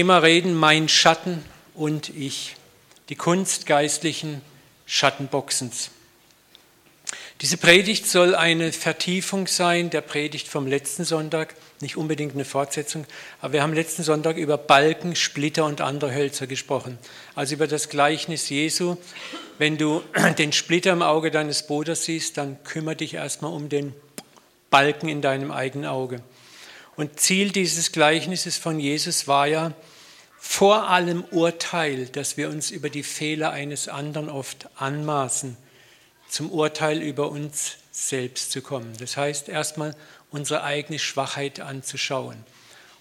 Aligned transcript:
Thema 0.00 0.16
reden, 0.16 0.54
mein 0.54 0.88
Schatten 0.88 1.44
und 1.74 2.08
ich, 2.08 2.56
die 3.10 3.16
Kunst 3.16 3.66
geistlichen 3.66 4.40
Schattenboxens. 4.86 5.90
Diese 7.42 7.58
Predigt 7.58 8.06
soll 8.06 8.34
eine 8.34 8.72
Vertiefung 8.72 9.46
sein 9.46 9.90
der 9.90 10.00
Predigt 10.00 10.48
vom 10.48 10.66
letzten 10.66 11.04
Sonntag, 11.04 11.54
nicht 11.82 11.98
unbedingt 11.98 12.32
eine 12.32 12.46
Fortsetzung, 12.46 13.04
aber 13.42 13.52
wir 13.52 13.62
haben 13.62 13.74
letzten 13.74 14.02
Sonntag 14.02 14.38
über 14.38 14.56
Balken, 14.56 15.16
Splitter 15.16 15.66
und 15.66 15.82
andere 15.82 16.14
Hölzer 16.14 16.46
gesprochen, 16.46 16.96
also 17.34 17.54
über 17.54 17.66
das 17.66 17.90
Gleichnis 17.90 18.48
Jesu. 18.48 18.96
Wenn 19.58 19.76
du 19.76 20.02
den 20.38 20.54
Splitter 20.54 20.94
im 20.94 21.02
Auge 21.02 21.30
deines 21.30 21.66
Bruders 21.66 22.04
siehst, 22.04 22.38
dann 22.38 22.56
kümmere 22.64 22.96
dich 22.96 23.12
erstmal 23.12 23.52
um 23.52 23.68
den 23.68 23.92
Balken 24.70 25.10
in 25.10 25.20
deinem 25.20 25.50
eigenen 25.50 25.84
Auge. 25.84 26.22
Und 26.96 27.20
Ziel 27.20 27.50
dieses 27.50 27.92
Gleichnisses 27.92 28.56
von 28.56 28.80
Jesus 28.80 29.28
war 29.28 29.46
ja, 29.46 29.74
vor 30.42 30.88
allem 30.88 31.22
Urteil, 31.30 32.06
dass 32.06 32.38
wir 32.38 32.48
uns 32.48 32.70
über 32.70 32.88
die 32.88 33.02
Fehler 33.02 33.50
eines 33.50 33.88
anderen 33.88 34.30
oft 34.30 34.70
anmaßen, 34.76 35.56
zum 36.28 36.50
Urteil 36.50 37.02
über 37.02 37.30
uns 37.30 37.76
selbst 37.92 38.50
zu 38.50 38.62
kommen. 38.62 38.94
Das 38.98 39.18
heißt, 39.18 39.50
erstmal 39.50 39.94
unsere 40.30 40.64
eigene 40.64 40.98
Schwachheit 40.98 41.60
anzuschauen. 41.60 42.42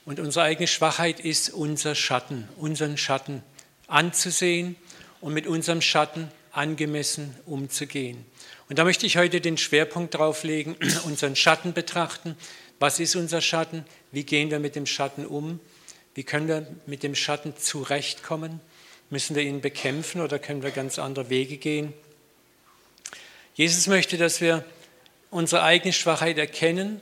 Und 0.05 0.19
unsere 0.19 0.43
eigene 0.43 0.67
Schwachheit 0.67 1.21
ist 1.21 1.49
unser 1.49 1.95
Schatten, 1.95 2.49
unseren 2.57 2.97
Schatten 2.97 3.41
anzusehen 3.87 4.75
und 5.21 5.33
mit 5.33 5.47
unserem 5.47 5.81
Schatten 5.81 6.29
angemessen 6.51 7.35
umzugehen. 7.45 8.25
Und 8.67 8.79
da 8.79 8.83
möchte 8.83 9.05
ich 9.05 9.15
heute 9.15 9.39
den 9.39 9.57
Schwerpunkt 9.57 10.13
drauf 10.13 10.43
legen, 10.43 10.75
unseren 11.05 11.37
Schatten 11.37 11.71
betrachten. 11.73 12.35
Was 12.79 12.99
ist 12.99 13.15
unser 13.15 13.39
Schatten? 13.39 13.85
Wie 14.11 14.25
gehen 14.25 14.51
wir 14.51 14.59
mit 14.59 14.75
dem 14.75 14.85
Schatten 14.85 15.25
um? 15.25 15.61
Wie 16.19 16.25
können 16.25 16.49
wir 16.49 16.67
mit 16.85 17.03
dem 17.03 17.15
Schatten 17.15 17.55
zurechtkommen? 17.55 18.59
Müssen 19.09 19.37
wir 19.37 19.43
ihn 19.43 19.61
bekämpfen 19.61 20.19
oder 20.19 20.37
können 20.37 20.63
wir 20.63 20.71
ganz 20.71 20.99
andere 20.99 21.29
Wege 21.29 21.55
gehen? 21.55 21.93
Jesus 23.55 23.87
möchte, 23.87 24.17
dass 24.17 24.41
wir 24.41 24.65
unsere 25.31 25.63
eigene 25.63 25.93
Schwachheit 25.93 26.37
erkennen, 26.37 26.99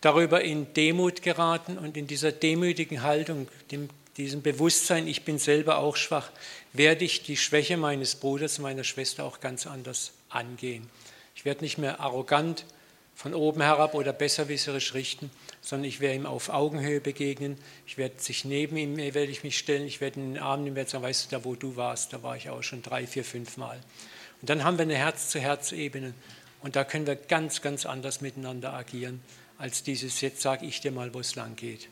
darüber 0.00 0.42
in 0.42 0.72
Demut 0.74 1.22
geraten 1.22 1.78
und 1.78 1.96
in 1.96 2.06
dieser 2.06 2.30
demütigen 2.30 3.02
Haltung, 3.02 3.48
dem, 3.72 3.88
diesem 4.16 4.40
Bewusstsein, 4.40 5.08
ich 5.08 5.24
bin 5.24 5.40
selber 5.40 5.78
auch 5.78 5.96
schwach, 5.96 6.30
werde 6.72 7.04
ich 7.04 7.24
die 7.24 7.36
Schwäche 7.36 7.76
meines 7.76 8.14
Bruders, 8.14 8.60
meiner 8.60 8.84
Schwester 8.84 9.24
auch 9.24 9.40
ganz 9.40 9.66
anders 9.66 10.12
angehen. 10.28 10.88
Ich 11.34 11.44
werde 11.44 11.62
nicht 11.62 11.78
mehr 11.78 11.98
arrogant 11.98 12.64
von 13.20 13.34
oben 13.34 13.60
herab 13.60 13.92
oder 13.92 14.14
besserwisserisch 14.14 14.94
richten, 14.94 15.30
sondern 15.60 15.86
ich 15.86 16.00
werde 16.00 16.14
ihm 16.14 16.24
auf 16.24 16.48
Augenhöhe 16.48 17.02
begegnen. 17.02 17.58
Ich 17.86 17.98
werde 17.98 18.14
sich 18.18 18.46
neben 18.46 18.78
ihm, 18.78 18.96
werde 18.96 19.24
ich 19.24 19.44
mich 19.44 19.58
stellen, 19.58 19.84
ich 19.84 20.00
werde 20.00 20.20
in 20.20 20.32
den 20.32 20.42
Arm 20.42 20.64
nehmen, 20.64 20.74
werde 20.74 20.88
sagen, 20.88 21.04
weißt 21.04 21.26
du, 21.26 21.36
da 21.36 21.44
wo 21.44 21.54
du 21.54 21.76
warst, 21.76 22.14
da 22.14 22.22
war 22.22 22.38
ich 22.38 22.48
auch 22.48 22.62
schon 22.62 22.80
drei, 22.80 23.06
vier, 23.06 23.22
fünf 23.22 23.58
Mal. 23.58 23.78
Und 24.40 24.48
dann 24.48 24.64
haben 24.64 24.78
wir 24.78 24.84
eine 24.84 24.96
Herz-zu-Herz-Ebene 24.96 26.14
und 26.62 26.76
da 26.76 26.84
können 26.84 27.06
wir 27.06 27.14
ganz, 27.14 27.60
ganz 27.60 27.84
anders 27.84 28.22
miteinander 28.22 28.72
agieren, 28.72 29.20
als 29.58 29.82
dieses, 29.82 30.22
jetzt 30.22 30.40
sage 30.40 30.64
ich 30.64 30.80
dir 30.80 30.90
mal, 30.90 31.12
wo 31.12 31.20
es 31.20 31.34
lang 31.34 31.56
geht. 31.56 31.90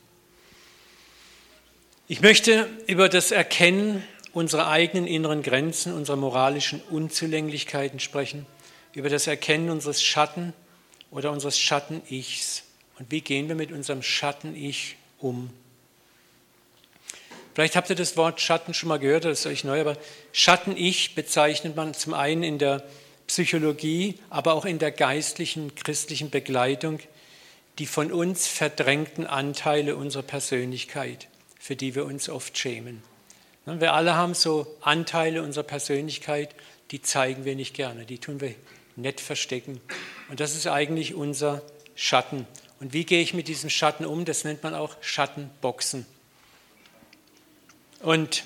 Ich 2.06 2.22
möchte 2.22 2.70
über 2.86 3.10
das 3.10 3.32
Erkennen 3.32 4.02
unserer 4.32 4.68
eigenen 4.68 5.06
inneren 5.06 5.42
Grenzen, 5.42 5.92
unserer 5.92 6.16
moralischen 6.16 6.80
Unzulänglichkeiten 6.88 8.00
sprechen, 8.00 8.46
über 8.94 9.10
das 9.10 9.26
Erkennen 9.26 9.68
unseres 9.68 10.02
Schatten 10.02 10.54
oder 11.10 11.30
unseres 11.30 11.58
Schatten-Ichs. 11.58 12.62
Und 12.98 13.10
wie 13.10 13.20
gehen 13.20 13.48
wir 13.48 13.54
mit 13.54 13.72
unserem 13.72 14.02
Schatten-Ich 14.02 14.96
um? 15.18 15.50
Vielleicht 17.54 17.76
habt 17.76 17.90
ihr 17.90 17.96
das 17.96 18.16
Wort 18.16 18.40
Schatten 18.40 18.74
schon 18.74 18.88
mal 18.88 18.98
gehört, 18.98 19.24
das 19.24 19.40
ist 19.40 19.46
euch 19.46 19.64
neu, 19.64 19.80
aber 19.80 19.96
Schatten-Ich 20.32 21.14
bezeichnet 21.14 21.74
man 21.74 21.94
zum 21.94 22.14
einen 22.14 22.42
in 22.42 22.58
der 22.58 22.84
Psychologie, 23.26 24.14
aber 24.30 24.54
auch 24.54 24.64
in 24.64 24.78
der 24.78 24.92
geistlichen, 24.92 25.74
christlichen 25.74 26.30
Begleitung 26.30 27.00
die 27.78 27.86
von 27.86 28.12
uns 28.12 28.46
verdrängten 28.46 29.26
Anteile 29.26 29.96
unserer 29.96 30.24
Persönlichkeit, 30.24 31.28
für 31.58 31.76
die 31.76 31.94
wir 31.94 32.04
uns 32.04 32.28
oft 32.28 32.58
schämen. 32.58 33.02
Wir 33.64 33.92
alle 33.92 34.14
haben 34.14 34.34
so 34.34 34.66
Anteile 34.80 35.42
unserer 35.42 35.64
Persönlichkeit, 35.64 36.54
die 36.90 37.02
zeigen 37.02 37.44
wir 37.44 37.54
nicht 37.54 37.74
gerne, 37.74 38.04
die 38.04 38.18
tun 38.18 38.40
wir 38.40 38.54
nett 38.98 39.20
verstecken. 39.20 39.80
Und 40.28 40.40
das 40.40 40.54
ist 40.54 40.66
eigentlich 40.66 41.14
unser 41.14 41.62
Schatten. 41.94 42.46
Und 42.80 42.92
wie 42.92 43.04
gehe 43.04 43.22
ich 43.22 43.34
mit 43.34 43.48
diesem 43.48 43.70
Schatten 43.70 44.04
um? 44.04 44.24
Das 44.24 44.44
nennt 44.44 44.62
man 44.62 44.74
auch 44.74 44.96
Schattenboxen. 45.00 46.06
Und 48.00 48.44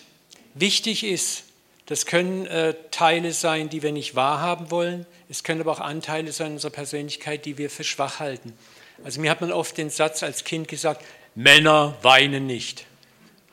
wichtig 0.54 1.04
ist, 1.04 1.44
das 1.86 2.06
können 2.06 2.46
äh, 2.46 2.74
Teile 2.90 3.32
sein, 3.32 3.68
die 3.68 3.82
wir 3.82 3.92
nicht 3.92 4.14
wahrhaben 4.14 4.70
wollen. 4.70 5.04
Es 5.28 5.42
können 5.42 5.60
aber 5.60 5.72
auch 5.72 5.80
Anteile 5.80 6.32
sein 6.32 6.52
unserer 6.52 6.70
Persönlichkeit, 6.70 7.44
die 7.44 7.58
wir 7.58 7.68
für 7.68 7.84
schwach 7.84 8.20
halten. 8.20 8.52
Also 9.04 9.20
mir 9.20 9.30
hat 9.30 9.40
man 9.40 9.52
oft 9.52 9.76
den 9.76 9.90
Satz 9.90 10.22
als 10.22 10.44
Kind 10.44 10.68
gesagt, 10.68 11.04
Männer 11.34 11.96
weinen 12.02 12.46
nicht. 12.46 12.86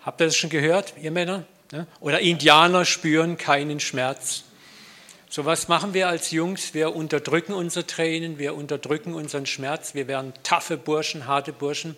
Habt 0.02 0.22
ihr 0.22 0.26
das 0.26 0.38
schon 0.38 0.50
gehört, 0.50 0.94
ihr 1.02 1.12
Männer? 1.12 1.46
Oder 2.00 2.20
Indianer 2.20 2.86
spüren 2.86 3.38
keinen 3.38 3.80
Schmerz. 3.80 4.44
So 5.31 5.45
was 5.45 5.67
machen 5.67 5.94
wir 5.94 6.07
als 6.07 6.31
Jungs? 6.31 6.73
Wir 6.73 6.95
unterdrücken 6.95 7.53
unsere 7.53 7.85
Tränen, 7.85 8.40
wir 8.40 8.56
unterdrücken 8.56 9.13
unseren 9.13 9.45
Schmerz, 9.45 9.94
wir 9.94 10.07
werden 10.07 10.34
taffe 10.41 10.75
Burschen, 10.75 11.28
harte 11.28 11.53
Burschen. 11.53 11.95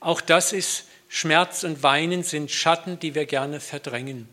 Auch 0.00 0.22
das 0.22 0.54
ist 0.54 0.86
Schmerz 1.10 1.64
und 1.64 1.82
Weinen 1.82 2.22
sind 2.22 2.50
Schatten, 2.50 2.98
die 2.98 3.14
wir 3.14 3.26
gerne 3.26 3.60
verdrängen. 3.60 4.26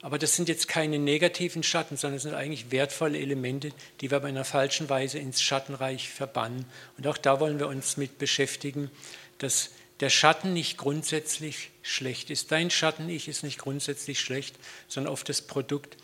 Aber 0.00 0.18
das 0.18 0.36
sind 0.36 0.48
jetzt 0.48 0.68
keine 0.68 0.98
negativen 0.98 1.62
Schatten, 1.62 1.98
sondern 1.98 2.16
es 2.16 2.22
sind 2.22 2.32
eigentlich 2.32 2.70
wertvolle 2.70 3.18
Elemente, 3.18 3.72
die 4.00 4.10
wir 4.10 4.20
bei 4.20 4.28
einer 4.28 4.46
falschen 4.46 4.88
Weise 4.88 5.18
ins 5.18 5.42
Schattenreich 5.42 6.08
verbannen. 6.08 6.64
Und 6.96 7.06
auch 7.06 7.18
da 7.18 7.40
wollen 7.40 7.58
wir 7.58 7.68
uns 7.68 7.98
mit 7.98 8.16
beschäftigen, 8.16 8.90
dass 9.36 9.68
der 10.00 10.08
Schatten 10.08 10.54
nicht 10.54 10.78
grundsätzlich 10.78 11.72
schlecht 11.82 12.30
ist. 12.30 12.52
Dein 12.52 12.70
Schatten-Ich 12.70 13.28
ist 13.28 13.42
nicht 13.42 13.58
grundsätzlich 13.58 14.18
schlecht, 14.18 14.56
sondern 14.88 15.12
oft 15.12 15.28
das 15.28 15.42
Produkt 15.42 15.98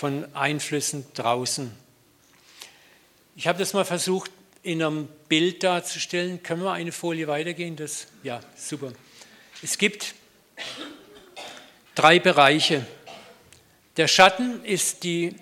von 0.00 0.34
Einflüssen 0.34 1.04
draußen. 1.12 1.70
Ich 3.36 3.46
habe 3.46 3.58
das 3.58 3.74
mal 3.74 3.84
versucht, 3.84 4.30
in 4.62 4.82
einem 4.82 5.08
Bild 5.28 5.62
darzustellen. 5.62 6.42
Können 6.42 6.62
wir 6.62 6.72
eine 6.72 6.90
Folie 6.90 7.28
weitergehen? 7.28 7.76
Das, 7.76 8.06
ja, 8.22 8.40
super. 8.56 8.94
Es 9.62 9.76
gibt 9.76 10.14
drei 11.94 12.18
Bereiche. 12.18 12.86
Der 13.98 14.08
Schatten 14.08 14.64
ist 14.64 15.04
die 15.04 15.34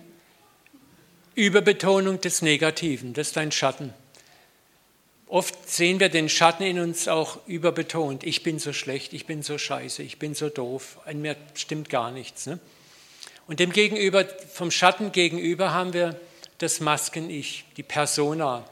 Überbetonung 1.36 2.20
des 2.20 2.42
Negativen. 2.42 3.14
Das 3.14 3.28
ist 3.28 3.36
dein 3.36 3.52
Schatten. 3.52 3.94
Oft 5.28 5.70
sehen 5.70 6.00
wir 6.00 6.08
den 6.08 6.28
Schatten 6.28 6.64
in 6.64 6.80
uns 6.80 7.06
auch 7.06 7.46
überbetont. 7.46 8.24
Ich 8.24 8.42
bin 8.42 8.58
so 8.58 8.72
schlecht, 8.72 9.12
ich 9.12 9.24
bin 9.24 9.44
so 9.44 9.56
scheiße, 9.56 10.02
ich 10.02 10.18
bin 10.18 10.34
so 10.34 10.48
doof. 10.48 10.98
An 11.04 11.20
mir 11.20 11.36
stimmt 11.54 11.90
gar 11.90 12.10
nichts. 12.10 12.46
Ne? 12.46 12.58
Und 13.48 13.60
dem 13.60 13.72
vom 14.52 14.70
Schatten 14.70 15.10
gegenüber 15.10 15.72
haben 15.72 15.94
wir 15.94 16.20
das 16.58 16.80
Masken-Ich, 16.80 17.64
die 17.76 17.82
Persona. 17.82 18.68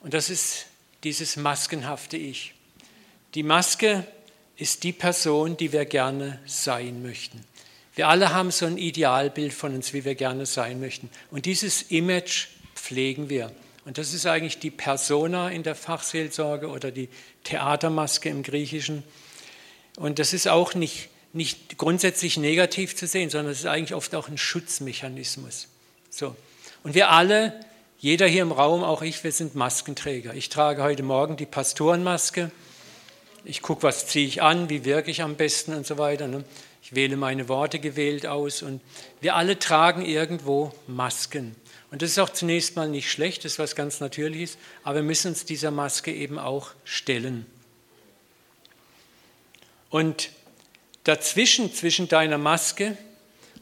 Und 0.00 0.14
das 0.14 0.28
ist 0.28 0.66
dieses 1.04 1.36
maskenhafte 1.36 2.16
Ich. 2.16 2.54
Die 3.34 3.44
Maske 3.44 4.04
ist 4.56 4.82
die 4.82 4.92
Person, 4.92 5.56
die 5.56 5.72
wir 5.72 5.84
gerne 5.84 6.40
sein 6.44 7.02
möchten. 7.02 7.44
Wir 7.94 8.08
alle 8.08 8.34
haben 8.34 8.50
so 8.50 8.66
ein 8.66 8.78
Idealbild 8.78 9.52
von 9.52 9.74
uns, 9.74 9.92
wie 9.92 10.04
wir 10.04 10.16
gerne 10.16 10.44
sein 10.44 10.80
möchten. 10.80 11.08
Und 11.30 11.46
dieses 11.46 11.82
Image 11.82 12.48
pflegen 12.74 13.28
wir. 13.28 13.52
Und 13.84 13.98
das 13.98 14.12
ist 14.12 14.26
eigentlich 14.26 14.58
die 14.58 14.70
Persona 14.72 15.50
in 15.50 15.62
der 15.62 15.76
Fachseelsorge 15.76 16.68
oder 16.68 16.90
die 16.90 17.08
Theatermaske 17.44 18.28
im 18.28 18.42
Griechischen. 18.42 19.04
Und 19.96 20.18
das 20.18 20.32
ist 20.32 20.48
auch 20.48 20.74
nicht, 20.74 21.10
nicht 21.32 21.78
grundsätzlich 21.78 22.36
negativ 22.36 22.96
zu 22.96 23.06
sehen, 23.06 23.30
sondern 23.30 23.52
es 23.52 23.60
ist 23.60 23.66
eigentlich 23.66 23.94
oft 23.94 24.14
auch 24.14 24.28
ein 24.28 24.38
Schutzmechanismus. 24.38 25.68
So. 26.10 26.34
Und 26.82 26.94
wir 26.94 27.10
alle, 27.10 27.58
jeder 27.98 28.26
hier 28.26 28.42
im 28.42 28.52
Raum, 28.52 28.82
auch 28.82 29.02
ich, 29.02 29.22
wir 29.24 29.32
sind 29.32 29.54
Maskenträger. 29.54 30.34
Ich 30.34 30.48
trage 30.48 30.82
heute 30.82 31.02
Morgen 31.02 31.36
die 31.36 31.46
Pastorenmaske. 31.46 32.50
Ich 33.44 33.62
gucke, 33.62 33.82
was 33.82 34.06
ziehe 34.06 34.26
ich 34.26 34.42
an, 34.42 34.68
wie 34.68 34.84
wirke 34.84 35.10
ich 35.10 35.22
am 35.22 35.36
besten 35.36 35.74
und 35.74 35.86
so 35.86 35.98
weiter. 35.98 36.28
Ne? 36.28 36.44
Ich 36.82 36.94
wähle 36.94 37.16
meine 37.16 37.48
Worte 37.48 37.78
gewählt 37.78 38.26
aus 38.26 38.62
und 38.62 38.80
wir 39.20 39.36
alle 39.36 39.58
tragen 39.58 40.04
irgendwo 40.04 40.72
Masken. 40.86 41.54
Und 41.90 42.02
das 42.02 42.10
ist 42.10 42.18
auch 42.18 42.30
zunächst 42.30 42.76
mal 42.76 42.88
nicht 42.88 43.10
schlecht, 43.10 43.44
das 43.44 43.52
ist 43.52 43.58
was 43.58 43.74
ganz 43.74 44.00
Natürliches, 44.00 44.58
aber 44.82 44.96
wir 44.96 45.02
müssen 45.02 45.28
uns 45.28 45.44
dieser 45.44 45.70
Maske 45.70 46.12
eben 46.12 46.38
auch 46.38 46.70
stellen. 46.84 47.46
Und 49.90 50.30
dazwischen, 51.08 51.72
zwischen 51.72 52.08
deiner 52.08 52.38
Maske, 52.38 52.96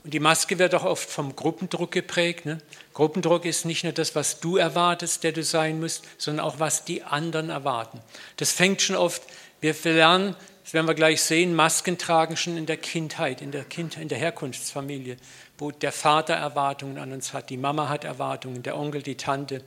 und 0.02 0.14
die 0.14 0.20
Maske 0.20 0.60
wird 0.60 0.72
auch 0.74 0.84
oft 0.84 1.10
vom 1.10 1.34
Gruppendruck 1.34 1.90
geprägt. 1.90 2.46
Ne? 2.46 2.58
Gruppendruck 2.94 3.44
ist 3.44 3.64
nicht 3.64 3.82
nur 3.82 3.92
das, 3.92 4.14
was 4.14 4.38
du 4.38 4.56
erwartest, 4.56 5.24
der 5.24 5.32
du 5.32 5.42
sein 5.42 5.80
musst, 5.80 6.04
sondern 6.16 6.46
auch, 6.46 6.60
was 6.60 6.84
die 6.84 7.02
anderen 7.02 7.50
erwarten. 7.50 8.00
Das 8.36 8.52
fängt 8.52 8.82
schon 8.82 8.94
oft, 8.94 9.22
wir 9.60 9.74
lernen, 9.82 10.36
das 10.62 10.74
werden 10.74 10.86
wir 10.86 10.94
gleich 10.94 11.22
sehen, 11.22 11.56
Masken 11.56 11.98
tragen 11.98 12.36
schon 12.36 12.56
in 12.56 12.66
der 12.66 12.76
Kindheit, 12.76 13.40
in 13.40 13.50
der, 13.50 13.64
kind, 13.64 13.96
in 13.96 14.08
der 14.08 14.18
Herkunftsfamilie, 14.18 15.16
wo 15.58 15.72
der 15.72 15.92
Vater 15.92 16.34
Erwartungen 16.34 16.98
an 16.98 17.12
uns 17.12 17.32
hat, 17.32 17.50
die 17.50 17.56
Mama 17.56 17.88
hat 17.88 18.04
Erwartungen, 18.04 18.62
der 18.62 18.76
Onkel, 18.76 19.02
die 19.02 19.16
Tante, 19.16 19.62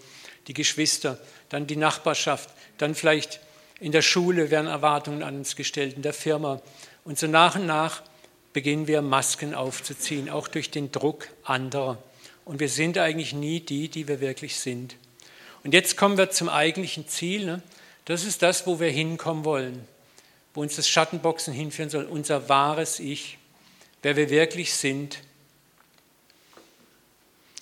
die 0.48 0.54
Geschwister, 0.54 1.18
dann 1.50 1.68
die 1.68 1.76
Nachbarschaft, 1.76 2.50
dann 2.78 2.96
vielleicht 2.96 3.42
in 3.80 3.92
der 3.92 4.02
Schule 4.02 4.52
werden 4.52 4.68
Erwartungen 4.68 5.24
an 5.24 5.38
uns 5.38 5.56
gestellt, 5.56 5.96
in 5.96 6.02
der 6.02 6.14
Firma. 6.14 6.62
Und 7.04 7.18
so 7.18 7.28
nach 7.28 7.56
und 7.56 7.66
nach 7.66 8.02
beginnen 8.54 8.88
wir 8.88 9.02
Masken 9.02 9.54
aufzuziehen, 9.54 10.30
auch 10.30 10.48
durch 10.48 10.72
den 10.72 10.92
Druck 10.92 11.28
anderer. 11.44 12.02
Und 12.46 12.60
wir 12.60 12.70
sind 12.70 12.98
eigentlich 12.98 13.34
nie 13.34 13.60
die, 13.60 13.90
die 13.90 14.08
wir 14.08 14.22
wirklich 14.22 14.60
sind. 14.60 14.96
Und 15.64 15.74
jetzt 15.74 15.98
kommen 15.98 16.18
wir 16.18 16.30
zum 16.30 16.50
eigentlichen 16.50 17.08
Ziel. 17.08 17.46
Ne? 17.46 17.62
Das 18.06 18.24
ist 18.24 18.42
das, 18.42 18.66
wo 18.66 18.80
wir 18.80 18.90
hinkommen 18.90 19.46
wollen 19.46 19.88
wo 20.54 20.62
uns 20.62 20.76
das 20.76 20.90
Schattenboxen 20.90 21.54
hinführen 21.54 21.90
soll, 21.90 22.06
unser 22.06 22.50
wahres 22.50 23.00
Ich, 23.00 23.38
wer 24.02 24.16
wir 24.16 24.30
wirklich 24.30 24.74
sind. 24.74 25.20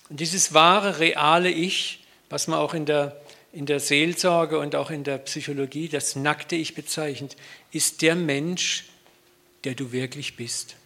Und 0.08 0.20
dieses 0.20 0.54
wahre, 0.54 0.98
reale 0.98 1.50
Ich, 1.50 2.04
was 2.30 2.48
man 2.48 2.58
auch 2.58 2.74
in 2.74 2.86
der, 2.86 3.20
in 3.52 3.66
der 3.66 3.80
Seelsorge 3.80 4.58
und 4.58 4.74
auch 4.74 4.90
in 4.90 5.04
der 5.04 5.18
Psychologie 5.18 5.88
das 5.88 6.16
nackte 6.16 6.56
Ich 6.56 6.74
bezeichnet, 6.74 7.36
ist 7.72 8.02
der 8.02 8.14
Mensch, 8.14 8.86
der 9.68 9.74
du 9.74 9.92
wirklich 9.92 10.34
bist. 10.34 10.76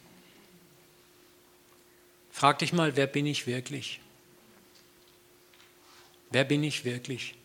Frag 2.33 2.59
dich 2.59 2.73
mal, 2.73 2.97
wer 2.97 3.07
bin 3.07 3.27
ich 3.27 3.47
wirklich? 3.47 4.01
Wer 6.33 6.43
bin 6.43 6.65
ich 6.65 6.85
wirklich? 6.85 7.37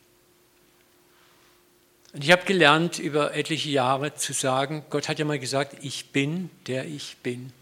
Und 2.12 2.24
ich 2.24 2.31
habe 2.31 2.44
gelernt, 2.45 2.98
über 2.98 3.36
etliche 3.36 3.69
Jahre 3.69 4.16
zu 4.16 4.34
sagen, 4.34 4.84
Gott 4.89 5.07
hat 5.10 5.19
ja 5.19 5.25
mal 5.25 5.38
gesagt, 5.38 5.78
ich 5.84 6.10
bin, 6.10 6.50
der 6.66 6.86
ich 6.86 7.18
bin. 7.18 7.54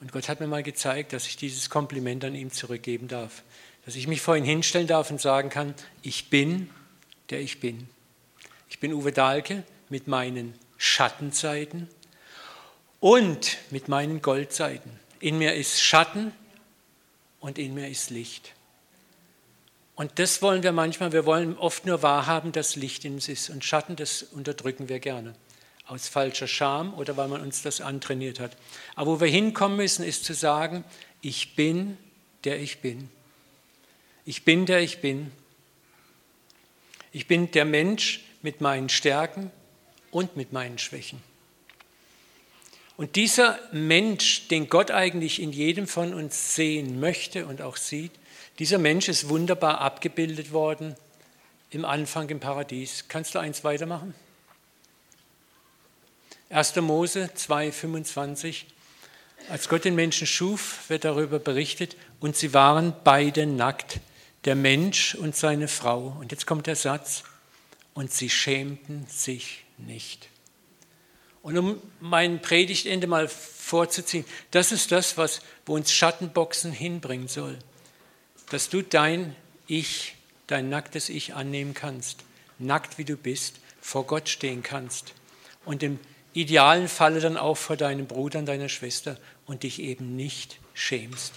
Und 0.00 0.12
Gott 0.12 0.28
hat 0.28 0.38
mir 0.38 0.46
mal 0.46 0.62
gezeigt, 0.62 1.12
dass 1.12 1.26
ich 1.26 1.36
dieses 1.36 1.70
Kompliment 1.70 2.24
an 2.24 2.36
ihm 2.36 2.52
zurückgeben 2.52 3.08
darf. 3.08 3.42
Dass 3.84 3.96
ich 3.96 4.06
mich 4.06 4.20
vor 4.20 4.36
ihn 4.36 4.44
hinstellen 4.44 4.86
darf 4.86 5.10
und 5.10 5.20
sagen 5.20 5.48
kann, 5.48 5.74
ich 6.02 6.30
bin, 6.30 6.70
der 7.30 7.40
ich 7.40 7.58
bin. 7.58 7.88
Ich 8.70 8.78
bin 8.78 8.92
Uwe 8.92 9.10
Dahlke 9.10 9.64
mit 9.88 10.06
meinen 10.06 10.54
Schattenseiten 10.78 11.88
und 13.02 13.58
mit 13.70 13.88
meinen 13.88 14.22
Goldseiten. 14.22 14.92
In 15.18 15.36
mir 15.36 15.54
ist 15.54 15.82
Schatten 15.82 16.32
und 17.40 17.58
in 17.58 17.74
mir 17.74 17.88
ist 17.88 18.10
Licht. 18.10 18.54
Und 19.96 20.20
das 20.20 20.40
wollen 20.40 20.62
wir 20.62 20.70
manchmal, 20.70 21.12
wir 21.12 21.26
wollen 21.26 21.58
oft 21.58 21.84
nur 21.84 22.02
wahrhaben, 22.04 22.52
dass 22.52 22.76
Licht 22.76 23.04
in 23.04 23.14
uns 23.14 23.28
ist. 23.28 23.50
Und 23.50 23.64
Schatten, 23.64 23.96
das 23.96 24.22
unterdrücken 24.22 24.88
wir 24.88 25.00
gerne. 25.00 25.34
Aus 25.84 26.06
falscher 26.06 26.46
Scham 26.46 26.94
oder 26.94 27.16
weil 27.16 27.26
man 27.26 27.40
uns 27.40 27.62
das 27.62 27.80
antrainiert 27.80 28.38
hat. 28.38 28.56
Aber 28.94 29.10
wo 29.10 29.20
wir 29.20 29.28
hinkommen 29.28 29.76
müssen, 29.76 30.04
ist 30.04 30.24
zu 30.24 30.32
sagen, 30.32 30.84
ich 31.22 31.56
bin, 31.56 31.98
der 32.44 32.60
ich 32.60 32.78
bin. 32.78 33.10
Ich 34.24 34.44
bin, 34.44 34.64
der 34.64 34.78
ich 34.78 35.00
bin. 35.00 35.32
Ich 37.10 37.26
bin 37.26 37.50
der 37.50 37.64
Mensch 37.64 38.20
mit 38.42 38.60
meinen 38.60 38.88
Stärken 38.88 39.50
und 40.12 40.36
mit 40.36 40.52
meinen 40.52 40.78
Schwächen. 40.78 41.31
Und 43.02 43.16
dieser 43.16 43.58
Mensch, 43.72 44.46
den 44.46 44.68
Gott 44.68 44.92
eigentlich 44.92 45.42
in 45.42 45.50
jedem 45.50 45.88
von 45.88 46.14
uns 46.14 46.54
sehen 46.54 47.00
möchte 47.00 47.46
und 47.46 47.60
auch 47.60 47.76
sieht, 47.76 48.12
dieser 48.60 48.78
Mensch 48.78 49.08
ist 49.08 49.28
wunderbar 49.28 49.80
abgebildet 49.80 50.52
worden 50.52 50.94
im 51.70 51.84
Anfang 51.84 52.28
im 52.28 52.38
Paradies. 52.38 53.06
Kannst 53.08 53.34
du 53.34 53.40
eins 53.40 53.64
weitermachen? 53.64 54.14
1. 56.50 56.76
Mose 56.76 57.28
2,25. 57.36 58.66
Als 59.48 59.68
Gott 59.68 59.84
den 59.84 59.96
Menschen 59.96 60.28
schuf, 60.28 60.88
wird 60.88 61.04
darüber 61.04 61.40
berichtet, 61.40 61.96
und 62.20 62.36
sie 62.36 62.54
waren 62.54 62.94
beide 63.02 63.46
nackt, 63.46 63.98
der 64.44 64.54
Mensch 64.54 65.16
und 65.16 65.34
seine 65.34 65.66
Frau. 65.66 66.16
Und 66.20 66.30
jetzt 66.30 66.46
kommt 66.46 66.68
der 66.68 66.76
Satz, 66.76 67.24
und 67.94 68.12
sie 68.12 68.30
schämten 68.30 69.08
sich 69.08 69.64
nicht. 69.76 70.28
Und 71.42 71.58
um 71.58 71.82
mein 72.00 72.40
Predigtende 72.40 73.06
mal 73.06 73.28
vorzuziehen, 73.28 74.24
das 74.52 74.70
ist 74.70 74.92
das, 74.92 75.16
was, 75.16 75.40
wo 75.66 75.74
uns 75.74 75.92
Schattenboxen 75.92 76.72
hinbringen 76.72 77.28
soll. 77.28 77.58
Dass 78.50 78.68
du 78.68 78.82
dein 78.82 79.34
Ich, 79.66 80.14
dein 80.46 80.68
nacktes 80.68 81.08
Ich 81.08 81.34
annehmen 81.34 81.74
kannst, 81.74 82.24
nackt 82.58 82.98
wie 82.98 83.04
du 83.04 83.16
bist, 83.16 83.56
vor 83.80 84.06
Gott 84.06 84.28
stehen 84.28 84.62
kannst. 84.62 85.14
Und 85.64 85.82
im 85.82 85.98
idealen 86.32 86.88
Falle 86.88 87.20
dann 87.20 87.36
auch 87.36 87.56
vor 87.56 87.76
deinem 87.76 88.06
Bruder 88.06 88.38
und 88.38 88.46
deiner 88.46 88.68
Schwester 88.68 89.18
und 89.46 89.64
dich 89.64 89.80
eben 89.80 90.16
nicht 90.16 90.60
schämst, 90.74 91.34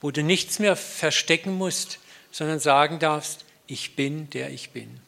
wo 0.00 0.10
du 0.10 0.22
nichts 0.22 0.58
mehr 0.58 0.76
verstecken 0.76 1.52
musst, 1.54 1.98
sondern 2.30 2.58
sagen 2.58 2.98
darfst, 2.98 3.44
ich 3.66 3.96
bin, 3.96 4.30
der 4.30 4.50
ich 4.50 4.70
bin. 4.70 5.00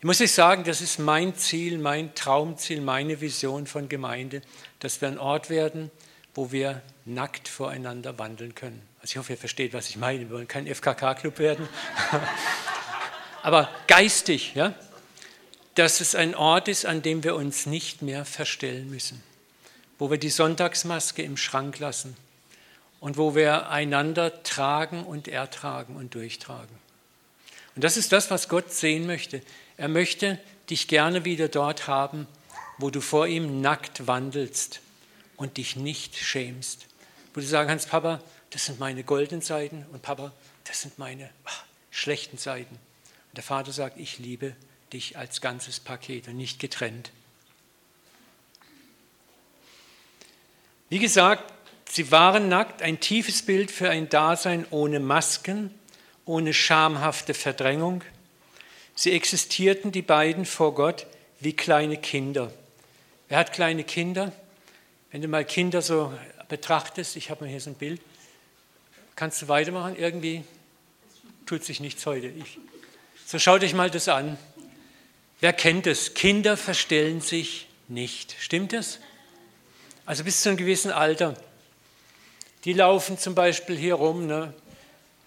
Ich 0.00 0.06
muss 0.06 0.22
euch 0.22 0.32
sagen, 0.32 0.64
das 0.64 0.80
ist 0.80 0.98
mein 0.98 1.36
Ziel, 1.36 1.76
mein 1.76 2.14
Traumziel, 2.14 2.80
meine 2.80 3.20
Vision 3.20 3.66
von 3.66 3.86
Gemeinde, 3.86 4.40
dass 4.78 5.02
wir 5.02 5.08
ein 5.08 5.18
Ort 5.18 5.50
werden, 5.50 5.90
wo 6.34 6.52
wir 6.52 6.80
nackt 7.04 7.48
voreinander 7.48 8.18
wandeln 8.18 8.54
können. 8.54 8.80
Also 9.02 9.12
ich 9.12 9.16
hoffe, 9.18 9.34
ihr 9.34 9.38
versteht, 9.38 9.74
was 9.74 9.90
ich 9.90 9.98
meine. 9.98 10.20
Wir 10.20 10.30
wollen 10.30 10.48
kein 10.48 10.66
FKK-Club 10.66 11.38
werden. 11.38 11.68
Aber 13.42 13.68
geistig, 13.88 14.54
ja, 14.54 14.72
dass 15.74 16.00
es 16.00 16.14
ein 16.14 16.34
Ort 16.34 16.68
ist, 16.68 16.86
an 16.86 17.02
dem 17.02 17.22
wir 17.22 17.34
uns 17.34 17.66
nicht 17.66 18.00
mehr 18.00 18.24
verstellen 18.24 18.88
müssen, 18.88 19.22
wo 19.98 20.10
wir 20.10 20.16
die 20.16 20.30
Sonntagsmaske 20.30 21.20
im 21.22 21.36
Schrank 21.36 21.78
lassen 21.78 22.16
und 23.00 23.18
wo 23.18 23.34
wir 23.34 23.68
einander 23.68 24.42
tragen 24.44 25.04
und 25.04 25.28
ertragen 25.28 25.96
und 25.96 26.14
durchtragen. 26.14 26.80
Und 27.76 27.84
das 27.84 27.96
ist 27.96 28.12
das, 28.12 28.30
was 28.30 28.48
Gott 28.48 28.72
sehen 28.72 29.06
möchte. 29.06 29.42
Er 29.80 29.88
möchte 29.88 30.38
dich 30.68 30.88
gerne 30.88 31.24
wieder 31.24 31.48
dort 31.48 31.86
haben, 31.86 32.26
wo 32.76 32.90
du 32.90 33.00
vor 33.00 33.26
ihm 33.26 33.62
nackt 33.62 34.06
wandelst 34.06 34.82
und 35.38 35.56
dich 35.56 35.74
nicht 35.74 36.16
schämst. 36.16 36.86
Wo 37.32 37.40
du 37.40 37.46
sagen 37.46 37.70
kannst, 37.70 37.88
Papa, 37.88 38.20
das 38.50 38.66
sind 38.66 38.78
meine 38.78 39.04
goldenen 39.04 39.40
Seiten 39.40 39.86
und 39.90 40.02
Papa, 40.02 40.32
das 40.64 40.82
sind 40.82 40.98
meine 40.98 41.30
ach, 41.46 41.64
schlechten 41.90 42.36
Seiten. 42.36 42.74
Und 42.74 43.36
der 43.38 43.42
Vater 43.42 43.72
sagt, 43.72 43.98
ich 43.98 44.18
liebe 44.18 44.54
dich 44.92 45.16
als 45.16 45.40
ganzes 45.40 45.80
Paket 45.80 46.28
und 46.28 46.36
nicht 46.36 46.58
getrennt. 46.58 47.10
Wie 50.90 50.98
gesagt, 50.98 51.54
sie 51.88 52.12
waren 52.12 52.50
nackt, 52.50 52.82
ein 52.82 53.00
tiefes 53.00 53.40
Bild 53.46 53.70
für 53.70 53.88
ein 53.88 54.10
Dasein 54.10 54.66
ohne 54.68 55.00
Masken, 55.00 55.74
ohne 56.26 56.52
schamhafte 56.52 57.32
Verdrängung. 57.32 58.04
Sie 59.00 59.12
existierten, 59.12 59.92
die 59.92 60.02
beiden, 60.02 60.44
vor 60.44 60.74
Gott 60.74 61.06
wie 61.38 61.54
kleine 61.54 61.96
Kinder. 61.96 62.52
Wer 63.28 63.38
hat 63.38 63.54
kleine 63.54 63.82
Kinder? 63.82 64.30
Wenn 65.10 65.22
du 65.22 65.28
mal 65.28 65.46
Kinder 65.46 65.80
so 65.80 66.12
betrachtest, 66.48 67.16
ich 67.16 67.30
habe 67.30 67.44
mal 67.44 67.50
hier 67.50 67.62
so 67.62 67.70
ein 67.70 67.76
Bild, 67.76 68.02
Kannst 69.20 69.42
du 69.42 69.48
weitermachen? 69.48 69.96
Irgendwie 69.96 70.44
tut 71.44 71.62
sich 71.62 71.80
nichts 71.80 72.06
heute. 72.06 72.28
Ich, 72.28 72.58
so 73.26 73.38
schau 73.38 73.58
dich 73.58 73.74
mal 73.74 73.90
das 73.90 74.08
an. 74.08 74.38
Wer 75.40 75.52
kennt 75.52 75.86
es? 75.86 76.14
Kinder 76.14 76.56
verstellen 76.56 77.20
sich 77.20 77.68
nicht. 77.88 78.34
Stimmt 78.40 78.72
das? 78.72 78.98
Also 80.06 80.24
bis 80.24 80.40
zu 80.40 80.48
einem 80.48 80.56
gewissen 80.56 80.90
Alter. 80.90 81.34
Die 82.64 82.72
laufen 82.72 83.18
zum 83.18 83.34
Beispiel 83.34 83.76
hier 83.76 83.96
rum 83.96 84.26
ne, 84.26 84.54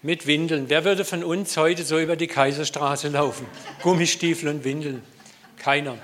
mit 0.04 0.26
Windeln. 0.26 0.68
Wer 0.68 0.84
würde 0.84 1.02
von 1.02 1.24
uns 1.24 1.56
heute 1.56 1.82
so 1.82 1.98
über 1.98 2.14
die 2.14 2.26
Kaiserstraße 2.26 3.08
laufen? 3.08 3.46
Gummistiefel 3.82 4.50
und 4.50 4.62
Windeln. 4.62 5.02
Keiner. 5.56 5.96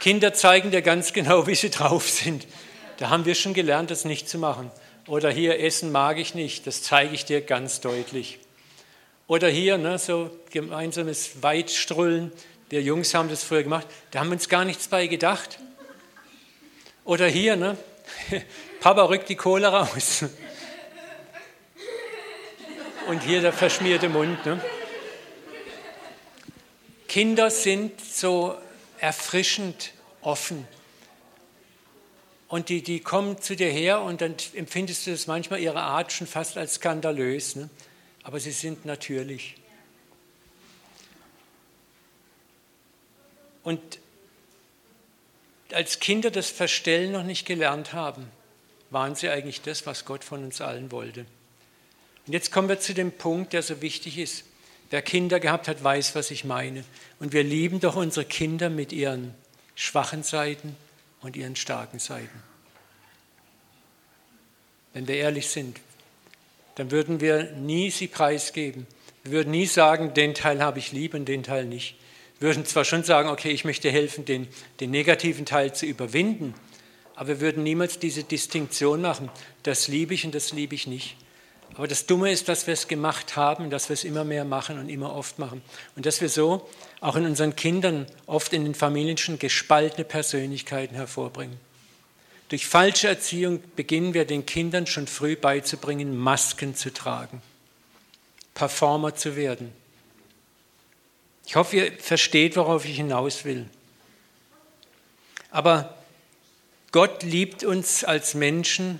Kinder 0.00 0.34
zeigen 0.34 0.72
dir 0.72 0.82
ganz 0.82 1.12
genau, 1.12 1.46
wie 1.46 1.54
sie 1.54 1.70
drauf 1.70 2.10
sind. 2.10 2.48
Da 2.96 3.08
haben 3.08 3.26
wir 3.26 3.36
schon 3.36 3.54
gelernt, 3.54 3.92
das 3.92 4.04
nicht 4.04 4.28
zu 4.28 4.38
machen. 4.38 4.72
Oder 5.06 5.30
hier, 5.30 5.60
Essen 5.60 5.92
mag 5.92 6.18
ich 6.18 6.34
nicht, 6.34 6.66
das 6.66 6.82
zeige 6.82 7.14
ich 7.14 7.24
dir 7.24 7.42
ganz 7.42 7.80
deutlich. 7.80 8.40
Oder 9.28 9.48
hier, 9.48 9.78
ne, 9.78 9.96
so 9.96 10.28
gemeinsames 10.50 11.42
Weitstrullen, 11.42 12.32
wir 12.70 12.82
Jungs 12.82 13.14
haben 13.14 13.28
das 13.28 13.44
früher 13.44 13.62
gemacht, 13.62 13.86
da 14.10 14.18
haben 14.18 14.30
wir 14.30 14.34
uns 14.34 14.48
gar 14.48 14.64
nichts 14.64 14.88
bei 14.88 15.06
gedacht. 15.06 15.60
Oder 17.04 17.28
hier, 17.28 17.54
ne, 17.54 17.76
Papa 18.80 19.04
rückt 19.04 19.28
die 19.28 19.36
Kohle 19.36 19.68
raus. 19.68 20.24
Und 23.06 23.22
hier 23.22 23.40
der 23.40 23.52
verschmierte 23.52 24.08
Mund. 24.08 24.44
Ne. 24.46 24.60
Kinder 27.08 27.50
sind 27.50 28.00
so 28.00 28.56
erfrischend 28.98 29.92
offen 30.20 30.66
und 32.50 32.68
die, 32.68 32.82
die 32.82 32.98
kommen 32.98 33.40
zu 33.40 33.54
dir 33.54 33.70
her 33.70 34.02
und 34.02 34.20
dann 34.20 34.34
empfindest 34.54 35.06
du 35.06 35.12
das 35.12 35.28
manchmal 35.28 35.60
ihre 35.60 35.80
Art 35.80 36.12
schon 36.12 36.26
fast 36.26 36.58
als 36.58 36.74
skandalös. 36.74 37.54
Ne? 37.54 37.70
Aber 38.24 38.40
sie 38.40 38.50
sind 38.50 38.84
natürlich. 38.84 39.54
Und 43.62 44.00
als 45.72 46.00
Kinder 46.00 46.32
das 46.32 46.50
Verstellen 46.50 47.12
noch 47.12 47.22
nicht 47.22 47.46
gelernt 47.46 47.92
haben, 47.92 48.28
waren 48.90 49.14
sie 49.14 49.28
eigentlich 49.28 49.62
das, 49.62 49.86
was 49.86 50.04
Gott 50.04 50.24
von 50.24 50.42
uns 50.42 50.60
allen 50.60 50.90
wollte. 50.90 51.26
Und 52.30 52.34
jetzt 52.34 52.52
kommen 52.52 52.68
wir 52.68 52.78
zu 52.78 52.94
dem 52.94 53.10
Punkt, 53.10 53.54
der 53.54 53.60
so 53.64 53.82
wichtig 53.82 54.16
ist. 54.16 54.44
Wer 54.90 55.02
Kinder 55.02 55.40
gehabt 55.40 55.66
hat, 55.66 55.82
weiß, 55.82 56.14
was 56.14 56.30
ich 56.30 56.44
meine. 56.44 56.84
Und 57.18 57.32
wir 57.32 57.42
lieben 57.42 57.80
doch 57.80 57.96
unsere 57.96 58.24
Kinder 58.24 58.70
mit 58.70 58.92
ihren 58.92 59.34
schwachen 59.74 60.22
Seiten 60.22 60.76
und 61.22 61.36
ihren 61.36 61.56
starken 61.56 61.98
Seiten. 61.98 62.40
Wenn 64.92 65.08
wir 65.08 65.16
ehrlich 65.16 65.48
sind, 65.48 65.80
dann 66.76 66.92
würden 66.92 67.20
wir 67.20 67.50
nie 67.50 67.90
sie 67.90 68.06
preisgeben. 68.06 68.86
Wir 69.24 69.32
würden 69.32 69.50
nie 69.50 69.66
sagen, 69.66 70.14
den 70.14 70.32
Teil 70.32 70.62
habe 70.62 70.78
ich 70.78 70.92
lieb 70.92 71.14
und 71.14 71.24
den 71.24 71.42
Teil 71.42 71.64
nicht. 71.64 71.96
Wir 72.38 72.50
würden 72.50 72.64
zwar 72.64 72.84
schon 72.84 73.02
sagen, 73.02 73.28
okay, 73.28 73.50
ich 73.50 73.64
möchte 73.64 73.90
helfen, 73.90 74.24
den, 74.24 74.46
den 74.78 74.92
negativen 74.92 75.46
Teil 75.46 75.74
zu 75.74 75.84
überwinden, 75.84 76.54
aber 77.16 77.26
wir 77.26 77.40
würden 77.40 77.64
niemals 77.64 77.98
diese 77.98 78.22
Distinktion 78.22 79.00
machen, 79.00 79.28
das 79.64 79.88
liebe 79.88 80.14
ich 80.14 80.24
und 80.24 80.32
das 80.32 80.52
liebe 80.52 80.76
ich 80.76 80.86
nicht. 80.86 81.16
Aber 81.74 81.88
das 81.88 82.06
Dumme 82.06 82.30
ist, 82.30 82.48
dass 82.48 82.66
wir 82.66 82.74
es 82.74 82.88
gemacht 82.88 83.36
haben, 83.36 83.70
dass 83.70 83.88
wir 83.88 83.94
es 83.94 84.04
immer 84.04 84.24
mehr 84.24 84.44
machen 84.44 84.78
und 84.78 84.88
immer 84.88 85.14
oft 85.14 85.38
machen. 85.38 85.62
Und 85.96 86.04
dass 86.04 86.20
wir 86.20 86.28
so 86.28 86.68
auch 87.00 87.16
in 87.16 87.24
unseren 87.24 87.56
Kindern 87.56 88.06
oft 88.26 88.52
in 88.52 88.64
den 88.64 88.74
Familien 88.74 89.16
schon 89.16 89.38
gespaltene 89.38 90.04
Persönlichkeiten 90.04 90.94
hervorbringen. 90.94 91.58
Durch 92.50 92.66
falsche 92.66 93.06
Erziehung 93.06 93.62
beginnen 93.76 94.12
wir 94.12 94.24
den 94.24 94.44
Kindern 94.44 94.86
schon 94.86 95.06
früh 95.06 95.36
beizubringen, 95.36 96.16
Masken 96.16 96.74
zu 96.74 96.92
tragen, 96.92 97.40
Performer 98.54 99.14
zu 99.14 99.36
werden. 99.36 99.72
Ich 101.46 101.54
hoffe, 101.54 101.76
ihr 101.76 101.92
versteht, 101.98 102.56
worauf 102.56 102.84
ich 102.84 102.96
hinaus 102.96 103.44
will. 103.44 103.66
Aber 105.50 105.96
Gott 106.92 107.22
liebt 107.22 107.62
uns 107.62 108.02
als 108.02 108.34
Menschen 108.34 108.98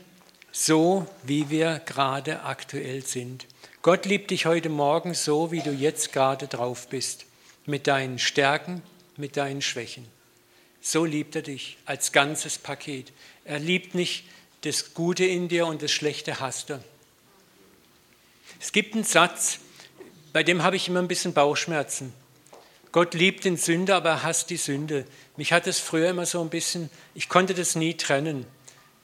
so, 0.52 1.06
wie 1.22 1.50
wir 1.50 1.80
gerade 1.84 2.42
aktuell 2.42 3.04
sind. 3.04 3.46
Gott 3.82 4.04
liebt 4.04 4.30
dich 4.30 4.46
heute 4.46 4.68
Morgen 4.68 5.14
so, 5.14 5.52
wie 5.52 5.62
du 5.62 5.70
jetzt 5.70 6.12
gerade 6.12 6.48
drauf 6.48 6.88
bist, 6.88 7.26
mit 7.66 7.86
deinen 7.86 8.18
Stärken, 8.18 8.82
mit 9.16 9.36
deinen 9.36 9.62
Schwächen. 9.62 10.06
So 10.80 11.04
liebt 11.04 11.36
er 11.36 11.42
dich 11.42 11.78
als 11.84 12.12
ganzes 12.12 12.58
Paket. 12.58 13.12
Er 13.44 13.58
liebt 13.58 13.94
nicht 13.94 14.24
das 14.62 14.94
Gute 14.94 15.24
in 15.24 15.48
dir 15.48 15.66
und 15.66 15.82
das 15.82 15.92
Schlechte 15.92 16.40
hasst 16.40 16.70
er. 16.70 16.82
Es 18.60 18.72
gibt 18.72 18.94
einen 18.94 19.04
Satz, 19.04 19.58
bei 20.32 20.42
dem 20.42 20.62
habe 20.62 20.76
ich 20.76 20.88
immer 20.88 21.00
ein 21.00 21.08
bisschen 21.08 21.32
Bauchschmerzen. 21.32 22.12
Gott 22.92 23.14
liebt 23.14 23.44
den 23.44 23.56
Sünder, 23.56 23.96
aber 23.96 24.10
er 24.10 24.22
hasst 24.24 24.50
die 24.50 24.56
Sünde. 24.56 25.06
Mich 25.36 25.52
hat 25.52 25.66
es 25.66 25.78
früher 25.78 26.10
immer 26.10 26.26
so 26.26 26.42
ein 26.42 26.50
bisschen, 26.50 26.90
ich 27.14 27.28
konnte 27.28 27.54
das 27.54 27.76
nie 27.76 27.94
trennen, 27.94 28.46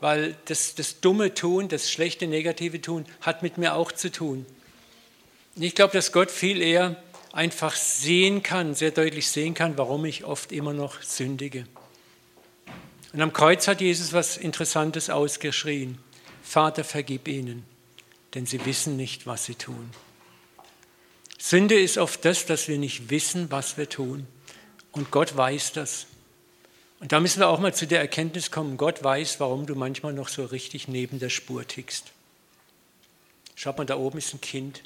weil 0.00 0.36
das, 0.46 0.74
das 0.74 1.00
dumme 1.00 1.34
Tun, 1.34 1.68
das 1.68 1.90
schlechte, 1.90 2.26
negative 2.26 2.80
Tun 2.80 3.06
hat 3.20 3.42
mit 3.42 3.58
mir 3.58 3.74
auch 3.74 3.92
zu 3.92 4.10
tun. 4.10 4.46
Ich 5.56 5.74
glaube, 5.74 5.92
dass 5.92 6.12
Gott 6.12 6.30
viel 6.30 6.60
eher 6.60 7.02
einfach 7.32 7.74
sehen 7.74 8.42
kann, 8.42 8.74
sehr 8.74 8.90
deutlich 8.90 9.28
sehen 9.28 9.54
kann, 9.54 9.78
warum 9.78 10.04
ich 10.04 10.24
oft 10.24 10.52
immer 10.52 10.72
noch 10.72 11.02
sündige. 11.02 11.66
Und 13.12 13.22
am 13.22 13.32
Kreuz 13.32 13.66
hat 13.66 13.80
Jesus 13.80 14.12
was 14.12 14.36
Interessantes 14.36 15.08
ausgeschrien. 15.08 15.98
Vater, 16.42 16.84
vergib 16.84 17.28
ihnen, 17.28 17.64
denn 18.34 18.46
sie 18.46 18.64
wissen 18.66 18.96
nicht, 18.96 19.26
was 19.26 19.46
sie 19.46 19.54
tun. 19.54 19.90
Sünde 21.38 21.78
ist 21.78 21.96
oft 21.96 22.24
das, 22.24 22.46
dass 22.46 22.68
wir 22.68 22.78
nicht 22.78 23.10
wissen, 23.10 23.50
was 23.50 23.78
wir 23.78 23.88
tun. 23.88 24.26
Und 24.92 25.10
Gott 25.10 25.36
weiß 25.36 25.72
das. 25.72 26.06
Und 27.00 27.12
da 27.12 27.20
müssen 27.20 27.40
wir 27.40 27.48
auch 27.48 27.58
mal 27.58 27.74
zu 27.74 27.86
der 27.86 28.00
Erkenntnis 28.00 28.50
kommen, 28.50 28.76
Gott 28.76 29.04
weiß, 29.04 29.38
warum 29.40 29.66
du 29.66 29.74
manchmal 29.74 30.12
noch 30.12 30.28
so 30.28 30.44
richtig 30.44 30.88
neben 30.88 31.18
der 31.18 31.28
Spur 31.28 31.66
tickst. 31.66 32.12
Schaut 33.54 33.78
mal, 33.78 33.84
da 33.84 33.96
oben 33.96 34.18
ist 34.18 34.32
ein 34.34 34.40
Kind 34.40 34.82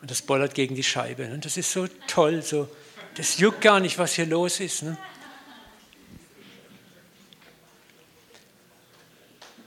und 0.00 0.10
das 0.10 0.22
bollert 0.22 0.54
gegen 0.54 0.74
die 0.74 0.82
Scheibe. 0.82 1.26
Und 1.32 1.44
das 1.44 1.56
ist 1.56 1.72
so 1.72 1.86
toll, 2.06 2.42
so, 2.42 2.68
das 3.16 3.38
juckt 3.38 3.62
gar 3.62 3.80
nicht, 3.80 3.98
was 3.98 4.14
hier 4.14 4.26
los 4.26 4.60
ist. 4.60 4.82
Ne? 4.82 4.98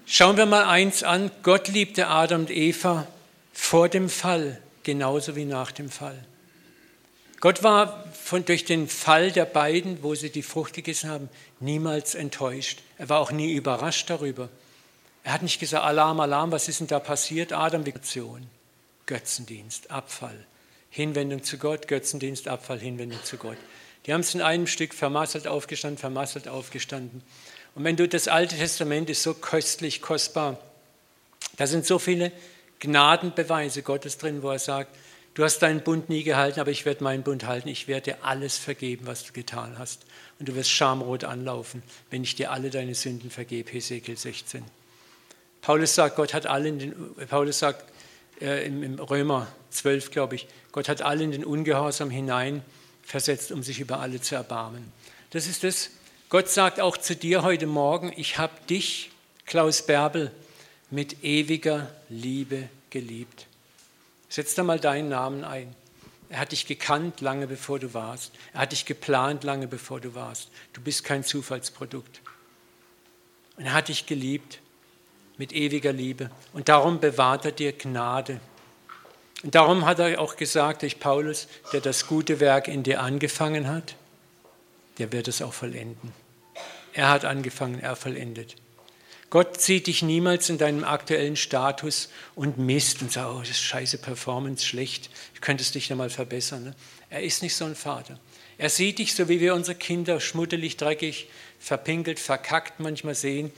Schauen 0.05 0.37
wir 0.37 0.45
mal 0.45 0.65
eins 0.65 1.03
an, 1.03 1.31
Gott 1.43 1.67
liebte 1.67 2.07
Adam 2.07 2.41
und 2.41 2.51
Eva 2.51 3.07
vor 3.51 3.89
dem 3.89 4.09
Fall 4.09 4.61
genauso 4.83 5.35
wie 5.35 5.45
nach 5.45 5.71
dem 5.71 5.89
Fall. 5.89 6.23
Gott 7.39 7.61
war 7.61 8.03
von, 8.13 8.45
durch 8.45 8.65
den 8.65 8.87
Fall 8.87 9.31
der 9.31 9.45
beiden, 9.45 10.01
wo 10.01 10.15
sie 10.15 10.31
die 10.31 10.41
Frucht 10.41 10.73
gegessen 10.73 11.09
haben, 11.09 11.29
niemals 11.59 12.15
enttäuscht. 12.15 12.81
Er 12.97 13.09
war 13.09 13.19
auch 13.19 13.31
nie 13.31 13.53
überrascht 13.53 14.09
darüber. 14.09 14.49
Er 15.23 15.33
hat 15.33 15.43
nicht 15.43 15.59
gesagt, 15.59 15.83
Alarm, 15.83 16.19
Alarm, 16.19 16.51
was 16.51 16.67
ist 16.67 16.79
denn 16.79 16.87
da 16.87 16.99
passiert? 16.99 17.53
Adam, 17.53 17.85
Vikation, 17.85 18.47
Götzendienst, 19.05 19.91
Abfall, 19.91 20.45
Hinwendung 20.89 21.43
zu 21.43 21.57
Gott, 21.57 21.87
Götzendienst, 21.87 22.47
Abfall, 22.47 22.79
Hinwendung 22.79 23.23
zu 23.23 23.37
Gott. 23.37 23.57
Die 24.05 24.13
haben 24.13 24.21
es 24.21 24.33
in 24.33 24.41
einem 24.41 24.67
Stück 24.67 24.93
vermasselt 24.93 25.47
aufgestanden, 25.47 25.99
vermasselt 25.99 26.47
aufgestanden. 26.47 27.21
Und 27.75 27.83
wenn 27.83 27.97
du 27.97 28.07
das 28.07 28.27
Alte 28.27 28.55
Testament 28.55 29.09
ist 29.09 29.21
so 29.21 29.33
köstlich, 29.33 30.01
kostbar, 30.01 30.57
da 31.57 31.67
sind 31.67 31.85
so 31.85 31.99
viele 31.99 32.31
Gnadenbeweise 32.79 33.83
Gottes 33.83 34.17
drin, 34.17 34.41
wo 34.41 34.49
er 34.49 34.59
sagt, 34.59 34.95
du 35.37 35.43
hast 35.43 35.59
deinen 35.59 35.81
Bund 35.81 36.09
nie 36.09 36.23
gehalten, 36.23 36.59
aber 36.59 36.71
ich 36.71 36.83
werde 36.85 37.03
meinen 37.03 37.21
Bund 37.21 37.45
halten. 37.45 37.67
Ich 37.69 37.87
werde 37.87 38.11
dir 38.11 38.17
alles 38.23 38.57
vergeben, 38.57 39.05
was 39.05 39.23
du 39.23 39.33
getan 39.33 39.77
hast. 39.77 40.01
Und 40.39 40.49
du 40.49 40.55
wirst 40.55 40.71
schamrot 40.71 41.23
anlaufen, 41.23 41.83
wenn 42.09 42.23
ich 42.23 42.33
dir 42.33 42.51
alle 42.51 42.71
deine 42.71 42.95
Sünden 42.95 43.29
vergebe. 43.29 43.71
Hesekiel 43.71 44.17
16. 44.17 44.63
Paulus 45.61 45.93
sagt, 45.93 46.15
Gott 46.15 46.33
hat 46.33 46.47
alle 46.47 46.69
in 46.69 46.79
den, 46.79 47.15
Paulus 47.29 47.59
sagt 47.59 47.85
äh, 48.41 48.65
im, 48.65 48.81
im 48.81 48.95
Römer 48.95 49.47
12, 49.69 50.09
glaube 50.09 50.35
ich, 50.35 50.47
Gott 50.71 50.89
hat 50.89 51.03
alle 51.03 51.23
in 51.23 51.31
den 51.31 51.45
Ungehorsam 51.45 52.09
hinein 52.09 52.63
versetzt, 53.03 53.51
um 53.51 53.61
sich 53.61 53.79
über 53.79 53.99
alle 53.99 54.19
zu 54.19 54.33
erbarmen. 54.33 54.91
Das 55.29 55.45
ist 55.45 55.63
das. 55.63 55.91
Gott 56.29 56.49
sagt 56.49 56.79
auch 56.79 56.97
zu 56.97 57.15
dir 57.15 57.43
heute 57.43 57.67
Morgen, 57.67 58.11
ich 58.15 58.39
habe 58.39 58.53
dich, 58.69 59.11
Klaus 59.45 59.85
Bärbel, 59.85 60.31
mit 60.89 61.23
ewiger 61.23 61.91
Liebe 62.09 62.69
geliebt. 62.89 63.46
Setz 64.37 64.53
da 64.53 64.61
mal 64.61 64.79
deinen 64.79 65.09
Namen 65.09 65.43
ein. 65.43 65.75
Er 66.29 66.37
hat 66.37 66.51
dich 66.51 66.67
gekannt 66.67 67.21
lange 67.21 67.47
bevor 67.47 67.79
du 67.79 67.95
warst. 67.95 68.31
Er 68.53 68.59
hat 68.59 68.71
dich 68.71 68.85
geplant 68.85 69.43
lange 69.43 69.65
bevor 69.65 69.99
du 69.99 70.13
warst. 70.13 70.51
Du 70.73 70.81
bist 70.81 71.03
kein 71.03 71.23
Zufallsprodukt. 71.23 72.21
Und 73.55 73.65
er 73.65 73.73
hat 73.73 73.87
dich 73.87 74.05
geliebt 74.05 74.59
mit 75.39 75.53
ewiger 75.53 75.91
Liebe. 75.91 76.29
Und 76.53 76.69
darum 76.69 76.99
bewahrt 76.99 77.45
er 77.45 77.51
dir 77.51 77.71
Gnade. 77.71 78.39
Und 79.41 79.55
darum 79.55 79.87
hat 79.87 79.97
er 79.97 80.21
auch 80.21 80.35
gesagt 80.35 80.83
durch 80.83 80.99
Paulus, 80.99 81.47
der 81.73 81.81
das 81.81 82.05
gute 82.05 82.39
Werk 82.39 82.67
in 82.67 82.83
dir 82.83 83.01
angefangen 83.01 83.67
hat, 83.67 83.95
der 84.99 85.11
wird 85.11 85.27
es 85.27 85.41
auch 85.41 85.53
vollenden. 85.53 86.13
Er 86.93 87.09
hat 87.09 87.25
angefangen, 87.25 87.79
er 87.79 87.95
vollendet. 87.95 88.55
Gott 89.29 89.59
sieht 89.59 89.87
dich 89.87 90.03
niemals 90.03 90.49
in 90.49 90.57
deinem 90.57 90.85
aktuellen 90.85 91.35
Status 91.35 92.09
und 92.33 92.57
misst 92.57 93.01
und 93.01 93.11
sagt, 93.11 93.29
oh, 93.29 93.39
das 93.39 93.49
ist 93.49 93.61
scheiße 93.61 93.97
Performance, 93.97 94.65
schlecht, 94.65 95.09
du 95.35 95.41
könntest 95.41 95.75
dich 95.75 95.89
ja 95.89 95.97
mal 95.97 96.09
verbessern. 96.09 96.63
Ne? 96.63 96.75
Er 97.09 97.23
ist 97.23 97.43
nicht 97.43 97.55
so 97.55 97.65
ein 97.65 97.75
Vater. 97.75 98.19
Er 98.57 98.69
sieht 98.69 98.99
dich 98.99 99.13
so, 99.13 99.27
wie 99.27 99.39
wir 99.39 99.53
unsere 99.53 99.77
Kinder 99.77 100.19
schmuddelig, 100.21 100.77
dreckig, 100.77 101.27
verpinkelt, 101.59 102.19
verkackt 102.19 102.79
manchmal 102.79 103.15
sehen. 103.15 103.51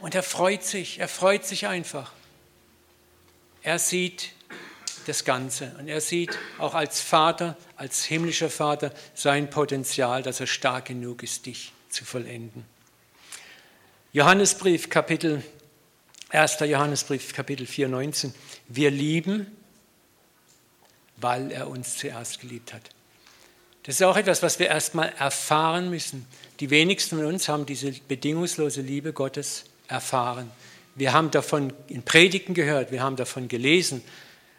Und 0.00 0.14
er 0.14 0.22
freut 0.22 0.64
sich, 0.64 0.98
er 0.98 1.08
freut 1.08 1.44
sich 1.44 1.66
einfach. 1.66 2.12
Er 3.62 3.78
sieht 3.78 4.30
das 5.06 5.24
Ganze 5.24 5.74
und 5.78 5.88
er 5.88 6.00
sieht 6.00 6.38
auch 6.58 6.74
als 6.74 7.00
Vater, 7.00 7.56
als 7.76 8.04
himmlischer 8.04 8.50
Vater 8.50 8.92
sein 9.14 9.50
Potenzial, 9.50 10.22
dass 10.22 10.40
er 10.40 10.46
stark 10.46 10.86
genug 10.86 11.22
ist, 11.22 11.44
dich 11.44 11.72
zu 11.90 12.04
vollenden. 12.04 12.64
Johannesbrief, 14.12 14.90
Kapitel, 14.90 15.40
1. 16.30 16.58
Johannesbrief, 16.60 17.32
Kapitel 17.32 17.64
4, 17.64 17.86
19. 17.86 18.34
Wir 18.66 18.90
lieben, 18.90 19.46
weil 21.16 21.52
er 21.52 21.68
uns 21.68 21.96
zuerst 21.96 22.40
geliebt 22.40 22.72
hat. 22.72 22.82
Das 23.84 23.94
ist 23.94 24.02
auch 24.02 24.16
etwas, 24.16 24.42
was 24.42 24.58
wir 24.58 24.66
erstmal 24.66 25.12
erfahren 25.16 25.90
müssen. 25.90 26.26
Die 26.58 26.70
wenigsten 26.70 27.18
von 27.18 27.26
uns 27.26 27.48
haben 27.48 27.66
diese 27.66 27.92
bedingungslose 27.92 28.80
Liebe 28.80 29.12
Gottes 29.12 29.66
erfahren. 29.86 30.50
Wir 30.96 31.12
haben 31.12 31.30
davon 31.30 31.72
in 31.86 32.02
Predigten 32.02 32.52
gehört, 32.52 32.90
wir 32.90 33.04
haben 33.04 33.14
davon 33.14 33.46
gelesen, 33.46 34.02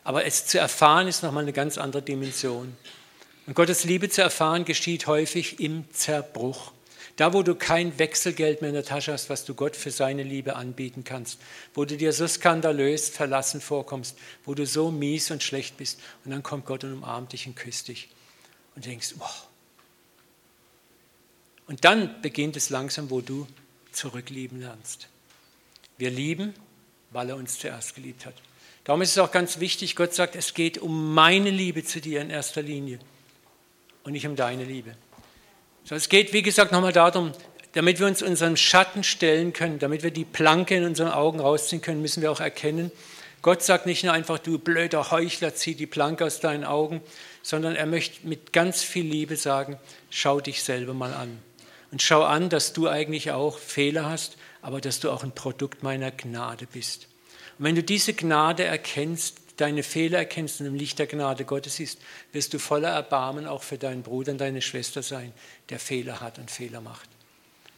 aber 0.05 0.23
es 0.25 0.45
zu 0.45 0.59
erfahren 0.59 1.09
ist 1.09 1.23
nochmal 1.23 1.43
eine 1.43 1.51
ganz 1.51 1.77
andere 1.77 2.01
Dimension. 2.01 2.77
Und 3.47 3.53
Gottes 3.53 3.83
Liebe 3.83 4.07
zu 4.09 4.21
erfahren 4.21 4.63
geschieht 4.63 5.07
häufig 5.07 5.59
im 5.59 5.91
Zerbruch. 5.91 6.71
Da, 7.21 7.33
wo 7.33 7.43
du 7.43 7.53
kein 7.53 7.99
Wechselgeld 7.99 8.61
mehr 8.61 8.69
in 8.69 8.73
der 8.73 8.83
Tasche 8.83 9.13
hast, 9.13 9.29
was 9.29 9.45
du 9.45 9.53
Gott 9.53 9.75
für 9.75 9.91
seine 9.91 10.23
Liebe 10.23 10.55
anbieten 10.55 11.03
kannst, 11.03 11.39
wo 11.75 11.85
du 11.85 11.95
dir 11.95 12.13
so 12.13 12.27
skandalös 12.27 13.09
verlassen 13.09 13.61
vorkommst, 13.61 14.17
wo 14.43 14.55
du 14.55 14.65
so 14.65 14.89
mies 14.89 15.29
und 15.29 15.43
schlecht 15.43 15.77
bist, 15.77 15.99
und 16.25 16.31
dann 16.31 16.41
kommt 16.41 16.65
Gott 16.65 16.83
und 16.83 16.93
umarmt 16.93 17.33
dich 17.33 17.45
und 17.45 17.55
küsst 17.55 17.89
dich 17.89 18.09
und 18.75 18.87
denkst, 18.87 19.13
wow. 19.19 19.47
Und 21.67 21.85
dann 21.85 22.19
beginnt 22.23 22.57
es 22.57 22.71
langsam, 22.71 23.11
wo 23.11 23.21
du 23.21 23.45
zurücklieben 23.91 24.59
lernst. 24.59 25.07
Wir 25.99 26.09
lieben, 26.09 26.55
weil 27.11 27.29
er 27.29 27.35
uns 27.35 27.59
zuerst 27.59 27.93
geliebt 27.93 28.25
hat. 28.25 28.33
Darum 28.83 29.03
ist 29.03 29.11
es 29.11 29.19
auch 29.19 29.31
ganz 29.31 29.59
wichtig, 29.59 29.95
Gott 29.95 30.15
sagt, 30.15 30.35
es 30.35 30.55
geht 30.55 30.79
um 30.79 31.13
meine 31.13 31.51
Liebe 31.51 31.83
zu 31.83 32.01
dir 32.01 32.19
in 32.19 32.31
erster 32.31 32.63
Linie 32.63 32.97
und 34.05 34.13
nicht 34.13 34.25
um 34.25 34.35
deine 34.35 34.63
Liebe. 34.63 34.95
Es 35.89 36.09
geht, 36.09 36.31
wie 36.31 36.41
gesagt, 36.41 36.71
nochmal 36.71 36.93
darum, 36.93 37.33
damit 37.73 37.99
wir 37.99 38.07
uns 38.07 38.21
unserem 38.21 38.55
Schatten 38.55 39.03
stellen 39.03 39.53
können, 39.53 39.79
damit 39.79 40.03
wir 40.03 40.11
die 40.11 40.25
Planke 40.25 40.75
in 40.75 40.85
unseren 40.85 41.09
Augen 41.09 41.39
rausziehen 41.39 41.81
können, 41.81 42.01
müssen 42.01 42.21
wir 42.21 42.31
auch 42.31 42.39
erkennen, 42.39 42.91
Gott 43.41 43.63
sagt 43.63 43.87
nicht 43.87 44.03
nur 44.03 44.13
einfach, 44.13 44.37
du 44.37 44.59
blöder 44.59 45.09
Heuchler, 45.09 45.55
zieh 45.55 45.73
die 45.73 45.87
Planke 45.87 46.25
aus 46.25 46.39
deinen 46.39 46.63
Augen, 46.63 47.01
sondern 47.41 47.75
er 47.75 47.87
möchte 47.87 48.27
mit 48.27 48.53
ganz 48.53 48.83
viel 48.83 49.05
Liebe 49.05 49.35
sagen, 49.35 49.79
schau 50.11 50.39
dich 50.39 50.61
selber 50.61 50.93
mal 50.93 51.13
an. 51.13 51.39
Und 51.91 52.03
schau 52.03 52.23
an, 52.23 52.49
dass 52.49 52.73
du 52.73 52.87
eigentlich 52.87 53.31
auch 53.31 53.57
Fehler 53.57 54.07
hast, 54.07 54.37
aber 54.61 54.79
dass 54.79 54.99
du 54.99 55.09
auch 55.09 55.23
ein 55.23 55.33
Produkt 55.33 55.81
meiner 55.81 56.11
Gnade 56.11 56.67
bist. 56.71 57.07
Und 57.57 57.65
wenn 57.65 57.75
du 57.75 57.81
diese 57.81 58.13
Gnade 58.13 58.63
erkennst, 58.63 59.40
deine 59.61 59.83
Fehler 59.83 60.17
erkennst 60.17 60.59
und 60.59 60.67
im 60.67 60.75
Licht 60.75 60.99
der 60.99 61.07
Gnade 61.07 61.45
Gottes 61.45 61.75
siehst, 61.75 61.99
wirst 62.31 62.53
du 62.53 62.59
voller 62.59 62.89
Erbarmen 62.89 63.47
auch 63.47 63.63
für 63.63 63.77
deinen 63.77 64.01
Bruder 64.01 64.31
und 64.31 64.39
deine 64.39 64.61
Schwester 64.61 65.03
sein, 65.03 65.31
der 65.69 65.79
Fehler 65.79 66.19
hat 66.19 66.39
und 66.39 66.49
Fehler 66.49 66.81
macht. 66.81 67.09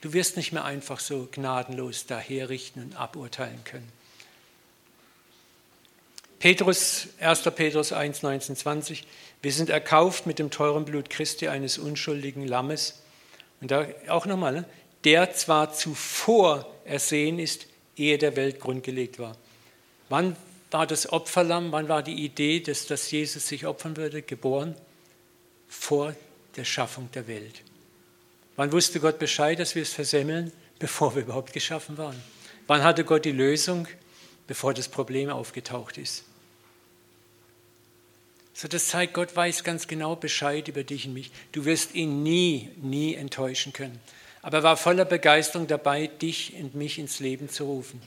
Du 0.02 0.14
wirst 0.14 0.38
nicht 0.38 0.52
mehr 0.52 0.66
einfach 0.66 1.00
so 1.00 1.28
gnadenlos 1.32 2.06
daherrichten 2.06 2.84
und 2.84 2.96
aburteilen 2.96 3.64
können. 3.64 3.90
Petrus, 6.40 7.08
1. 7.20 7.42
Petrus 7.56 7.94
1, 7.94 8.22
19, 8.22 8.56
20. 8.56 9.08
Wir 9.42 9.54
sind 9.54 9.70
erkauft 9.70 10.26
mit 10.26 10.40
dem 10.40 10.52
teuren 10.52 10.84
Blut 10.84 11.10
Christi 11.10 11.48
eines 11.48 11.78
unschuldigen 11.78 12.46
Lammes. 12.46 13.02
Und 13.62 13.72
da 13.72 13.88
auch 14.10 14.26
nochmal, 14.26 14.52
ne? 14.52 14.66
der 15.06 15.34
zwar 15.34 15.74
zuvor 15.74 16.70
ersehen 16.84 17.40
ist, 17.40 17.68
ehe 17.96 18.18
der 18.18 18.36
Welt 18.36 18.60
grundgelegt 18.60 19.20
war. 19.20 19.38
Wann 20.10 20.36
war 20.74 20.88
das 20.88 21.12
Opferlamm, 21.12 21.72
wann 21.72 21.88
war 21.88 22.04
die 22.04 22.26
Idee, 22.26 22.60
dass, 22.60 22.88
dass 22.88 23.10
Jesus 23.12 23.48
sich 23.48 23.66
opfern 23.66 23.96
würde, 23.98 24.22
geboren? 24.22 24.76
Vor 25.70 26.16
der 26.56 26.66
Schaffung 26.66 27.10
der 27.14 27.28
Welt. 27.28 27.62
Wann 28.56 28.72
wusste 28.72 29.00
Gott 29.00 29.20
Bescheid, 29.20 29.60
dass 29.60 29.76
wir 29.76 29.82
es 29.82 29.94
versemmeln? 29.94 30.52
Bevor 30.80 31.16
wir 31.16 31.24
überhaupt 31.24 31.54
geschaffen 31.54 31.98
waren. 31.98 32.22
Wann 32.68 32.84
hatte 32.84 33.04
Gott 33.04 33.26
die 33.26 33.32
Lösung? 33.32 33.88
Bevor 34.48 34.74
das 34.74 34.90
Problem 34.90 35.30
aufgetaucht 35.30 35.98
ist. 35.98 36.26
So, 38.54 38.68
das 38.68 38.88
zeigt, 38.88 39.14
Gott 39.14 39.36
weiß 39.36 39.64
ganz 39.64 39.88
genau 39.88 40.16
Bescheid 40.16 40.68
über 40.68 40.84
dich 40.84 41.08
und 41.08 41.14
mich. 41.14 41.32
Du 41.52 41.66
wirst 41.66 41.96
ihn 41.96 42.22
nie, 42.22 42.70
nie 42.82 43.16
enttäuschen 43.16 43.74
können. 43.74 44.00
Aber 44.44 44.58
er 44.58 44.64
war 44.64 44.78
voller 44.78 45.06
Begeisterung 45.06 45.68
dabei, 45.68 46.08
dich 46.08 46.54
und 46.60 46.76
mich 46.76 47.00
ins 47.00 47.20
Leben 47.20 47.50
zu 47.50 47.64
rufen. 47.64 48.02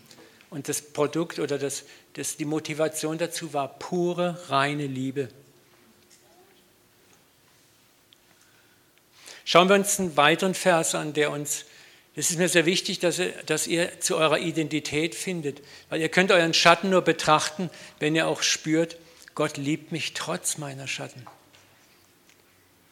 Und 0.50 0.68
das 0.68 0.80
Produkt 0.80 1.38
oder 1.38 1.58
das, 1.58 1.84
das, 2.14 2.36
die 2.36 2.44
Motivation 2.44 3.18
dazu 3.18 3.52
war 3.52 3.78
pure, 3.78 4.38
reine 4.48 4.86
Liebe. 4.86 5.28
Schauen 9.44 9.68
wir 9.68 9.76
uns 9.76 10.00
einen 10.00 10.16
weiteren 10.16 10.54
Vers 10.54 10.94
an, 10.94 11.12
der 11.12 11.30
uns, 11.30 11.66
es 12.16 12.30
ist 12.30 12.38
mir 12.38 12.48
sehr 12.48 12.66
wichtig, 12.66 12.98
dass 12.98 13.18
ihr, 13.18 13.32
dass 13.46 13.66
ihr 13.66 14.00
zu 14.00 14.16
eurer 14.16 14.38
Identität 14.38 15.14
findet, 15.14 15.62
weil 15.88 16.00
ihr 16.00 16.08
könnt 16.08 16.32
euren 16.32 16.54
Schatten 16.54 16.90
nur 16.90 17.02
betrachten, 17.02 17.70
wenn 18.00 18.16
ihr 18.16 18.26
auch 18.26 18.42
spürt, 18.42 18.96
Gott 19.36 19.56
liebt 19.56 19.92
mich 19.92 20.14
trotz 20.14 20.58
meiner 20.58 20.88
Schatten. 20.88 21.26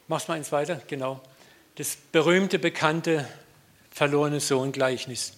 Mach's 0.07 0.29
mal 0.29 0.35
eins 0.35 0.53
weiter, 0.53 0.81
genau. 0.87 1.21
Das 1.77 1.97
berühmte, 2.13 2.59
bekannte 2.59 3.27
verlorene 3.91 4.39
Sohn-Gleichnis. 4.41 5.33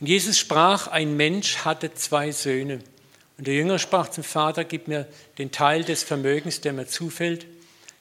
Und 0.00 0.06
Jesus 0.06 0.38
sprach, 0.38 0.86
ein 0.88 1.16
Mensch 1.16 1.58
hatte 1.58 1.94
zwei 1.94 2.30
Söhne. 2.30 2.80
Und 3.36 3.46
der 3.46 3.54
Jünger 3.54 3.78
sprach 3.78 4.08
zum 4.08 4.24
Vater, 4.24 4.64
gib 4.64 4.88
mir 4.88 5.06
den 5.38 5.50
Teil 5.50 5.84
des 5.84 6.02
Vermögens, 6.02 6.60
der 6.60 6.72
mir 6.72 6.86
zufällt. 6.86 7.46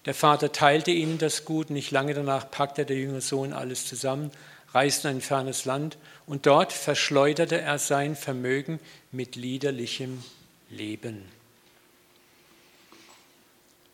Der 0.05 0.13
Vater 0.13 0.51
teilte 0.51 0.91
ihnen 0.91 1.17
das 1.17 1.45
Gut. 1.45 1.69
Nicht 1.69 1.91
lange 1.91 2.13
danach 2.13 2.49
packte 2.49 2.85
der 2.85 2.97
jüngere 2.97 3.21
Sohn 3.21 3.53
alles 3.53 3.85
zusammen, 3.85 4.31
reiste 4.73 5.09
in 5.09 5.17
ein 5.17 5.21
fernes 5.21 5.65
Land 5.65 5.97
und 6.25 6.45
dort 6.45 6.73
verschleuderte 6.73 7.59
er 7.59 7.79
sein 7.79 8.15
Vermögen 8.15 8.79
mit 9.11 9.35
liederlichem 9.35 10.23
Leben. 10.69 11.23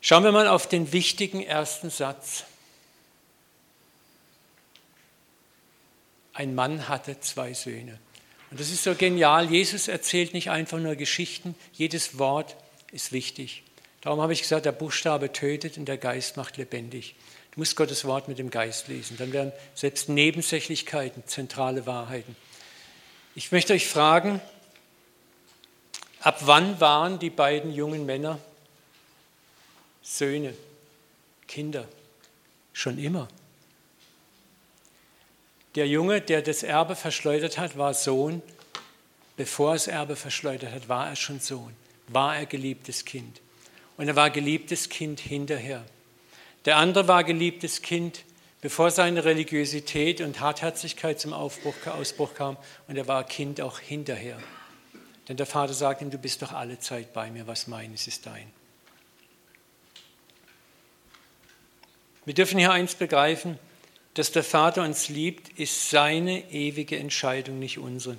Schauen 0.02 0.24
wir 0.24 0.32
mal 0.32 0.48
auf 0.48 0.68
den 0.68 0.92
wichtigen 0.92 1.42
ersten 1.42 1.90
Satz. 1.90 2.44
Ein 6.34 6.56
Mann 6.56 6.90
hatte 6.90 7.20
zwei 7.20 7.54
Söhne. 7.54 8.00
Und 8.52 8.60
das 8.60 8.70
ist 8.70 8.84
so 8.84 8.96
genial. 8.96 9.50
Jesus 9.52 9.88
erzählt 9.88 10.34
nicht 10.34 10.50
einfach 10.50 10.80
nur 10.80 10.96
Geschichten, 10.96 11.56
jedes 11.74 12.20
Wort 12.20 12.56
ist 12.92 13.12
wichtig. 13.12 13.64
Darum 14.02 14.22
habe 14.22 14.34
ich 14.34 14.42
gesagt, 14.42 14.66
der 14.66 14.72
Buchstabe 14.74 15.32
tötet 15.32 15.78
und 15.78 15.86
der 15.86 15.98
Geist 15.98 16.38
macht 16.38 16.58
lebendig. 16.58 17.16
Du 17.54 17.60
musst 17.60 17.76
Gottes 17.76 18.04
Wort 18.06 18.28
mit 18.28 18.40
dem 18.40 18.50
Geist 18.50 18.88
lesen. 18.88 19.16
Dann 19.18 19.32
werden 19.32 19.52
selbst 19.76 20.10
Nebensächlichkeiten 20.10 21.24
zentrale 21.26 21.86
Wahrheiten. 21.86 22.36
Ich 23.36 23.52
möchte 23.52 23.74
euch 23.74 23.88
fragen, 23.88 24.42
ab 26.20 26.40
wann 26.42 26.80
waren 26.80 27.20
die 27.20 27.30
beiden 27.30 27.72
jungen 27.74 28.06
Männer 28.06 28.40
Söhne, 30.04 30.54
Kinder, 31.48 31.88
schon 32.74 32.98
immer. 32.98 33.30
Der 35.76 35.88
Junge, 35.88 36.22
der 36.22 36.42
das 36.42 36.64
Erbe 36.64 36.96
verschleudert 36.96 37.58
hat, 37.58 37.78
war 37.78 37.94
Sohn. 37.94 38.42
Bevor 39.36 39.72
er 39.72 39.74
das 39.74 39.88
Erbe 39.88 40.16
verschleudert 40.16 40.72
hat, 40.72 40.88
war 40.88 41.08
er 41.10 41.16
schon 41.16 41.40
Sohn, 41.40 41.74
war 42.08 42.38
er 42.38 42.46
geliebtes 42.46 43.06
Kind. 43.06 43.42
Und 43.98 44.08
er 44.08 44.16
war 44.16 44.30
geliebtes 44.30 44.90
Kind 44.90 45.20
hinterher. 45.20 45.84
Der 46.66 46.78
andere 46.78 47.08
war 47.08 47.24
geliebtes 47.24 47.82
Kind, 47.82 48.24
bevor 48.62 48.92
seine 48.92 49.26
Religiosität 49.26 50.22
und 50.22 50.40
Hartherzigkeit 50.40 51.20
zum 51.20 51.34
Aufbruch, 51.34 51.76
Ausbruch 51.88 52.36
kam. 52.36 52.58
Und 52.88 52.96
er 52.96 53.08
war 53.08 53.24
Kind 53.24 53.60
auch 53.60 53.80
hinterher. 53.80 54.38
Denn 55.28 55.38
der 55.38 55.46
Vater 55.46 55.74
sagt 55.74 56.02
ihm, 56.02 56.12
du 56.12 56.18
bist 56.18 56.42
doch 56.42 56.54
alle 56.54 56.80
Zeit 56.80 57.14
bei 57.14 57.32
mir, 57.32 57.48
was 57.48 57.68
meines 57.68 58.08
ist 58.08 58.26
dein. 58.26 58.52
Wir 62.26 62.34
dürfen 62.34 62.58
hier 62.58 62.72
eins 62.72 62.96
begreifen, 62.96 63.60
dass 64.14 64.32
der 64.32 64.44
Vater 64.44 64.84
uns 64.84 65.10
liebt, 65.10 65.58
ist 65.60 65.90
seine 65.90 66.52
ewige 66.52 66.98
Entscheidung, 66.98 67.60
nicht 67.60 67.80
unsere. 67.80 68.18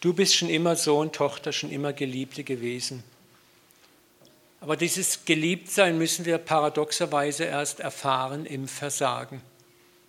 Du 0.00 0.12
bist 0.12 0.34
schon 0.34 0.48
immer 0.48 0.76
Sohn, 0.76 1.12
Tochter, 1.12 1.52
schon 1.52 1.70
immer 1.70 1.92
Geliebte 1.92 2.44
gewesen. 2.44 3.02
Aber 4.60 4.76
dieses 4.76 5.24
Geliebtsein 5.24 5.98
müssen 5.98 6.24
wir 6.24 6.38
paradoxerweise 6.38 7.44
erst 7.44 7.80
erfahren 7.80 8.46
im 8.46 8.68
Versagen. 8.68 9.42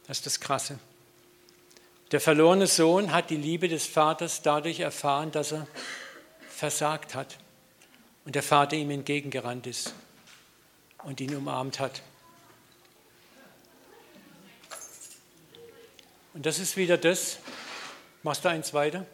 Das 0.07 0.17
ist 0.17 0.25
das 0.27 0.39
Krasse. 0.39 0.79
Der 2.11 2.21
verlorene 2.21 2.67
Sohn 2.67 3.11
hat 3.11 3.31
die 3.31 3.37
Liebe 3.37 3.67
des 3.67 3.87
Vaters 3.87 4.43
dadurch 4.43 4.79
erfahren, 4.79 5.31
dass 5.31 5.53
er 5.53 5.65
versagt 6.47 7.15
hat 7.15 7.39
und 8.25 8.35
der 8.35 8.43
Vater 8.43 8.75
ihm 8.75 8.91
entgegengerannt 8.91 9.65
ist 9.65 9.95
und 11.03 11.19
ihn 11.19 11.35
umarmt 11.35 11.79
hat. 11.79 12.03
Und 16.33 16.45
das 16.45 16.59
ist 16.59 16.77
wieder 16.77 16.97
das, 16.97 17.37
machst 18.23 18.43
du 18.43 18.49
eins 18.49 18.73
weiter, 18.73 19.05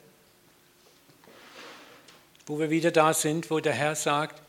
wo 2.45 2.59
wir 2.59 2.69
wieder 2.69 2.91
da 2.91 3.13
sind, 3.13 3.51
wo 3.51 3.59
der 3.59 3.73
Herr 3.73 3.95
sagt, 3.95 4.41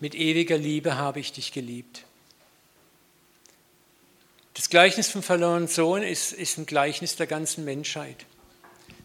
mit 0.00 0.14
ewiger 0.14 0.56
Liebe 0.56 0.96
habe 0.96 1.20
ich 1.20 1.32
dich 1.32 1.52
geliebt. 1.52 2.04
Das 4.54 4.68
Gleichnis 4.68 5.08
vom 5.08 5.22
verlorenen 5.22 5.68
Sohn 5.68 6.02
ist, 6.02 6.32
ist 6.32 6.58
ein 6.58 6.66
Gleichnis 6.66 7.16
der 7.16 7.26
ganzen 7.26 7.64
Menschheit. 7.64 8.26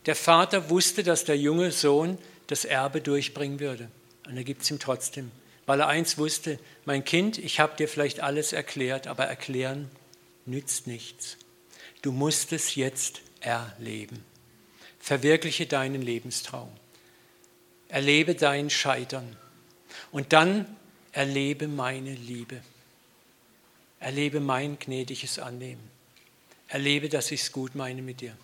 Der 0.06 0.15
Vater 0.15 0.69
wusste, 0.69 1.03
dass 1.03 1.25
der 1.25 1.38
junge 1.38 1.71
Sohn 1.71 2.17
das 2.47 2.65
Erbe 2.65 3.01
durchbringen 3.01 3.60
würde. 3.60 3.89
Und 4.27 4.38
er 4.38 4.43
gibt 4.43 4.62
es 4.62 4.71
ihm 4.71 4.80
trotzdem, 4.80 5.32
weil 5.65 5.80
er 5.80 5.88
eins 5.88 6.17
wusste, 6.17 6.60
mein 6.86 7.03
Kind, 7.03 7.38
ich 7.38 7.60
habe 7.60 7.75
dir 7.77 7.88
vielleicht 7.88 8.19
alles 8.21 8.53
erklärt, 8.53 9.08
aber 9.08 9.25
erklären 9.25 9.89
nützt 10.45 10.88
nichts. 10.88 11.38
Du 12.02 12.12
musst 12.12 12.54
es 12.54 12.76
jetzt 12.76 13.22
erleben. 13.40 14.24
Verwirkliche 15.00 15.66
deinen 15.66 16.02
Lebenstraum. 16.02 16.70
Erlebe 17.88 18.36
dein 18.36 18.70
Scheitern. 18.70 19.38
Und 20.12 20.34
dann 20.34 20.66
erlebe 21.12 21.68
meine 21.68 22.14
Liebe. 22.14 22.62
Erlebe 24.00 24.40
mein 24.40 24.78
gnädiges 24.78 25.40
Annehmen. 25.40 25.90
Erlebe, 26.68 27.10
dass 27.10 27.32
ich 27.32 27.42
es 27.42 27.52
gut 27.52 27.76
meine 27.76 28.02
mit 28.02 28.22
dir. 28.22 28.36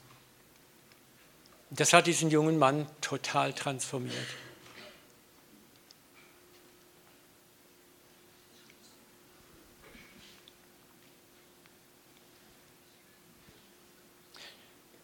Das 1.69 1.93
hat 1.93 2.07
diesen 2.07 2.29
jungen 2.29 2.57
Mann 2.57 2.87
total 3.01 3.53
transformiert. 3.53 4.13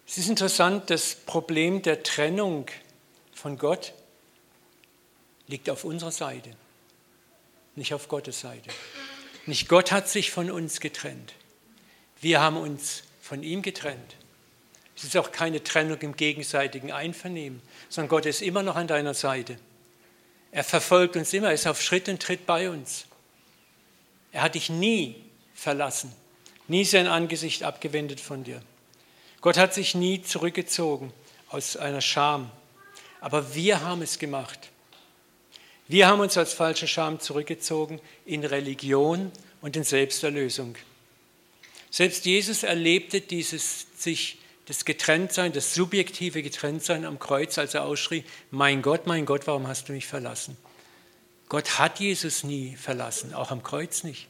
Es 0.10 0.18
ist 0.18 0.28
interessant, 0.28 0.90
das 0.90 1.14
Problem 1.14 1.84
der 1.84 2.02
Trennung 2.02 2.66
von 3.32 3.60
Gott 3.60 3.94
liegt 5.46 5.70
auf 5.70 5.84
unserer 5.84 6.12
Seite, 6.12 6.50
nicht 7.76 7.94
auf 7.94 8.08
Gottes 8.08 8.40
Seite. 8.40 8.72
Nicht 9.46 9.70
Gott 9.70 9.92
hat 9.92 10.10
sich 10.10 10.32
von 10.32 10.50
uns 10.50 10.80
getrennt. 10.80 11.36
Wir 12.22 12.42
haben 12.42 12.58
uns 12.58 13.04
von 13.22 13.44
ihm 13.44 13.62
getrennt. 13.62 14.16
Es 14.98 15.04
ist 15.04 15.16
auch 15.16 15.32
keine 15.32 15.64
Trennung 15.64 16.00
im 16.00 16.16
gegenseitigen 16.16 16.92
Einvernehmen, 16.92 17.62
sondern 17.88 18.10
Gott 18.10 18.26
ist 18.26 18.42
immer 18.42 18.64
noch 18.64 18.78
an 18.78 18.88
deiner 18.88 19.14
Seite. 19.14 19.60
Er 20.52 20.64
verfolgt 20.64 21.18
uns 21.18 21.32
immer, 21.34 21.50
er 21.50 21.54
ist 21.54 21.68
auf 21.68 21.84
Schritt 21.84 22.10
und 22.10 22.20
Tritt 22.20 22.48
bei 22.48 22.72
uns. 22.72 23.06
Er 24.32 24.42
hat 24.42 24.56
dich 24.56 24.72
nie 24.72 25.24
verlassen, 25.54 26.12
nie 26.68 26.84
sein 26.84 27.06
Angesicht 27.06 27.62
abgewendet 27.62 28.20
von 28.20 28.44
dir. 28.44 28.64
Gott 29.42 29.58
hat 29.58 29.74
sich 29.74 29.96
nie 29.96 30.22
zurückgezogen 30.22 31.14
aus 31.50 31.78
einer 31.78 32.02
Scham. 32.02 32.52
Aber 33.22 33.56
wir 33.56 33.82
haben 33.82 34.02
es 34.02 34.20
gemacht. 34.20 34.70
Wir 35.88 36.08
haben 36.08 36.20
uns 36.20 36.38
als 36.38 36.54
falsche 36.54 36.88
Scham 36.88 37.20
zurückgezogen 37.20 38.00
in 38.26 38.46
Religion 38.46 39.32
und 39.62 39.76
in 39.76 39.84
Selbsterlösung. 39.84 40.76
Selbst 41.90 42.26
Jesus 42.26 42.64
erlebte 42.64 43.22
dieses 43.22 43.88
sich 43.98 44.38
das 44.68 44.86
Getrenntsein, 44.86 45.52
das 45.52 45.74
subjektive 45.74 46.44
Getrenntsein 46.44 47.06
am 47.06 47.18
Kreuz, 47.18 47.58
als 47.58 47.74
er 47.74 47.86
ausschrie, 47.86 48.24
mein 48.52 48.84
Gott, 48.84 49.08
mein 49.08 49.26
Gott, 49.26 49.48
warum 49.48 49.68
hast 49.68 49.90
du 49.90 49.94
mich 49.94 50.06
verlassen? 50.06 50.56
Gott 51.50 51.80
hat 51.80 52.00
Jesus 52.00 52.44
nie 52.44 52.76
verlassen, 52.76 53.34
auch 53.34 53.50
am 53.50 53.64
Kreuz 53.64 54.04
nicht. 54.04 54.28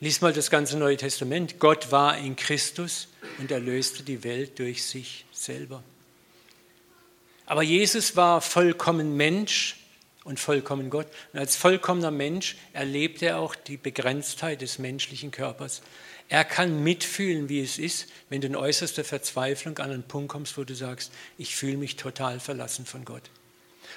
Lies 0.00 0.20
mal 0.20 0.32
das 0.32 0.50
ganze 0.50 0.78
Neue 0.78 0.96
Testament. 0.96 1.58
Gott 1.58 1.90
war 1.90 2.16
in 2.18 2.36
Christus 2.36 3.08
und 3.38 3.50
erlöste 3.50 4.04
die 4.04 4.22
Welt 4.22 4.58
durch 4.60 4.84
sich 4.84 5.24
selber. 5.32 5.82
Aber 7.46 7.62
Jesus 7.62 8.14
war 8.14 8.40
vollkommen 8.40 9.16
Mensch 9.16 9.76
und 10.22 10.38
vollkommen 10.38 10.90
Gott. 10.90 11.08
Und 11.32 11.40
als 11.40 11.56
vollkommener 11.56 12.12
Mensch 12.12 12.56
erlebt 12.74 13.22
er 13.22 13.38
auch 13.38 13.56
die 13.56 13.76
Begrenztheit 13.76 14.60
des 14.60 14.78
menschlichen 14.78 15.30
Körpers. 15.32 15.82
Er 16.28 16.44
kann 16.44 16.84
mitfühlen, 16.84 17.48
wie 17.48 17.62
es 17.62 17.78
ist, 17.78 18.06
wenn 18.28 18.40
du 18.40 18.46
in 18.46 18.56
äußerster 18.56 19.02
Verzweiflung 19.02 19.78
an 19.78 19.90
einen 19.90 20.02
Punkt 20.02 20.28
kommst, 20.28 20.58
wo 20.58 20.64
du 20.64 20.74
sagst, 20.74 21.10
ich 21.38 21.56
fühle 21.56 21.78
mich 21.78 21.96
total 21.96 22.38
verlassen 22.38 22.84
von 22.84 23.04
Gott. 23.04 23.22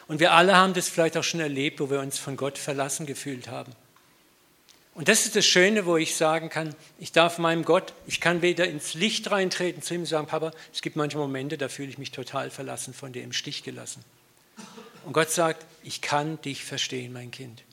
Und 0.07 0.19
wir 0.19 0.31
alle 0.31 0.55
haben 0.55 0.73
das 0.73 0.87
vielleicht 0.87 1.17
auch 1.17 1.23
schon 1.23 1.41
erlebt, 1.41 1.79
wo 1.79 1.91
wir 1.91 1.99
uns 1.99 2.17
von 2.17 2.37
Gott 2.37 2.57
verlassen 2.57 3.05
gefühlt 3.05 3.49
haben. 3.49 3.73
Und 4.93 5.07
das 5.07 5.25
ist 5.25 5.35
das 5.35 5.45
Schöne, 5.45 5.85
wo 5.85 5.95
ich 5.95 6.15
sagen 6.15 6.49
kann, 6.49 6.75
ich 6.99 7.13
darf 7.13 7.37
meinem 7.37 7.63
Gott, 7.63 7.93
ich 8.07 8.19
kann 8.19 8.41
weder 8.41 8.67
ins 8.67 8.93
Licht 8.93 9.31
reintreten 9.31 9.81
zu 9.81 9.93
ihm 9.93 10.05
sagen, 10.05 10.27
Papa, 10.27 10.51
es 10.73 10.81
gibt 10.81 10.97
manche 10.97 11.17
Momente, 11.17 11.57
da 11.57 11.69
fühle 11.69 11.89
ich 11.89 11.97
mich 11.97 12.11
total 12.11 12.49
verlassen 12.49 12.93
von 12.93 13.13
dir, 13.13 13.23
im 13.23 13.31
Stich 13.31 13.63
gelassen. 13.63 14.03
Und 15.05 15.13
Gott 15.13 15.31
sagt, 15.31 15.65
ich 15.83 16.01
kann 16.01 16.41
dich 16.41 16.65
verstehen, 16.65 17.13
mein 17.13 17.31
Kind. 17.31 17.63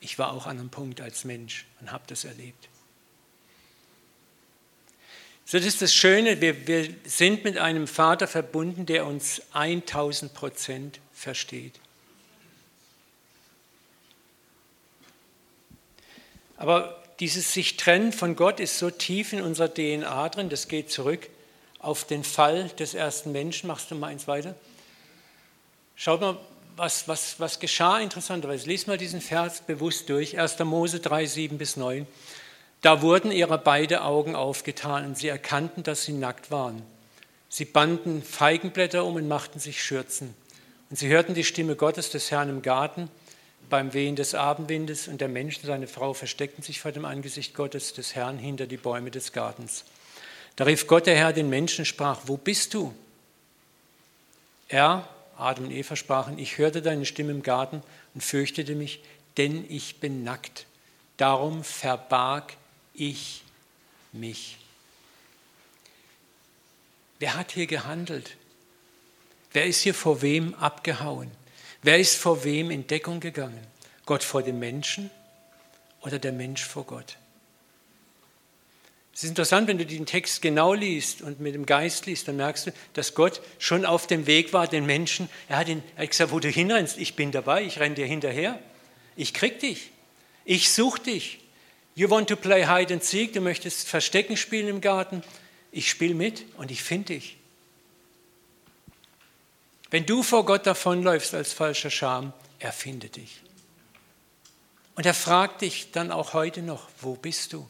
Ich 0.00 0.18
war 0.18 0.32
auch 0.32 0.46
an 0.46 0.58
einem 0.58 0.68
Punkt 0.68 1.00
als 1.00 1.24
Mensch 1.24 1.64
und 1.80 1.90
habe 1.90 2.04
das 2.06 2.24
erlebt. 2.24 2.68
So, 5.44 5.58
das 5.58 5.66
ist 5.66 5.82
das 5.82 5.94
Schöne, 5.94 6.40
wir, 6.40 6.66
wir 6.66 6.88
sind 7.04 7.44
mit 7.44 7.58
einem 7.58 7.86
Vater 7.86 8.28
verbunden, 8.28 8.86
der 8.86 9.06
uns 9.06 9.42
1000 9.52 10.34
Prozent 10.34 11.00
versteht. 11.12 11.80
Aber 16.62 16.96
dieses 17.18 17.52
sich 17.52 17.76
trennen 17.76 18.12
von 18.12 18.36
Gott 18.36 18.60
ist 18.60 18.78
so 18.78 18.88
tief 18.88 19.32
in 19.32 19.42
unserer 19.42 19.74
DNA 19.74 20.28
drin, 20.28 20.48
das 20.48 20.68
geht 20.68 20.92
zurück 20.92 21.28
auf 21.80 22.04
den 22.04 22.22
Fall 22.22 22.68
des 22.78 22.94
ersten 22.94 23.32
Menschen. 23.32 23.66
Machst 23.66 23.90
du 23.90 23.96
mal 23.96 24.06
eins 24.06 24.28
weiter? 24.28 24.54
Schaut 25.96 26.20
mal, 26.20 26.38
was, 26.76 27.08
was, 27.08 27.40
was 27.40 27.58
geschah 27.58 27.98
interessanterweise. 27.98 28.68
Lies 28.68 28.86
mal 28.86 28.96
diesen 28.96 29.20
Vers 29.20 29.62
bewusst 29.62 30.08
durch, 30.08 30.38
1. 30.38 30.60
Mose 30.60 31.00
3, 31.00 31.26
7 31.26 31.58
bis 31.58 31.76
9. 31.76 32.06
Da 32.80 33.02
wurden 33.02 33.32
ihre 33.32 33.58
beide 33.58 34.04
Augen 34.04 34.36
aufgetan 34.36 35.04
und 35.04 35.18
sie 35.18 35.26
erkannten, 35.26 35.82
dass 35.82 36.04
sie 36.04 36.12
nackt 36.12 36.52
waren. 36.52 36.80
Sie 37.48 37.64
banden 37.64 38.22
Feigenblätter 38.22 39.04
um 39.04 39.16
und 39.16 39.26
machten 39.26 39.58
sich 39.58 39.82
Schürzen. 39.82 40.32
Und 40.90 40.96
sie 40.96 41.08
hörten 41.08 41.34
die 41.34 41.42
Stimme 41.42 41.74
Gottes 41.74 42.10
des 42.10 42.30
Herrn 42.30 42.50
im 42.50 42.62
Garten 42.62 43.10
beim 43.72 43.94
Wehen 43.94 44.16
des 44.16 44.34
Abendwindes 44.34 45.08
und 45.08 45.22
der 45.22 45.28
Mensch 45.28 45.56
und 45.56 45.64
seine 45.64 45.86
Frau 45.86 46.12
versteckten 46.12 46.62
sich 46.62 46.78
vor 46.78 46.92
dem 46.92 47.06
Angesicht 47.06 47.54
Gottes 47.54 47.94
des 47.94 48.14
Herrn 48.14 48.36
hinter 48.36 48.66
die 48.66 48.76
Bäume 48.76 49.10
des 49.10 49.32
Gartens. 49.32 49.86
Da 50.56 50.64
rief 50.64 50.86
Gott 50.86 51.06
der 51.06 51.16
Herr 51.16 51.32
den 51.32 51.48
Menschen, 51.48 51.86
sprach, 51.86 52.20
wo 52.26 52.36
bist 52.36 52.74
du? 52.74 52.94
Er, 54.68 55.08
Adam 55.38 55.64
und 55.64 55.70
Eva 55.70 55.96
sprachen, 55.96 56.38
ich 56.38 56.58
hörte 56.58 56.82
deine 56.82 57.06
Stimme 57.06 57.30
im 57.30 57.42
Garten 57.42 57.82
und 58.12 58.20
fürchtete 58.20 58.74
mich, 58.74 59.02
denn 59.38 59.64
ich 59.70 60.00
bin 60.00 60.22
nackt. 60.22 60.66
Darum 61.16 61.64
verbarg 61.64 62.52
ich 62.92 63.42
mich. 64.12 64.58
Wer 67.20 67.36
hat 67.36 67.52
hier 67.52 67.66
gehandelt? 67.66 68.36
Wer 69.54 69.64
ist 69.64 69.80
hier 69.80 69.94
vor 69.94 70.20
wem 70.20 70.52
abgehauen? 70.56 71.30
Wer 71.82 71.98
ist 71.98 72.16
vor 72.16 72.44
wem 72.44 72.70
in 72.70 72.86
Deckung 72.86 73.20
gegangen? 73.20 73.66
Gott 74.06 74.22
vor 74.22 74.42
dem 74.42 74.58
Menschen 74.58 75.10
oder 76.00 76.18
der 76.18 76.32
Mensch 76.32 76.64
vor 76.64 76.84
Gott? 76.84 77.16
Es 79.14 79.24
ist 79.24 79.28
interessant, 79.28 79.68
wenn 79.68 79.78
du 79.78 79.84
den 79.84 80.06
Text 80.06 80.40
genau 80.40 80.72
liest 80.72 81.20
und 81.20 81.38
mit 81.40 81.54
dem 81.54 81.66
Geist 81.66 82.06
liest, 82.06 82.28
dann 82.28 82.36
merkst 82.36 82.68
du, 82.68 82.70
dass 82.94 83.14
Gott 83.14 83.42
schon 83.58 83.84
auf 83.84 84.06
dem 84.06 84.26
Weg 84.26 84.52
war, 84.54 84.66
den 84.66 84.86
Menschen, 84.86 85.28
er 85.48 85.58
hat, 85.58 85.68
ihn, 85.68 85.82
er 85.96 86.04
hat 86.04 86.10
gesagt, 86.10 86.32
wo 86.32 86.40
du 86.40 86.48
hinrennst, 86.48 86.96
ich 86.96 87.14
bin 87.14 87.30
dabei, 87.30 87.62
ich 87.64 87.78
renne 87.78 87.94
dir 87.94 88.06
hinterher, 88.06 88.58
ich 89.14 89.34
krieg 89.34 89.60
dich, 89.60 89.90
ich 90.46 90.72
suche 90.72 91.02
dich, 91.02 91.42
You 91.94 92.08
want 92.08 92.28
to 92.28 92.36
play 92.36 92.66
hide 92.66 92.92
and 92.92 93.04
seek, 93.04 93.34
du 93.34 93.40
möchtest 93.40 93.86
Verstecken 93.86 94.36
spielen 94.36 94.68
im 94.68 94.80
Garten. 94.80 95.22
Ich 95.70 95.90
spiele 95.90 96.14
mit 96.14 96.46
und 96.56 96.70
ich 96.70 96.82
finde 96.82 97.14
dich. 97.14 97.36
Wenn 99.92 100.06
du 100.06 100.22
vor 100.22 100.46
Gott 100.46 100.66
davonläufst 100.66 101.34
als 101.34 101.52
falscher 101.52 101.90
Scham, 101.90 102.32
er 102.58 102.72
findet 102.72 103.16
dich. 103.16 103.42
Und 104.94 105.04
er 105.04 105.12
fragt 105.12 105.60
dich 105.60 105.92
dann 105.92 106.10
auch 106.10 106.32
heute 106.32 106.62
noch, 106.62 106.88
wo 107.02 107.14
bist 107.14 107.52
du? 107.52 107.68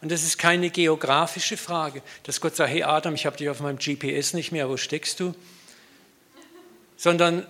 Und 0.00 0.12
das 0.12 0.22
ist 0.22 0.38
keine 0.38 0.70
geografische 0.70 1.56
Frage, 1.56 2.02
dass 2.22 2.40
Gott 2.40 2.54
sagt, 2.54 2.70
hey 2.70 2.84
Adam, 2.84 3.16
ich 3.16 3.26
habe 3.26 3.36
dich 3.36 3.48
auf 3.48 3.58
meinem 3.58 3.78
GPS 3.78 4.32
nicht 4.32 4.52
mehr, 4.52 4.68
wo 4.68 4.76
steckst 4.76 5.18
du? 5.18 5.34
Sondern 6.96 7.44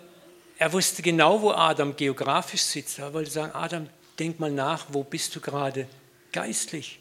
er 0.56 0.72
wusste 0.72 1.02
genau, 1.02 1.42
wo 1.42 1.50
Adam 1.50 1.94
geografisch 1.94 2.62
sitzt. 2.62 2.98
Er 2.98 3.12
wollte 3.12 3.30
sagen, 3.30 3.52
Adam, 3.52 3.86
denk 4.18 4.40
mal 4.40 4.50
nach, 4.50 4.86
wo 4.88 5.04
bist 5.04 5.36
du 5.36 5.42
gerade 5.42 5.86
geistlich. 6.32 7.00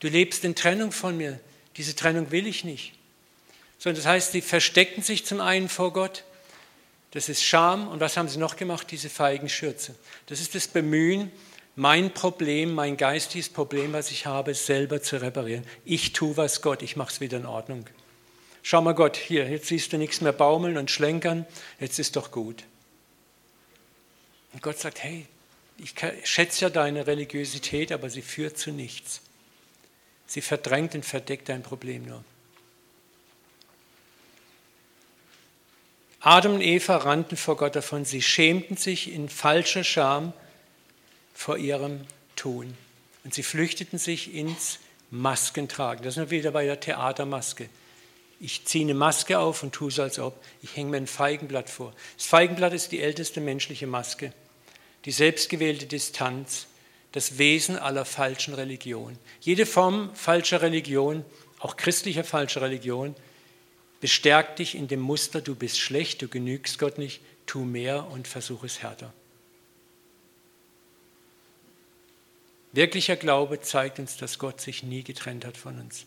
Du 0.00 0.08
lebst 0.08 0.44
in 0.44 0.56
Trennung 0.56 0.90
von 0.90 1.16
mir. 1.16 1.38
Diese 1.76 1.94
Trennung 1.94 2.32
will 2.32 2.48
ich 2.48 2.64
nicht. 2.64 2.97
Sondern 3.78 4.02
das 4.02 4.06
heißt, 4.06 4.32
sie 4.32 4.42
verstecken 4.42 5.02
sich 5.02 5.24
zum 5.24 5.40
einen 5.40 5.68
vor 5.68 5.92
Gott. 5.92 6.24
Das 7.12 7.28
ist 7.28 7.42
Scham. 7.42 7.88
Und 7.88 8.00
was 8.00 8.16
haben 8.16 8.28
sie 8.28 8.38
noch 8.38 8.56
gemacht? 8.56 8.90
Diese 8.90 9.08
feigen 9.08 9.48
Schürze. 9.48 9.94
Das 10.26 10.40
ist 10.40 10.54
das 10.54 10.68
Bemühen, 10.68 11.30
mein 11.78 12.12
Problem, 12.12 12.74
mein 12.74 12.96
geistiges 12.96 13.48
Problem, 13.48 13.92
was 13.92 14.10
ich 14.10 14.26
habe, 14.26 14.52
selber 14.54 15.00
zu 15.00 15.22
reparieren. 15.22 15.64
Ich 15.84 16.12
tue 16.12 16.36
was 16.36 16.60
Gott, 16.60 16.82
ich 16.82 16.96
mache 16.96 17.12
es 17.12 17.20
wieder 17.20 17.38
in 17.38 17.46
Ordnung. 17.46 17.86
Schau 18.64 18.82
mal 18.82 18.94
Gott, 18.94 19.16
hier, 19.16 19.48
jetzt 19.48 19.68
siehst 19.68 19.92
du 19.92 19.96
nichts 19.96 20.20
mehr 20.20 20.32
baumeln 20.32 20.76
und 20.76 20.90
schlenkern, 20.90 21.46
jetzt 21.78 22.00
ist 22.00 22.16
doch 22.16 22.32
gut. 22.32 22.64
Und 24.52 24.60
Gott 24.60 24.78
sagt, 24.78 25.04
hey, 25.04 25.26
ich 25.78 25.94
schätze 26.24 26.62
ja 26.62 26.70
deine 26.70 27.06
Religiosität, 27.06 27.92
aber 27.92 28.10
sie 28.10 28.22
führt 28.22 28.58
zu 28.58 28.72
nichts. 28.72 29.20
Sie 30.26 30.40
verdrängt 30.40 30.96
und 30.96 31.04
verdeckt 31.04 31.48
dein 31.48 31.62
Problem 31.62 32.06
nur. 32.06 32.24
Adam 36.20 36.54
und 36.54 36.60
Eva 36.60 36.96
rannten 36.96 37.36
vor 37.36 37.56
Gott 37.56 37.76
davon. 37.76 38.04
Sie 38.04 38.22
schämten 38.22 38.76
sich 38.76 39.12
in 39.12 39.28
falscher 39.28 39.84
Scham 39.84 40.32
vor 41.34 41.58
ihrem 41.58 42.00
Tun. 42.34 42.76
Und 43.24 43.34
sie 43.34 43.42
flüchteten 43.42 43.98
sich 43.98 44.34
ins 44.34 44.78
Maskentragen. 45.10 46.04
Das 46.04 46.14
sind 46.14 46.30
wir 46.30 46.38
wieder 46.38 46.50
bei 46.50 46.64
der 46.64 46.80
Theatermaske. 46.80 47.68
Ich 48.40 48.64
ziehe 48.66 48.84
eine 48.84 48.94
Maske 48.94 49.38
auf 49.38 49.62
und 49.62 49.72
tue 49.72 49.88
es, 49.88 49.98
als 49.98 50.18
ob. 50.18 50.42
Ich 50.62 50.76
hänge 50.76 50.90
mir 50.90 50.96
ein 50.98 51.06
Feigenblatt 51.06 51.70
vor. 51.70 51.92
Das 52.16 52.26
Feigenblatt 52.26 52.72
ist 52.72 52.92
die 52.92 53.00
älteste 53.00 53.40
menschliche 53.40 53.86
Maske 53.86 54.32
die 55.04 55.12
selbstgewählte 55.12 55.86
Distanz, 55.86 56.66
das 57.12 57.38
Wesen 57.38 57.78
aller 57.78 58.04
falschen 58.04 58.54
Religion. 58.54 59.16
Jede 59.40 59.66
Form 59.66 60.14
falscher 60.14 60.60
Religion, 60.60 61.24
auch 61.60 61.76
christlicher 61.76 62.24
falscher 62.24 62.60
Religion, 62.62 63.14
bestärkt 64.00 64.58
dich 64.58 64.74
in 64.74 64.88
dem 64.88 65.00
Muster, 65.00 65.40
du 65.40 65.54
bist 65.54 65.78
schlecht, 65.80 66.22
du 66.22 66.28
genügst 66.28 66.78
Gott 66.78 66.98
nicht, 66.98 67.20
tu 67.46 67.64
mehr 67.64 68.06
und 68.10 68.28
versuch 68.28 68.64
es 68.64 68.82
härter. 68.82 69.12
Wirklicher 72.72 73.16
Glaube 73.16 73.60
zeigt 73.60 73.98
uns, 73.98 74.16
dass 74.16 74.38
Gott 74.38 74.60
sich 74.60 74.82
nie 74.82 75.02
getrennt 75.02 75.44
hat 75.44 75.56
von 75.56 75.80
uns 75.80 76.06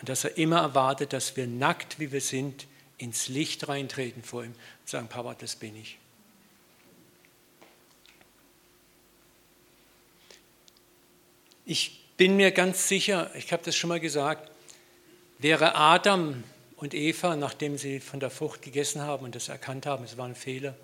Und 0.00 0.08
dass 0.08 0.24
er 0.24 0.38
immer 0.38 0.60
erwartet, 0.60 1.12
dass 1.12 1.36
wir 1.36 1.46
nackt, 1.46 1.98
wie 1.98 2.12
wir 2.12 2.20
sind, 2.20 2.66
ins 2.98 3.28
Licht 3.28 3.68
reintreten 3.68 4.22
vor 4.22 4.44
ihm 4.44 4.52
und 4.52 4.88
sagen, 4.88 5.08
Papa, 5.08 5.34
das 5.34 5.56
bin 5.56 5.76
ich. 5.76 5.98
Ich 11.64 12.00
bin 12.16 12.36
mir 12.36 12.50
ganz 12.50 12.88
sicher, 12.88 13.30
ich 13.34 13.52
habe 13.52 13.62
das 13.62 13.76
schon 13.76 13.88
mal 13.88 14.00
gesagt, 14.00 14.50
wäre 15.38 15.74
Adam 15.74 16.42
und 16.78 16.94
Eva, 16.94 17.34
nachdem 17.34 17.76
sie 17.76 17.98
von 17.98 18.20
der 18.20 18.30
Frucht 18.30 18.62
gegessen 18.62 19.02
haben 19.02 19.24
und 19.24 19.34
das 19.34 19.48
erkannt 19.48 19.84
haben, 19.84 20.04
es 20.04 20.16
war 20.16 20.26
ein 20.26 20.36
Fehler, 20.36 20.74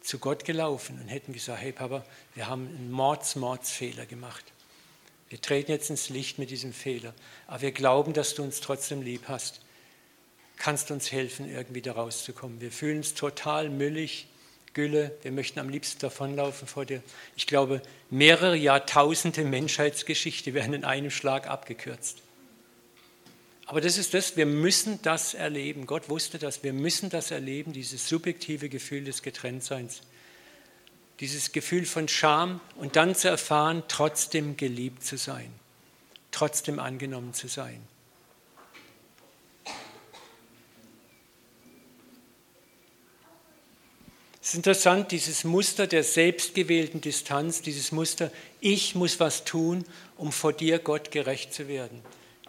zu 0.00 0.18
Gott 0.18 0.44
gelaufen 0.44 0.98
und 1.00 1.08
hätten 1.08 1.32
gesagt, 1.32 1.60
hey 1.60 1.72
Papa, 1.72 2.04
wir 2.34 2.46
haben 2.46 2.68
einen 2.68 2.90
Mords, 2.90 3.36
Mordsfehler 3.36 4.06
gemacht. 4.06 4.44
Wir 5.28 5.40
treten 5.40 5.72
jetzt 5.72 5.90
ins 5.90 6.08
Licht 6.08 6.38
mit 6.38 6.50
diesem 6.50 6.72
Fehler, 6.72 7.12
aber 7.46 7.62
wir 7.62 7.72
glauben, 7.72 8.12
dass 8.12 8.34
du 8.34 8.42
uns 8.42 8.60
trotzdem 8.60 9.02
lieb 9.02 9.22
hast. 9.26 9.60
Kannst 10.56 10.90
uns 10.90 11.12
helfen, 11.12 11.50
irgendwie 11.50 11.82
da 11.82 11.92
rauszukommen. 11.92 12.60
Wir 12.60 12.70
fühlen 12.70 12.98
uns 12.98 13.14
total 13.14 13.68
müllig, 13.68 14.28
Gülle, 14.72 15.16
wir 15.22 15.32
möchten 15.32 15.58
am 15.58 15.68
liebsten 15.68 15.98
davonlaufen 15.98 16.68
vor 16.68 16.84
dir. 16.84 17.02
Ich 17.34 17.48
glaube, 17.48 17.82
mehrere 18.08 18.56
Jahrtausende 18.56 19.42
Menschheitsgeschichte 19.42 20.54
werden 20.54 20.74
in 20.74 20.84
einem 20.84 21.10
Schlag 21.10 21.48
abgekürzt. 21.48 22.22
Aber 23.70 23.80
das 23.80 23.98
ist 23.98 24.14
das, 24.14 24.36
wir 24.36 24.46
müssen 24.46 25.00
das 25.02 25.32
erleben. 25.32 25.86
Gott 25.86 26.08
wusste 26.08 26.40
das, 26.40 26.64
wir 26.64 26.72
müssen 26.72 27.08
das 27.08 27.30
erleben, 27.30 27.72
dieses 27.72 28.08
subjektive 28.08 28.68
Gefühl 28.68 29.04
des 29.04 29.22
Getrenntseins. 29.22 30.00
Dieses 31.20 31.52
Gefühl 31.52 31.86
von 31.86 32.08
Scham 32.08 32.60
und 32.74 32.96
dann 32.96 33.14
zu 33.14 33.28
erfahren, 33.28 33.84
trotzdem 33.86 34.56
geliebt 34.56 35.04
zu 35.04 35.16
sein, 35.16 35.52
trotzdem 36.32 36.80
angenommen 36.80 37.32
zu 37.32 37.46
sein. 37.46 37.80
Es 44.42 44.48
ist 44.48 44.54
interessant, 44.54 45.12
dieses 45.12 45.44
Muster 45.44 45.86
der 45.86 46.02
selbstgewählten 46.02 47.00
Distanz, 47.02 47.62
dieses 47.62 47.92
Muster, 47.92 48.32
ich 48.60 48.96
muss 48.96 49.20
was 49.20 49.44
tun, 49.44 49.84
um 50.16 50.32
vor 50.32 50.52
dir, 50.52 50.80
Gott, 50.80 51.12
gerecht 51.12 51.54
zu 51.54 51.68
werden 51.68 52.02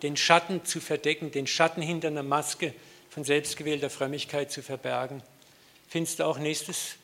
den 0.03 0.17
Schatten 0.17 0.65
zu 0.65 0.79
verdecken, 0.79 1.31
den 1.31 1.47
Schatten 1.47 1.81
hinter 1.81 2.07
einer 2.07 2.23
Maske 2.23 2.73
von 3.09 3.23
selbstgewählter 3.23 3.89
Frömmigkeit 3.89 4.51
zu 4.51 4.61
verbergen. 4.61 5.21
Findest 5.89 6.19
du 6.19 6.25
auch 6.25 6.39
nächstes 6.39 6.95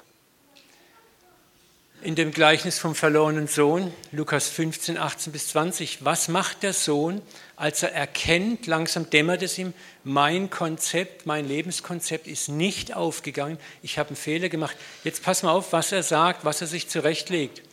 in 2.03 2.13
dem 2.13 2.31
Gleichnis 2.31 2.77
vom 2.77 2.93
verlorenen 2.93 3.47
Sohn, 3.47 3.91
Lukas 4.11 4.47
15, 4.49 4.97
18 4.97 5.33
bis 5.33 5.47
20. 5.47 6.05
Was 6.05 6.27
macht 6.27 6.61
der 6.61 6.73
Sohn, 6.73 7.23
als 7.55 7.81
er 7.81 7.91
erkennt, 7.91 8.67
langsam 8.67 9.09
dämmert 9.09 9.41
es 9.41 9.57
ihm, 9.57 9.73
mein 10.03 10.51
Konzept, 10.51 11.25
mein 11.25 11.47
Lebenskonzept 11.47 12.27
ist 12.27 12.49
nicht 12.49 12.95
aufgegangen, 12.95 13.57
ich 13.81 13.97
habe 13.97 14.09
einen 14.09 14.15
Fehler 14.15 14.47
gemacht. 14.47 14.77
Jetzt 15.03 15.23
pass 15.23 15.41
mal 15.41 15.51
auf, 15.51 15.73
was 15.73 15.91
er 15.91 16.03
sagt, 16.03 16.45
was 16.45 16.61
er 16.61 16.67
sich 16.67 16.87
zurechtlegt. 16.87 17.63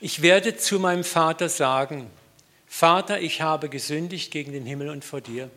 Ich 0.00 0.20
werde 0.20 0.56
zu 0.58 0.78
meinem 0.78 1.04
Vater 1.04 1.48
sagen, 1.48 2.10
Vater, 2.74 3.20
ich 3.20 3.42
habe 3.42 3.68
gesündigt 3.68 4.30
gegen 4.30 4.52
den 4.52 4.64
Himmel 4.64 4.88
und 4.88 5.04
vor 5.04 5.20
dir. 5.20 5.44
Und 5.44 5.50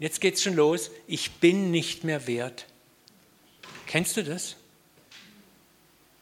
jetzt 0.00 0.22
es 0.22 0.42
schon 0.42 0.56
los, 0.56 0.90
ich 1.06 1.34
bin 1.34 1.70
nicht 1.70 2.02
mehr 2.02 2.26
wert. 2.26 2.66
Kennst 3.86 4.16
du 4.16 4.24
das? 4.24 4.56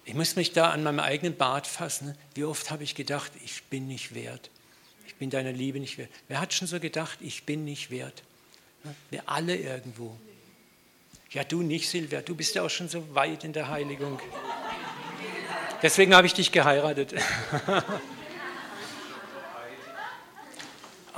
Ich 0.04 0.12
muss 0.12 0.36
mich 0.36 0.52
da 0.52 0.70
an 0.70 0.82
meinem 0.82 1.00
eigenen 1.00 1.34
Bart 1.34 1.66
fassen. 1.66 2.14
Wie 2.34 2.44
oft 2.44 2.70
habe 2.70 2.84
ich 2.84 2.94
gedacht, 2.94 3.32
ich 3.42 3.62
bin 3.64 3.88
nicht 3.88 4.14
wert. 4.14 4.50
Ich 5.06 5.14
bin 5.14 5.30
deiner 5.30 5.50
Liebe 5.50 5.80
nicht 5.80 5.96
wert. 5.96 6.10
Wer 6.28 6.42
hat 6.42 6.52
schon 6.52 6.68
so 6.68 6.78
gedacht, 6.78 7.20
ich 7.22 7.44
bin 7.44 7.64
nicht 7.64 7.90
wert? 7.90 8.22
Wir 9.08 9.26
alle 9.26 9.56
irgendwo. 9.56 10.14
Ja, 11.30 11.42
du 11.42 11.62
nicht, 11.62 11.88
Silvia, 11.88 12.20
du 12.20 12.34
bist 12.34 12.54
ja 12.54 12.62
auch 12.62 12.70
schon 12.70 12.90
so 12.90 13.14
weit 13.14 13.44
in 13.44 13.54
der 13.54 13.70
Heiligung. 13.70 14.20
Deswegen 15.80 16.14
habe 16.14 16.26
ich 16.26 16.34
dich 16.34 16.52
geheiratet. 16.52 17.14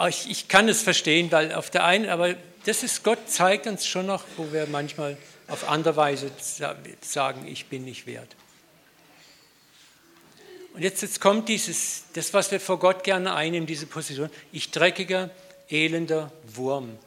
ich, 0.04 0.30
ich 0.30 0.48
kann 0.48 0.68
es 0.68 0.82
verstehen, 0.82 1.32
weil 1.32 1.52
auf 1.54 1.70
der 1.70 1.84
einen, 1.84 2.08
aber 2.08 2.34
das 2.64 2.82
ist, 2.82 3.02
Gott 3.02 3.30
zeigt 3.30 3.66
uns 3.66 3.86
schon 3.86 4.06
noch, 4.06 4.24
wo 4.36 4.52
wir 4.52 4.66
manchmal 4.66 5.16
auf 5.48 5.68
andere 5.68 5.96
Weise 5.96 6.30
sagen, 7.00 7.46
ich 7.46 7.66
bin 7.66 7.84
nicht 7.84 8.06
wert. 8.06 8.36
Und 10.74 10.82
jetzt, 10.82 11.00
jetzt 11.00 11.20
kommt 11.22 11.48
dieses, 11.48 12.04
das, 12.12 12.34
was 12.34 12.50
wir 12.50 12.60
vor 12.60 12.78
Gott 12.78 13.02
gerne 13.02 13.34
einnehmen, 13.34 13.66
diese 13.66 13.86
Position. 13.86 14.28
Ich 14.52 14.70
dreckiger, 14.70 15.30
elender 15.70 16.30
Wurm. 16.44 16.98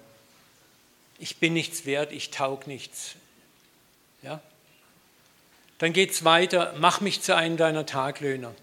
Ich 1.19 1.38
bin 1.38 1.54
nichts 1.54 1.86
wert, 1.86 2.12
ich 2.12 2.32
taug 2.32 2.65
nichts. 2.65 3.15
Ja? 4.23 4.41
Dann 5.78 5.93
geht 5.93 6.12
es 6.12 6.23
weiter, 6.23 6.73
mach 6.80 7.02
mich 7.02 7.21
zu 7.21 7.36
einem 7.36 7.58
deiner 7.58 7.86
Taglöhner. 7.86 8.56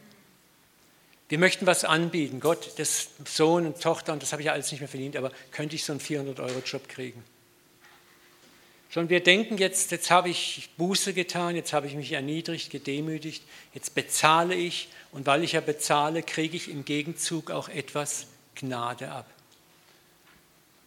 Wir 1.28 1.38
möchten 1.38 1.66
was 1.66 1.84
anbieten. 1.84 2.40
Gott, 2.40 2.78
das 2.78 3.08
Sohn 3.24 3.66
und 3.66 3.80
Tochter, 3.80 4.12
und 4.12 4.22
das 4.22 4.32
habe 4.32 4.42
ich 4.42 4.50
alles 4.50 4.70
nicht 4.70 4.80
mehr 4.80 4.88
verdient, 4.88 5.16
aber 5.16 5.32
könnte 5.50 5.74
ich 5.74 5.84
so 5.84 5.92
einen 5.92 6.00
400-Euro-Job 6.00 6.88
kriegen? 6.88 7.24
Sondern 8.90 9.10
wir 9.10 9.22
denken 9.22 9.58
jetzt, 9.58 9.90
jetzt 9.90 10.10
habe 10.10 10.28
ich 10.28 10.70
Buße 10.76 11.12
getan, 11.12 11.56
jetzt 11.56 11.72
habe 11.72 11.88
ich 11.88 11.94
mich 11.94 12.12
erniedrigt, 12.12 12.70
gedemütigt, 12.70 13.42
jetzt 13.74 13.94
bezahle 13.94 14.54
ich 14.54 14.88
und 15.10 15.26
weil 15.26 15.42
ich 15.42 15.52
ja 15.52 15.60
bezahle, 15.60 16.22
kriege 16.22 16.56
ich 16.56 16.70
im 16.70 16.84
Gegenzug 16.84 17.50
auch 17.50 17.68
etwas 17.68 18.26
Gnade 18.54 19.10
ab. 19.10 19.26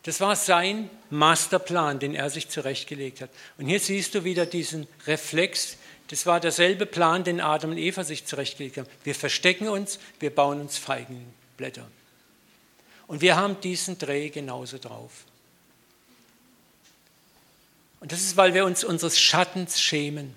Das 0.04 0.22
war 0.22 0.36
sein 0.38 0.90
Masterplan, 1.10 2.00
den 2.00 2.16
er 2.16 2.30
sich 2.30 2.48
zurechtgelegt 2.48 3.20
hat. 3.20 3.30
Und 3.58 3.68
hier 3.68 3.82
siehst 3.82 4.16
du 4.16 4.24
wieder 4.24 4.46
diesen 4.46 4.88
Reflex, 5.06 5.78
das 6.10 6.26
war 6.26 6.40
derselbe 6.40 6.86
Plan, 6.86 7.24
den 7.24 7.40
Adam 7.40 7.72
und 7.72 7.78
Eva 7.78 8.04
sich 8.04 8.26
zurechtgelegt 8.26 8.78
haben. 8.78 8.88
Wir 9.04 9.14
verstecken 9.14 9.68
uns, 9.68 10.00
wir 10.20 10.34
bauen 10.34 10.60
uns 10.60 10.78
Feigenblätter. 10.78 11.88
Und 13.06 13.22
wir 13.22 13.36
haben 13.36 13.62
diesen 13.62 13.98
Dreh 14.00 14.30
genauso 14.30 14.80
drauf. 14.80 15.12
Und 18.00 18.12
das 18.12 18.22
ist, 18.22 18.38
weil 18.38 18.54
wir 18.56 18.66
uns 18.66 18.84
unseres 18.84 19.20
Schattens 19.20 19.80
schämen, 19.80 20.34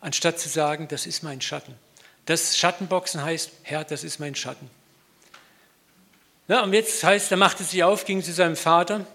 anstatt 0.00 0.38
zu 0.38 0.48
sagen, 0.48 0.88
das 0.88 1.06
ist 1.06 1.22
mein 1.22 1.40
Schatten. 1.40 1.74
Das 2.24 2.56
Schattenboxen 2.56 3.22
heißt, 3.22 3.50
Herr, 3.62 3.84
das 3.84 4.04
ist 4.04 4.20
mein 4.20 4.34
Schatten. 4.34 4.70
Ja, 6.48 6.62
und 6.62 6.72
jetzt 6.72 7.04
heißt, 7.04 7.30
er 7.30 7.36
machte 7.36 7.62
sich 7.62 7.84
auf, 7.84 8.06
ging 8.06 8.22
zu 8.22 8.32
seinem 8.32 8.56
Vater. 8.56 9.06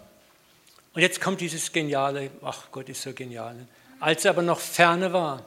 Und 0.93 1.01
jetzt 1.01 1.19
kommt 1.19 1.41
dieses 1.41 1.71
geniale, 1.71 2.29
ach 2.43 2.65
Gott 2.71 2.89
ist 2.89 3.01
so 3.01 3.13
genial. 3.13 3.55
Als 3.99 4.25
er 4.25 4.31
aber 4.31 4.41
noch 4.43 4.59
ferne 4.59 5.13
war, 5.13 5.45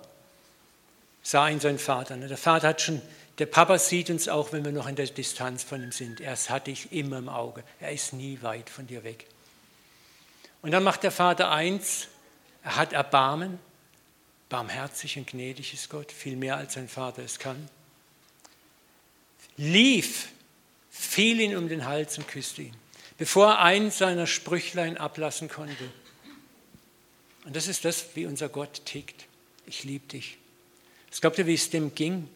sah 1.23 1.49
ihn 1.49 1.61
sein 1.61 1.79
Vater. 1.79 2.17
Ne? 2.17 2.29
Der 2.29 2.37
Vater 2.37 2.69
hat 2.69 2.81
schon, 2.81 3.01
der 3.39 3.47
Papa 3.47 3.79
sieht 3.79 4.11
uns 4.11 4.29
auch, 4.29 4.53
wenn 4.53 4.65
wir 4.65 4.73
noch 4.73 4.87
in 4.87 4.97
der 4.97 5.07
Distanz 5.07 5.63
von 5.63 5.83
ihm 5.83 5.93
sind. 5.93 6.21
Er 6.21 6.37
hat 6.37 6.67
dich 6.67 6.93
immer 6.93 7.19
im 7.19 7.29
Auge. 7.29 7.65
Er 7.81 7.93
ist 7.93 8.13
nie 8.13 8.39
weit 8.43 8.69
von 8.69 8.87
dir 8.87 9.05
weg. 9.05 9.27
Und 10.61 10.71
dann 10.71 10.85
macht 10.85 11.03
der 11.03 11.11
Vater 11.11 11.51
eins, 11.51 12.09
er 12.63 12.77
hat 12.77 12.93
Erbarmen, 12.93 13.59
barmherzig 14.49 15.17
und 15.19 15.27
gnädig 15.27 15.75
ist 15.75 15.89
Gott, 15.89 16.13
viel 16.13 16.37
mehr 16.37 16.57
als 16.57 16.75
sein 16.75 16.89
Vater 16.89 17.23
es 17.23 17.39
kann. 17.39 17.69
Lief, 19.57 20.29
fiel 20.91 21.41
ihn 21.41 21.57
um 21.57 21.69
den 21.69 21.87
Hals 21.87 22.19
und 22.19 22.29
küsste 22.29 22.63
ihn, 22.63 22.77
bevor 23.19 23.49
er 23.49 23.59
eins 23.61 23.99
seiner 23.99 24.27
Sprüchlein 24.27 24.97
ablassen 24.97 25.49
konnte. 25.49 25.91
Und 27.45 27.57
das 27.57 27.67
ist 27.67 27.85
das, 27.85 28.15
wie 28.15 28.27
unser 28.27 28.49
Gott 28.49 28.85
tickt. 28.85 29.25
Ich 29.67 29.83
liebe 29.83 30.07
dich. 30.07 30.39
Was 31.13 31.21
glaubt 31.21 31.37
ihr, 31.37 31.47
wie 31.47 31.53
es 31.53 31.69
dem 31.69 31.95
ging? 31.95 32.27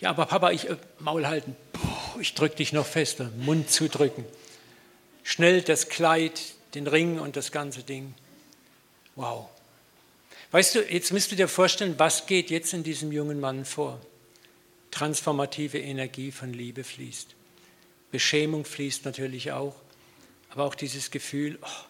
Ja, 0.00 0.08
aber 0.08 0.24
Papa, 0.24 0.50
ich 0.50 0.68
äh, 0.68 0.76
Maul 0.98 1.26
halten. 1.26 1.54
Puh, 1.74 2.20
ich 2.20 2.32
drücke 2.32 2.56
dich 2.56 2.72
noch 2.72 2.86
fester, 2.86 3.30
Mund 3.36 3.70
zudrücken. 3.70 4.24
Schnell 5.22 5.60
das 5.60 5.90
Kleid, 5.90 6.40
den 6.74 6.86
Ring 6.86 7.20
und 7.20 7.36
das 7.36 7.52
ganze 7.52 7.82
Ding. 7.82 8.14
Wow. 9.14 9.50
Weißt 10.52 10.74
du, 10.74 10.80
jetzt 10.80 11.12
müsst 11.12 11.32
du 11.32 11.36
dir 11.36 11.48
vorstellen, 11.48 11.96
was 11.98 12.26
geht 12.26 12.48
jetzt 12.48 12.72
in 12.72 12.82
diesem 12.82 13.12
jungen 13.12 13.40
Mann 13.40 13.66
vor? 13.66 14.00
Transformative 14.90 15.78
Energie 15.78 16.32
von 16.32 16.54
Liebe 16.54 16.82
fließt. 16.82 17.34
Beschämung 18.10 18.64
fließt 18.64 19.04
natürlich 19.04 19.52
auch, 19.52 19.74
aber 20.48 20.64
auch 20.64 20.74
dieses 20.74 21.10
Gefühl, 21.10 21.58
oh, 21.60 21.84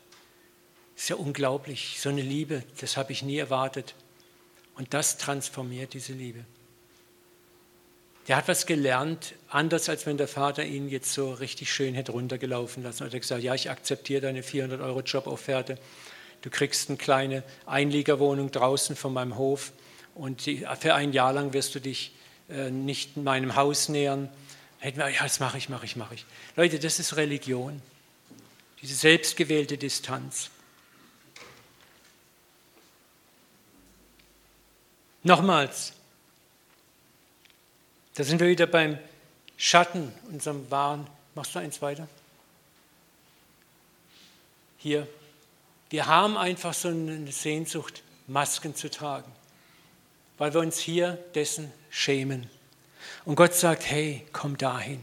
ist 0.96 1.10
ja 1.10 1.16
unglaublich, 1.16 2.00
so 2.00 2.08
eine 2.08 2.22
Liebe, 2.22 2.64
das 2.80 2.96
habe 2.96 3.12
ich 3.12 3.22
nie 3.22 3.38
erwartet. 3.38 3.94
Und 4.74 4.92
das 4.94 5.18
transformiert 5.18 5.94
diese 5.94 6.12
Liebe. 6.12 6.44
Der 8.26 8.37
hat 8.37 8.48
was 8.48 8.64
gelernt, 8.64 9.34
anders 9.48 9.88
als 9.88 10.06
wenn 10.06 10.16
der 10.16 10.28
Vater 10.28 10.64
ihn 10.64 10.88
jetzt 10.88 11.12
so 11.12 11.32
richtig 11.32 11.72
schön 11.72 11.94
hätte 11.94 12.12
runtergelaufen 12.12 12.82
lassen. 12.82 13.02
Er 13.02 13.12
hat 13.12 13.20
gesagt, 13.20 13.42
ja, 13.42 13.54
ich 13.54 13.70
akzeptiere 13.70 14.22
deine 14.22 14.42
400 14.42 14.80
Euro 14.80 15.00
Jobofferte. 15.02 15.78
Du 16.40 16.50
kriegst 16.50 16.88
eine 16.88 16.96
kleine 16.96 17.42
Einliegerwohnung 17.66 18.50
draußen 18.50 18.96
von 18.96 19.12
meinem 19.12 19.37
Hof 19.37 19.72
und 20.14 20.42
für 20.42 20.94
ein 20.94 21.12
Jahr 21.12 21.32
lang 21.32 21.52
wirst 21.52 21.74
du 21.74 21.80
dich 21.80 22.12
äh, 22.48 22.70
nicht 22.70 23.16
meinem 23.16 23.56
Haus 23.56 23.88
nähern. 23.88 24.28
Ja, 24.82 25.10
das 25.22 25.40
mache 25.40 25.58
ich, 25.58 25.68
mache 25.68 25.87
ich, 25.87 25.96
mache 25.96 26.14
ich. 26.14 26.26
Leute, 26.56 26.78
das 26.78 26.98
ist 26.98 27.16
Religion. 27.16 27.80
diese 28.80 28.94
selbstgewählte 28.94 29.78
Distanz. 29.78 30.50
Nochmals, 35.26 35.94
da 38.14 38.24
sind 38.24 38.40
wir 38.40 38.48
wieder 38.48 38.66
beim 38.66 38.98
Schatten, 39.56 40.12
unserem 40.30 40.70
wahren. 40.70 41.06
Machst 41.34 41.54
du 41.54 41.60
eins 41.60 41.80
weiter? 41.80 42.06
Hier. 44.76 45.08
Wir 45.88 46.06
haben 46.06 46.37
einfach 46.37 46.74
so 46.74 46.88
eine 46.88 47.32
Sehnsucht, 47.32 48.02
Masken 48.26 48.74
zu 48.74 48.90
tragen, 48.90 49.32
weil 50.37 50.52
wir 50.52 50.60
uns 50.60 50.78
hier 50.78 51.18
dessen 51.34 51.72
schämen. 51.88 52.50
Und 53.24 53.37
Gott 53.37 53.54
sagt, 53.54 53.87
hey, 53.87 54.26
komm 54.32 54.58
dahin. 54.58 55.00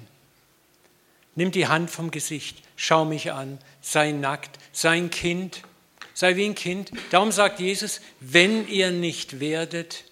Nimm 1.33 1.49
die 1.49 1.67
Hand 1.67 1.89
vom 1.89 2.11
Gesicht, 2.11 2.61
schau 2.75 3.05
mich 3.05 3.31
an, 3.31 3.57
sei 3.81 4.11
nackt, 4.11 4.59
sei 4.71 4.97
ein 4.97 5.09
Kind, 5.09 5.63
sei 6.13 6.35
wie 6.35 6.45
ein 6.45 6.55
Kind. 6.55 6.91
Darum 7.09 7.31
sagt 7.31 7.59
Jesus, 7.59 8.01
wenn 8.19 8.67
ihr 8.67 8.91
nicht 8.91 9.39
werdet 9.39 10.03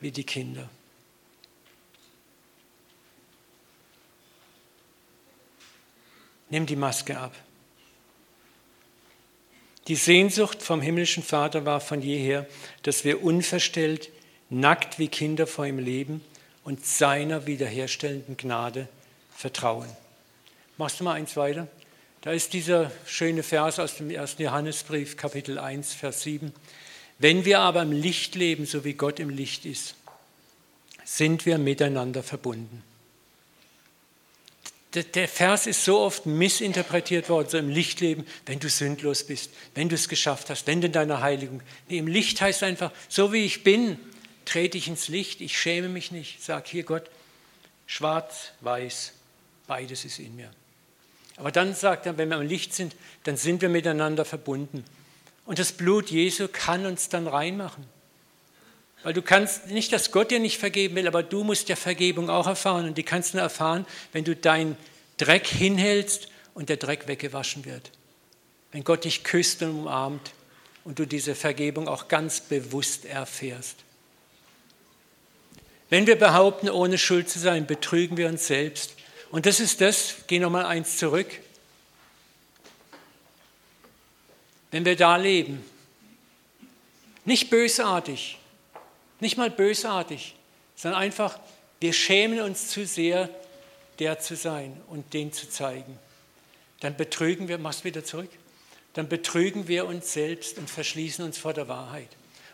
wie 0.00 0.10
die 0.10 0.24
Kinder. 0.24 0.68
Nimm 6.48 6.66
die 6.66 6.76
Maske 6.76 7.18
ab. 7.18 7.34
Die 9.88 9.96
Sehnsucht 9.96 10.62
vom 10.62 10.80
himmlischen 10.80 11.22
Vater 11.22 11.64
war 11.64 11.80
von 11.80 12.02
jeher, 12.02 12.46
dass 12.82 13.04
wir 13.04 13.22
unverstellt, 13.22 14.10
nackt 14.50 14.98
wie 14.98 15.08
Kinder 15.08 15.46
vor 15.46 15.66
ihm 15.66 15.78
leben 15.78 16.24
und 16.64 16.84
seiner 16.84 17.46
wiederherstellenden 17.46 18.36
Gnade 18.36 18.88
vertrauen. 19.30 19.88
Machst 20.76 21.00
du 21.00 21.04
mal 21.04 21.14
eins 21.14 21.36
weiter? 21.36 21.68
Da 22.22 22.32
ist 22.32 22.52
dieser 22.52 22.90
schöne 23.06 23.44
Vers 23.44 23.78
aus 23.78 23.96
dem 23.96 24.10
ersten 24.10 24.42
Johannesbrief, 24.42 25.16
Kapitel 25.16 25.58
1, 25.60 25.94
Vers 25.94 26.22
7. 26.22 26.52
Wenn 27.18 27.44
wir 27.44 27.60
aber 27.60 27.82
im 27.82 27.92
Licht 27.92 28.34
leben, 28.34 28.66
so 28.66 28.84
wie 28.84 28.94
Gott 28.94 29.20
im 29.20 29.30
Licht 29.30 29.64
ist, 29.64 29.94
sind 31.04 31.46
wir 31.46 31.58
miteinander 31.58 32.22
verbunden. 32.22 32.82
Der 34.94 35.28
Vers 35.28 35.66
ist 35.66 35.84
so 35.84 36.00
oft 36.00 36.24
missinterpretiert 36.24 37.28
worden, 37.28 37.48
so 37.50 37.58
im 37.58 37.68
Licht 37.68 38.00
leben, 38.00 38.26
wenn 38.46 38.58
du 38.60 38.68
sündlos 38.68 39.24
bist, 39.24 39.50
wenn 39.74 39.90
du 39.90 39.94
es 39.94 40.08
geschafft 40.08 40.48
hast, 40.48 40.66
wenn 40.66 40.80
du 40.80 40.86
in 40.86 40.92
deiner 40.92 41.20
Heiligung. 41.20 41.60
Nee, 41.88 41.98
Im 41.98 42.06
Licht 42.06 42.40
heißt 42.40 42.62
einfach, 42.62 42.92
so 43.08 43.32
wie 43.32 43.44
ich 43.44 43.62
bin, 43.62 43.98
trete 44.46 44.78
ich 44.78 44.88
ins 44.88 45.08
Licht, 45.08 45.42
ich 45.42 45.58
schäme 45.58 45.88
mich 45.88 46.12
nicht, 46.12 46.42
sag 46.42 46.66
hier 46.66 46.82
Gott, 46.82 47.10
schwarz, 47.86 48.52
weiß, 48.62 49.12
beides 49.66 50.06
ist 50.06 50.18
in 50.18 50.34
mir. 50.34 50.50
Aber 51.36 51.52
dann 51.52 51.74
sagt 51.74 52.06
er, 52.06 52.16
wenn 52.16 52.30
wir 52.30 52.40
im 52.40 52.48
Licht 52.48 52.72
sind, 52.72 52.96
dann 53.24 53.36
sind 53.36 53.60
wir 53.60 53.68
miteinander 53.68 54.24
verbunden. 54.24 54.82
Und 55.46 55.58
das 55.58 55.72
Blut 55.72 56.10
Jesu 56.10 56.48
kann 56.48 56.84
uns 56.84 57.08
dann 57.08 57.26
reinmachen. 57.26 57.84
Weil 59.02 59.12
du 59.12 59.22
kannst 59.22 59.68
nicht, 59.68 59.92
dass 59.92 60.10
Gott 60.10 60.32
dir 60.32 60.40
nicht 60.40 60.58
vergeben 60.58 60.96
will, 60.96 61.06
aber 61.06 61.22
du 61.22 61.44
musst 61.44 61.68
ja 61.68 61.76
Vergebung 61.76 62.28
auch 62.28 62.48
erfahren. 62.48 62.86
Und 62.86 62.98
die 62.98 63.04
kannst 63.04 63.32
du 63.32 63.36
nur 63.36 63.44
erfahren, 63.44 63.86
wenn 64.12 64.24
du 64.24 64.34
deinen 64.34 64.76
Dreck 65.16 65.46
hinhältst 65.46 66.28
und 66.54 66.68
der 66.68 66.76
Dreck 66.76 67.06
weggewaschen 67.06 67.64
wird. 67.64 67.92
Wenn 68.72 68.82
Gott 68.82 69.04
dich 69.04 69.22
küsst 69.22 69.62
und 69.62 69.70
umarmt 69.70 70.32
und 70.84 70.98
du 70.98 71.06
diese 71.06 71.36
Vergebung 71.36 71.86
auch 71.86 72.08
ganz 72.08 72.40
bewusst 72.40 73.04
erfährst. 73.04 73.76
Wenn 75.88 76.06
wir 76.08 76.16
behaupten, 76.16 76.68
ohne 76.68 76.98
Schuld 76.98 77.30
zu 77.30 77.38
sein, 77.38 77.66
betrügen 77.66 78.16
wir 78.16 78.28
uns 78.28 78.48
selbst. 78.48 78.94
Und 79.30 79.46
das 79.46 79.60
ist 79.60 79.80
das, 79.80 80.16
geh 80.26 80.40
nochmal 80.40 80.66
eins 80.66 80.98
zurück. 80.98 81.28
Wenn 84.70 84.84
wir 84.84 84.96
da 84.96 85.16
leben, 85.16 85.64
nicht 87.24 87.50
bösartig, 87.50 88.38
nicht 89.20 89.36
mal 89.36 89.50
bösartig, 89.50 90.34
sondern 90.74 91.00
einfach, 91.00 91.38
wir 91.80 91.92
schämen 91.92 92.40
uns 92.40 92.68
zu 92.68 92.86
sehr, 92.86 93.28
der 93.98 94.18
zu 94.20 94.36
sein 94.36 94.80
und 94.88 95.14
den 95.14 95.32
zu 95.32 95.48
zeigen. 95.48 95.98
Dann 96.80 96.96
betrügen 96.96 97.48
wir, 97.48 97.58
machst 97.58 97.84
wieder 97.84 98.04
zurück, 98.04 98.30
dann 98.94 99.08
betrügen 99.08 99.68
wir 99.68 99.86
uns 99.86 100.12
selbst 100.12 100.58
und 100.58 100.70
verschließen 100.70 101.24
uns 101.24 101.38
vor 101.38 101.52
der 101.52 101.68
Wahrheit. 101.68 102.08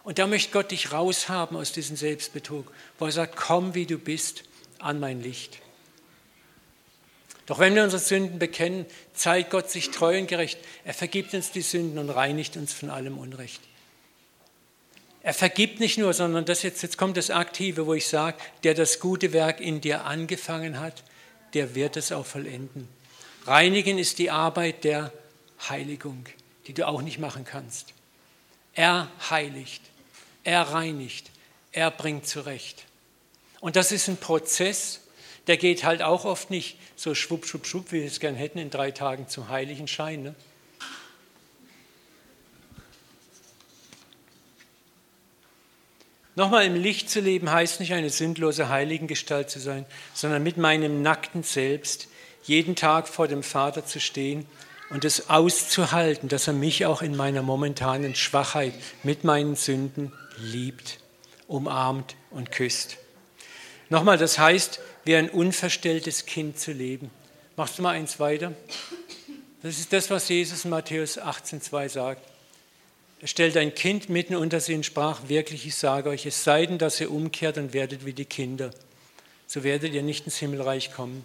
Und 0.05 0.19
da 0.19 0.27
möchte 0.27 0.53
Gott 0.53 0.71
dich 0.71 0.93
raushaben 0.93 1.57
aus 1.57 1.73
diesem 1.73 1.97
Selbstbetrug, 1.97 2.73
wo 2.99 3.07
er 3.07 3.13
sagt, 3.13 3.37
komm 3.37 3.75
wie 3.75 3.87
du 3.87 3.99
bist 3.99 4.45
an 4.79 4.99
mein 4.99 5.23
Licht. 5.23 5.61
Doch 7.47 7.59
wenn 7.59 7.75
wir 7.75 7.83
unsere 7.83 8.03
Sünden 8.03 8.39
bekennen, 8.39 8.87
zeigt 9.15 9.51
Gott 9.51 9.71
sich 9.71 9.91
treu 9.91 10.19
und 10.19 10.29
gerecht. 10.29 10.59
Er 10.85 10.95
vergibt 10.95 11.35
uns 11.35 11.51
die 11.51 11.63
Sünden 11.63 11.99
und 11.99 12.11
reinigt 12.11 12.57
uns 12.57 12.73
von 12.73 12.91
allem 12.91 13.19
Unrecht. 13.19 13.61
Er 15.25 15.35
vergibt 15.35 15.79
nicht 15.79 15.99
nur, 15.99 16.13
sondern 16.15 16.45
das 16.45 16.63
jetzt, 16.63 16.83
jetzt 16.83 16.99
kommt 16.99 17.17
das 17.17 17.31
Aktive, 17.31 17.87
wo 17.87 17.95
ich 17.95 18.09
sage, 18.09 18.39
der 18.65 18.75
das 18.75 18.99
gute 18.99 19.33
Werk 19.33 19.61
in 19.61 19.81
dir 19.81 20.05
angefangen 20.05 20.81
hat, 20.81 21.05
der 21.55 21.75
wird 21.75 21.97
es 21.97 22.11
auch 22.11 22.27
vollenden. 22.27 22.89
Reinigen 23.47 23.99
ist 23.99 24.19
die 24.19 24.31
Arbeit 24.31 24.85
der 24.85 25.13
Heiligung, 25.69 26.25
die 26.67 26.75
du 26.75 26.87
auch 26.89 27.03
nicht 27.03 27.19
machen 27.19 27.45
kannst. 27.45 27.93
Er 28.75 29.09
heiligt, 29.31 29.83
er 30.45 30.63
reinigt, 30.63 31.31
er 31.71 31.91
bringt 31.91 32.27
zurecht. 32.27 32.85
Und 33.61 33.77
das 33.77 33.93
ist 33.93 34.09
ein 34.09 34.17
Prozess, 34.17 35.02
der 35.47 35.57
geht 35.57 35.85
halt 35.85 36.03
auch 36.03 36.25
oft 36.25 36.51
nicht 36.51 36.79
so 36.97 37.15
schwupp, 37.15 37.47
schwupp, 37.47 37.67
schwupp, 37.67 37.93
wie 37.93 38.01
wir 38.01 38.07
es 38.07 38.21
gern 38.21 38.35
hätten, 38.35 38.59
in 38.59 38.71
drei 38.71 38.91
Tagen 38.91 39.29
zum 39.29 39.49
heiligen 39.49 39.89
Schein. 39.89 40.23
Ne? 40.23 40.35
Nochmal 46.35 46.65
im 46.65 46.77
Licht 46.77 47.11
zu 47.11 47.21
leben 47.21 47.51
heißt 47.51 47.81
nicht 47.81 47.93
eine 47.93 48.09
sündlose 48.09 48.71
Heiligengestalt 48.71 49.51
zu 49.51 49.61
sein, 49.61 49.85
sondern 50.15 50.43
mit 50.43 50.57
meinem 50.57 51.03
nackten 51.03 51.43
Selbst 51.43 52.09
jeden 52.45 52.75
Tag 52.75 53.07
vor 53.07 53.29
dem 53.29 53.43
Vater 53.43 53.85
zu 53.85 54.01
stehen 54.01 54.47
und 54.89 55.05
es 55.05 55.29
auszuhalten, 55.29 56.29
dass 56.29 56.47
er 56.47 56.55
mich 56.55 56.87
auch 56.87 57.03
in 57.03 57.17
meiner 57.17 57.43
momentanen 57.43 58.15
Schwachheit 58.15 58.73
mit 59.03 59.25
meinen 59.25 59.57
Sünden 59.57 60.13
liebt, 60.39 61.01
umarmt 61.49 62.17
und 62.31 62.51
küsst. 62.51 62.97
Nochmal, 63.91 64.17
das 64.17 64.39
heißt, 64.39 64.81
wie 65.05 65.17
ein 65.17 65.31
unverstelltes 65.31 66.27
Kind 66.27 66.59
zu 66.59 66.73
leben. 66.73 67.11
Machst 67.57 67.79
du 67.79 67.83
mal 67.83 67.91
eins 67.91 68.21
weiter? 68.21 68.53
Das 69.63 69.79
ist 69.79 69.93
das, 69.93 70.11
was 70.11 70.29
Jesus 70.29 70.65
in 70.65 70.71
Matthäus 70.71 71.19
18,2 71.19 71.89
sagt. 71.89 72.29
Er 73.21 73.29
stellt 73.29 73.57
ein 73.57 73.75
Kind 73.75 74.09
mitten 74.09 74.35
unter 74.35 74.59
sie 74.59 74.75
und 74.75 74.85
sprach, 74.85 75.29
wirklich, 75.29 75.67
ich 75.67 75.77
sage 75.77 76.11
euch, 76.11 76.27
es 76.27 76.43
sei 76.43 76.67
denn, 76.67 76.79
dass 76.79 77.01
ihr 77.01 77.11
umkehrt 77.11 77.57
und 77.57 77.73
werdet 77.73 78.05
wie 78.05 78.13
die 78.13 78.25
Kinder, 78.25 78.73
so 79.47 79.63
werdet 79.63 79.93
ihr 79.93 80.03
nicht 80.03 80.25
ins 80.25 80.39
Himmelreich 80.39 80.93
kommen. 80.93 81.25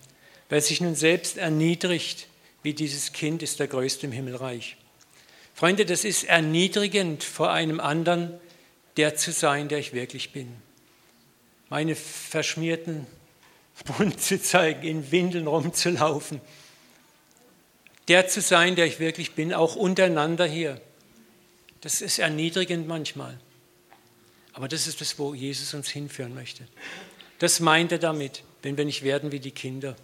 Wer 0.49 0.61
sich 0.61 0.79
nun 0.79 0.93
selbst 0.93 1.37
erniedrigt, 1.37 2.27
wie 2.61 2.73
dieses 2.73 3.13
Kind, 3.13 3.41
ist 3.41 3.59
der 3.59 3.67
Größte 3.67 4.05
im 4.05 4.11
Himmelreich. 4.11 4.77
Freunde, 5.55 5.87
das 5.87 6.03
ist 6.03 6.25
erniedrigend 6.25 7.23
vor 7.23 7.51
einem 7.51 7.79
anderen, 7.79 8.39
der 8.97 9.15
zu 9.15 9.31
sein, 9.31 9.67
der 9.67 9.79
ich 9.79 9.93
wirklich 9.93 10.31
bin. 10.31 10.53
Meine 11.69 11.95
verschmierten 11.95 13.07
Bund 13.85 14.19
zu 14.21 14.41
zeigen, 14.41 14.83
in 14.83 15.11
Windeln 15.11 15.47
rumzulaufen. 15.47 16.41
Der 18.07 18.27
zu 18.27 18.41
sein, 18.41 18.75
der 18.75 18.85
ich 18.85 18.99
wirklich 18.99 19.33
bin, 19.33 19.53
auch 19.53 19.75
untereinander 19.75 20.45
hier. 20.45 20.81
Das 21.81 22.01
ist 22.01 22.19
erniedrigend 22.19 22.87
manchmal. 22.87 23.37
Aber 24.53 24.67
das 24.67 24.87
ist 24.87 25.01
das, 25.01 25.19
wo 25.19 25.33
Jesus 25.33 25.73
uns 25.73 25.89
hinführen 25.89 26.33
möchte. 26.33 26.67
Das 27.39 27.59
meint 27.59 27.91
er 27.91 27.99
damit, 27.99 28.43
wenn 28.63 28.77
wir 28.77 28.85
nicht 28.85 29.03
werden 29.03 29.31
wie 29.31 29.39
die 29.39 29.51
Kinder. 29.51 29.95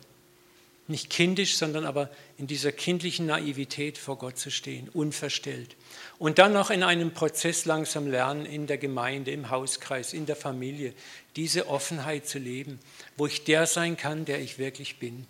Nicht 0.88 1.10
kindisch, 1.10 1.56
sondern 1.56 1.86
aber 1.86 2.10
in 2.38 2.46
dieser 2.46 2.74
kindlichen 2.74 3.26
Naivität 3.26 3.98
vor 3.98 4.18
Gott 4.18 4.38
zu 4.38 4.52
stehen, 4.52 4.90
unverstellt. 4.90 5.78
Und 6.20 6.40
dann 6.40 6.52
noch 6.52 6.70
in 6.70 6.84
einem 6.84 7.14
Prozess 7.14 7.64
langsam 7.64 8.06
lernen, 8.08 8.46
in 8.46 8.68
der 8.68 8.78
Gemeinde, 8.78 9.32
im 9.32 9.50
Hauskreis, 9.50 10.12
in 10.14 10.26
der 10.26 10.36
Familie, 10.36 10.94
diese 11.38 11.68
Offenheit 11.70 12.28
zu 12.28 12.38
leben, 12.38 12.80
wo 13.16 13.28
ich 13.28 13.46
der 13.46 13.66
sein 13.66 13.96
kann, 13.96 14.26
der 14.26 14.42
ich 14.42 14.60
wirklich 14.60 15.00
bin. 15.00 15.26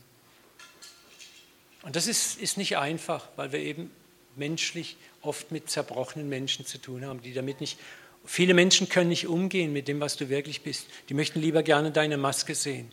Und 1.83 1.95
das 1.95 2.07
ist, 2.07 2.39
ist 2.39 2.57
nicht 2.57 2.77
einfach, 2.77 3.27
weil 3.35 3.51
wir 3.51 3.59
eben 3.59 3.91
menschlich 4.35 4.97
oft 5.21 5.51
mit 5.51 5.69
zerbrochenen 5.69 6.29
Menschen 6.29 6.65
zu 6.65 6.79
tun 6.79 7.05
haben, 7.05 7.21
die 7.21 7.33
damit 7.33 7.61
nicht. 7.61 7.77
Viele 8.25 8.53
Menschen 8.53 8.89
können 8.89 9.09
nicht 9.09 9.27
umgehen 9.27 9.73
mit 9.73 9.87
dem, 9.87 9.99
was 9.99 10.15
du 10.15 10.29
wirklich 10.29 10.61
bist. 10.61 10.87
Die 11.09 11.13
möchten 11.13 11.41
lieber 11.41 11.61
gerne 11.61 11.91
deine 11.91 12.17
Maske 12.17 12.55
sehen. 12.55 12.91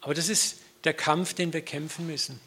Aber 0.00 0.12
das 0.12 0.28
ist 0.28 0.58
der 0.84 0.94
Kampf, 0.94 1.34
den 1.34 1.52
wir 1.52 1.62
kämpfen 1.62 2.06
müssen. 2.06 2.40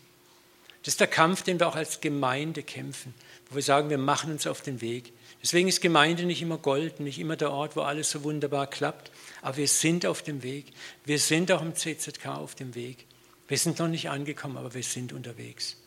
Das 0.83 0.95
ist 0.95 0.99
der 0.99 1.07
Kampf, 1.07 1.43
den 1.43 1.59
wir 1.59 1.67
auch 1.67 1.75
als 1.75 2.01
Gemeinde 2.01 2.63
kämpfen, 2.63 3.13
wo 3.49 3.55
wir 3.55 3.61
sagen, 3.61 3.89
wir 3.89 3.99
machen 3.99 4.31
uns 4.31 4.47
auf 4.47 4.61
den 4.61 4.81
Weg. 4.81 5.13
Deswegen 5.41 5.67
ist 5.67 5.81
Gemeinde 5.81 6.23
nicht 6.23 6.41
immer 6.41 6.57
golden, 6.57 7.03
nicht 7.03 7.19
immer 7.19 7.35
der 7.35 7.51
Ort, 7.51 7.75
wo 7.75 7.81
alles 7.81 8.11
so 8.11 8.23
wunderbar 8.23 8.67
klappt. 8.67 9.11
Aber 9.41 9.57
wir 9.57 9.67
sind 9.67 10.05
auf 10.05 10.21
dem 10.21 10.43
Weg. 10.43 10.67
Wir 11.05 11.19
sind 11.19 11.51
auch 11.51 11.61
im 11.61 11.75
CZK 11.75 12.27
auf 12.27 12.55
dem 12.55 12.73
Weg. 12.75 13.05
Wir 13.47 13.57
sind 13.57 13.79
noch 13.79 13.87
nicht 13.87 14.09
angekommen, 14.09 14.57
aber 14.57 14.73
wir 14.73 14.83
sind 14.83 15.13
unterwegs. 15.13 15.77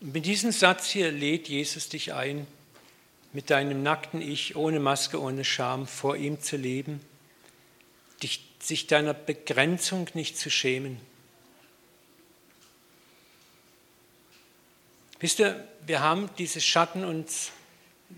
Und 0.00 0.12
mit 0.12 0.26
diesem 0.26 0.50
Satz 0.50 0.88
hier 0.88 1.12
lädt 1.12 1.48
Jesus 1.48 1.88
dich 1.88 2.14
ein, 2.14 2.46
mit 3.32 3.50
deinem 3.50 3.82
nackten 3.82 4.22
Ich, 4.22 4.54
ohne 4.54 4.80
Maske, 4.80 5.20
ohne 5.20 5.44
Scham, 5.44 5.86
vor 5.86 6.16
ihm 6.16 6.40
zu 6.40 6.56
leben 6.56 7.00
dich, 8.24 8.44
sich 8.58 8.86
deiner 8.88 9.14
Begrenzung 9.14 10.08
nicht 10.14 10.36
zu 10.36 10.50
schämen. 10.50 11.00
Wisst 15.20 15.38
ihr, 15.38 15.66
wir 15.86 16.00
haben 16.00 16.28
diese 16.38 16.60
Schatten 16.60 17.04
uns, 17.04 17.50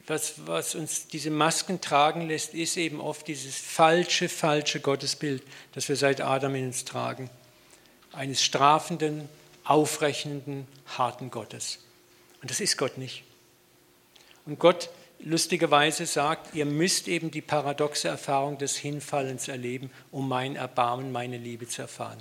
was, 0.06 0.46
was 0.46 0.74
uns 0.74 1.08
diese 1.08 1.30
Masken 1.30 1.80
tragen 1.80 2.26
lässt, 2.26 2.54
ist 2.54 2.76
eben 2.76 3.00
oft 3.00 3.28
dieses 3.28 3.56
falsche, 3.56 4.28
falsche 4.28 4.80
Gottesbild, 4.80 5.42
das 5.72 5.88
wir 5.88 5.96
seit 5.96 6.20
Adam 6.20 6.54
in 6.54 6.66
uns 6.66 6.84
tragen. 6.84 7.30
Eines 8.12 8.42
strafenden, 8.42 9.28
aufrechnenden, 9.64 10.66
harten 10.96 11.30
Gottes. 11.30 11.78
Und 12.42 12.50
das 12.50 12.60
ist 12.60 12.76
Gott 12.76 12.98
nicht. 12.98 13.24
Und 14.44 14.58
Gott 14.58 14.88
lustigerweise 15.20 16.06
sagt, 16.06 16.54
ihr 16.54 16.66
müsst 16.66 17.08
eben 17.08 17.30
die 17.30 17.40
paradoxe 17.40 18.08
Erfahrung 18.08 18.58
des 18.58 18.76
Hinfallens 18.76 19.48
erleben, 19.48 19.90
um 20.10 20.28
mein 20.28 20.56
Erbarmen, 20.56 21.12
meine 21.12 21.38
Liebe 21.38 21.66
zu 21.66 21.82
erfahren. 21.82 22.18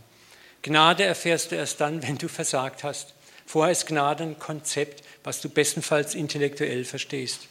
Gnade 0.62 1.04
erfährst 1.04 1.52
du 1.52 1.56
erst 1.56 1.82
dann, 1.82 2.02
wenn 2.08 2.18
du 2.18 2.28
versagt 2.28 2.84
hast. 2.84 3.14
Vorher 3.46 3.72
ist 3.72 3.86
Gnade 3.86 4.24
ein 4.24 4.40
Konzept, 4.40 5.04
was 5.24 5.42
du 5.42 5.50
bestenfalls 5.50 6.16
intellektuell 6.16 6.84
verstehst. 6.84 7.48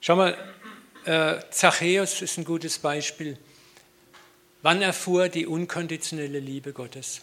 Schau 0.00 0.14
mal, 0.16 0.38
äh, 1.04 1.40
Zachäus 1.50 2.22
ist 2.22 2.38
ein 2.38 2.44
gutes 2.44 2.78
Beispiel. 2.78 3.36
Wann 4.62 4.82
erfuhr 4.82 5.24
er 5.24 5.28
die 5.28 5.46
unkonditionelle 5.46 6.38
Liebe 6.38 6.72
Gottes? 6.72 7.22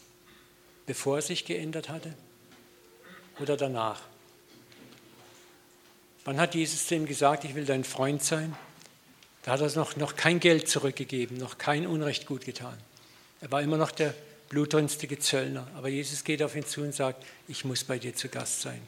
Bevor 0.85 1.17
er 1.17 1.21
sich 1.21 1.45
geändert 1.45 1.89
hatte 1.89 2.13
oder 3.39 3.57
danach? 3.57 4.01
Wann 6.25 6.39
hat 6.39 6.55
Jesus 6.55 6.91
ihm 6.91 7.05
gesagt, 7.05 7.43
ich 7.43 7.53
will 7.53 7.65
dein 7.65 7.83
Freund 7.83 8.23
sein? 8.23 8.55
Da 9.43 9.51
hat 9.51 9.61
er 9.61 9.71
noch, 9.75 9.95
noch 9.95 10.15
kein 10.15 10.39
Geld 10.39 10.67
zurückgegeben, 10.67 11.37
noch 11.37 11.59
kein 11.59 11.85
Unrecht 11.85 12.25
gut 12.25 12.45
getan. 12.45 12.77
Er 13.41 13.51
war 13.51 13.61
immer 13.61 13.77
noch 13.77 13.91
der 13.91 14.15
blutrünstige 14.49 15.19
Zöllner. 15.19 15.67
Aber 15.75 15.87
Jesus 15.87 16.23
geht 16.23 16.41
auf 16.41 16.55
ihn 16.55 16.65
zu 16.65 16.81
und 16.81 16.95
sagt, 16.95 17.23
ich 17.47 17.63
muss 17.63 17.83
bei 17.83 17.99
dir 17.99 18.15
zu 18.15 18.27
Gast 18.27 18.61
sein. 18.61 18.81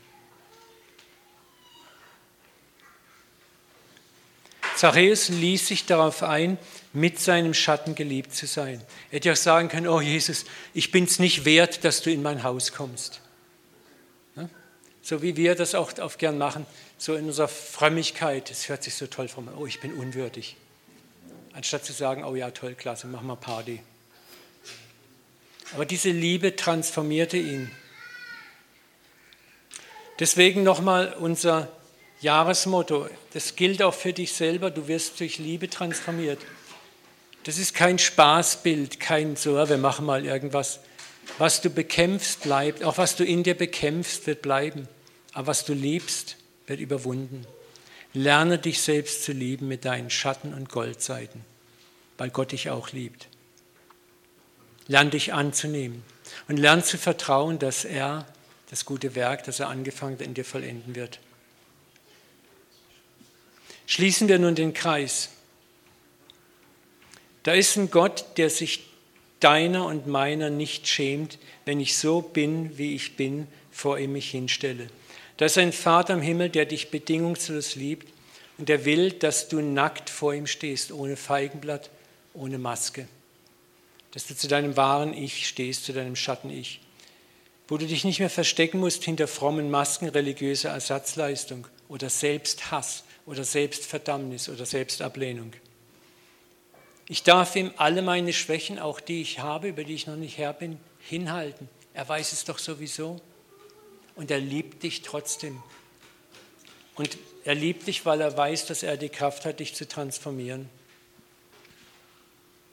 Zachäus 4.75 5.29
ließ 5.29 5.67
sich 5.67 5.85
darauf 5.85 6.23
ein, 6.23 6.57
mit 6.93 7.19
seinem 7.19 7.53
Schatten 7.53 7.93
geliebt 7.93 8.33
zu 8.33 8.47
sein. 8.47 8.81
Er 9.11 9.17
hätte 9.17 9.31
auch 9.31 9.37
sagen 9.37 9.69
können, 9.69 9.87
oh 9.87 10.01
Jesus, 10.01 10.45
ich 10.73 10.89
bin 10.89 11.03
es 11.03 11.19
nicht 11.19 11.45
wert, 11.45 11.83
dass 11.83 12.01
du 12.01 12.11
in 12.11 12.23
mein 12.23 12.41
Haus 12.41 12.71
kommst. 12.71 13.21
So 15.01 15.21
wie 15.21 15.37
wir 15.37 15.55
das 15.55 15.73
auch 15.73 15.97
oft 15.99 16.19
gern 16.19 16.37
machen, 16.37 16.65
so 16.97 17.15
in 17.15 17.25
unserer 17.25 17.47
Frömmigkeit, 17.47 18.49
es 18.51 18.69
hört 18.69 18.83
sich 18.83 18.95
so 18.95 19.07
toll 19.07 19.27
vor, 19.27 19.43
oh 19.57 19.65
ich 19.65 19.79
bin 19.79 19.93
unwürdig. 19.93 20.55
Anstatt 21.53 21.85
zu 21.85 21.93
sagen, 21.93 22.23
oh 22.23 22.35
ja 22.35 22.51
toll, 22.51 22.75
klasse, 22.75 23.07
mach 23.07 23.21
mal 23.21 23.35
Party. 23.35 23.81
Aber 25.73 25.85
diese 25.85 26.09
Liebe 26.09 26.55
transformierte 26.55 27.37
ihn. 27.37 27.71
Deswegen 30.19 30.63
nochmal 30.63 31.13
unser 31.19 31.71
Jahresmotto. 32.21 33.07
Das 33.33 33.55
gilt 33.55 33.83
auch 33.83 33.93
für 33.93 34.13
dich 34.13 34.33
selber. 34.33 34.71
Du 34.71 34.87
wirst 34.87 35.19
durch 35.19 35.37
Liebe 35.37 35.69
transformiert. 35.69 36.39
Das 37.43 37.57
ist 37.57 37.73
kein 37.73 37.99
Spaßbild, 37.99 38.99
kein 38.99 39.35
so, 39.35 39.53
wir 39.69 39.77
machen 39.77 40.05
mal 40.05 40.25
irgendwas. 40.25 40.79
Was 41.37 41.61
du 41.61 41.69
bekämpfst, 41.69 42.41
bleibt. 42.41 42.83
Auch 42.83 42.97
was 42.97 43.15
du 43.15 43.23
in 43.23 43.43
dir 43.43 43.55
bekämpfst, 43.55 44.25
wird 44.25 44.41
bleiben. 44.41 44.87
Aber 45.33 45.47
was 45.47 45.65
du 45.65 45.73
liebst, 45.73 46.37
wird 46.67 46.79
überwunden. 46.79 47.47
Lerne 48.13 48.59
dich 48.59 48.81
selbst 48.81 49.23
zu 49.23 49.31
lieben 49.31 49.67
mit 49.67 49.85
deinen 49.85 50.09
Schatten 50.09 50.53
und 50.53 50.69
Goldseiten, 50.69 51.43
weil 52.17 52.29
Gott 52.29 52.51
dich 52.51 52.69
auch 52.69 52.91
liebt. 52.91 53.27
Lern 54.87 55.09
dich 55.09 55.33
anzunehmen 55.33 56.03
und 56.47 56.57
lern 56.57 56.83
zu 56.83 56.97
vertrauen, 56.97 57.59
dass 57.59 57.83
er 57.83 58.25
das 58.69 58.85
gute 58.85 59.15
Werk, 59.15 59.43
das 59.43 59.59
er 59.59 59.69
angefangen 59.69 60.19
hat, 60.19 60.21
in 60.21 60.33
dir 60.33 60.45
vollenden 60.45 60.95
wird. 60.95 61.19
Schließen 63.85 64.27
wir 64.27 64.39
nun 64.39 64.55
den 64.55 64.73
Kreis. 64.73 65.29
Da 67.43 67.53
ist 67.53 67.77
ein 67.77 67.89
Gott, 67.89 68.25
der 68.37 68.49
sich 68.49 68.83
deiner 69.39 69.85
und 69.85 70.07
meiner 70.07 70.49
nicht 70.49 70.87
schämt, 70.87 71.37
wenn 71.65 71.79
ich 71.79 71.97
so 71.97 72.21
bin, 72.21 72.77
wie 72.77 72.95
ich 72.95 73.15
bin, 73.15 73.47
vor 73.71 73.99
ihm 73.99 74.13
mich 74.13 74.31
hinstelle. 74.31 74.89
Da 75.37 75.45
ist 75.45 75.57
ein 75.57 75.71
Vater 75.71 76.13
im 76.13 76.21
Himmel, 76.21 76.49
der 76.49 76.65
dich 76.65 76.89
bedingungslos 76.89 77.75
liebt 77.75 78.07
und 78.57 78.69
der 78.69 78.85
will, 78.85 79.11
dass 79.11 79.47
du 79.47 79.61
nackt 79.61 80.09
vor 80.09 80.33
ihm 80.33 80.47
stehst, 80.47 80.91
ohne 80.91 81.15
Feigenblatt, 81.15 81.89
ohne 82.33 82.57
Maske 82.57 83.07
dass 84.17 84.25
du 84.25 84.35
zu 84.35 84.47
deinem 84.47 84.75
wahren 84.75 85.13
Ich 85.13 85.47
stehst, 85.47 85.85
zu 85.85 85.93
deinem 85.93 86.15
Schatten-Ich, 86.15 86.81
wo 87.67 87.77
du 87.77 87.85
dich 87.85 88.03
nicht 88.03 88.19
mehr 88.19 88.31
verstecken 88.31 88.79
musst 88.79 89.03
hinter 89.03 89.27
frommen 89.27 89.69
Masken 89.69 90.09
religiöser 90.09 90.69
Ersatzleistung 90.69 91.67
oder 91.87 92.09
Selbsthass 92.09 93.03
oder 93.27 93.43
Selbstverdammnis 93.43 94.49
oder 94.49 94.65
Selbstablehnung. 94.65 95.53
Ich 97.09 97.21
darf 97.21 97.55
ihm 97.55 97.71
alle 97.77 98.01
meine 98.01 98.33
Schwächen, 98.33 98.79
auch 98.79 98.99
die 98.99 99.21
ich 99.21 99.37
habe, 99.37 99.67
über 99.67 99.83
die 99.83 99.93
ich 99.93 100.07
noch 100.07 100.15
nicht 100.15 100.39
Herr 100.39 100.53
bin, 100.53 100.79
hinhalten. 100.99 101.69
Er 101.93 102.09
weiß 102.09 102.33
es 102.33 102.43
doch 102.43 102.57
sowieso. 102.57 103.21
Und 104.17 104.31
er 104.31 104.39
liebt 104.39 104.83
dich 104.83 105.03
trotzdem. 105.03 105.61
Und 106.95 107.17
er 107.45 107.55
liebt 107.55 107.87
dich, 107.87 108.05
weil 108.05 108.19
er 108.19 108.35
weiß, 108.35 108.65
dass 108.65 108.83
er 108.83 108.97
die 108.97 109.09
Kraft 109.09 109.45
hat, 109.45 109.61
dich 109.61 109.73
zu 109.73 109.87
transformieren. 109.87 110.67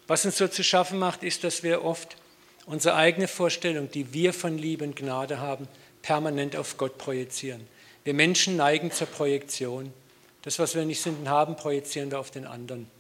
Was 0.06 0.24
uns 0.24 0.36
so 0.36 0.48
zu 0.48 0.64
schaffen 0.64 0.98
macht, 0.98 1.22
ist, 1.22 1.44
dass 1.44 1.62
wir 1.62 1.84
oft 1.84 2.16
unsere 2.66 2.96
eigene 2.96 3.28
Vorstellung, 3.28 3.90
die 3.90 4.12
wir 4.12 4.32
von 4.32 4.58
Liebe 4.58 4.84
und 4.84 4.96
Gnade 4.96 5.38
haben, 5.38 5.68
permanent 6.02 6.56
auf 6.56 6.76
Gott 6.76 6.98
projizieren. 6.98 7.66
Wir 8.04 8.14
Menschen 8.14 8.56
neigen 8.56 8.90
zur 8.90 9.06
Projektion. 9.06 9.92
Das, 10.42 10.58
was 10.58 10.74
wir 10.74 10.84
nicht 10.84 11.00
sind 11.00 11.20
und 11.20 11.28
haben, 11.28 11.56
projizieren 11.56 12.10
wir 12.10 12.18
auf 12.18 12.30
den 12.30 12.46
anderen. 12.46 12.90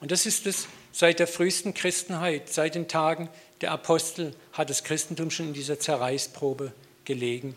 Und 0.00 0.10
das 0.10 0.24
ist 0.26 0.46
es 0.46 0.68
seit 0.92 1.18
der 1.18 1.26
frühesten 1.26 1.74
Christenheit, 1.74 2.48
seit 2.48 2.74
den 2.74 2.88
Tagen 2.88 3.28
der 3.60 3.72
Apostel 3.72 4.34
hat 4.52 4.70
das 4.70 4.84
Christentum 4.84 5.30
schon 5.30 5.48
in 5.48 5.54
dieser 5.54 5.78
Zerreißprobe 5.78 6.72
gelegen, 7.04 7.56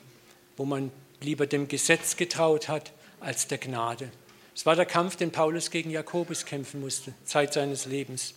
wo 0.58 0.66
man 0.66 0.92
lieber 1.22 1.48
dem 1.48 1.68
Gesetz 1.68 2.16
getraut 2.16 2.70
hat 2.70 2.92
als 3.20 3.48
der 3.48 3.58
Gnade. 3.58 4.12
Es 4.56 4.66
war 4.66 4.76
der 4.76 4.86
Kampf, 4.86 5.16
den 5.16 5.32
Paulus 5.32 5.72
gegen 5.72 5.90
Jakobus 5.90 6.46
kämpfen 6.46 6.82
musste, 6.82 7.14
Zeit 7.26 7.54
seines 7.54 7.86
Lebens, 7.86 8.34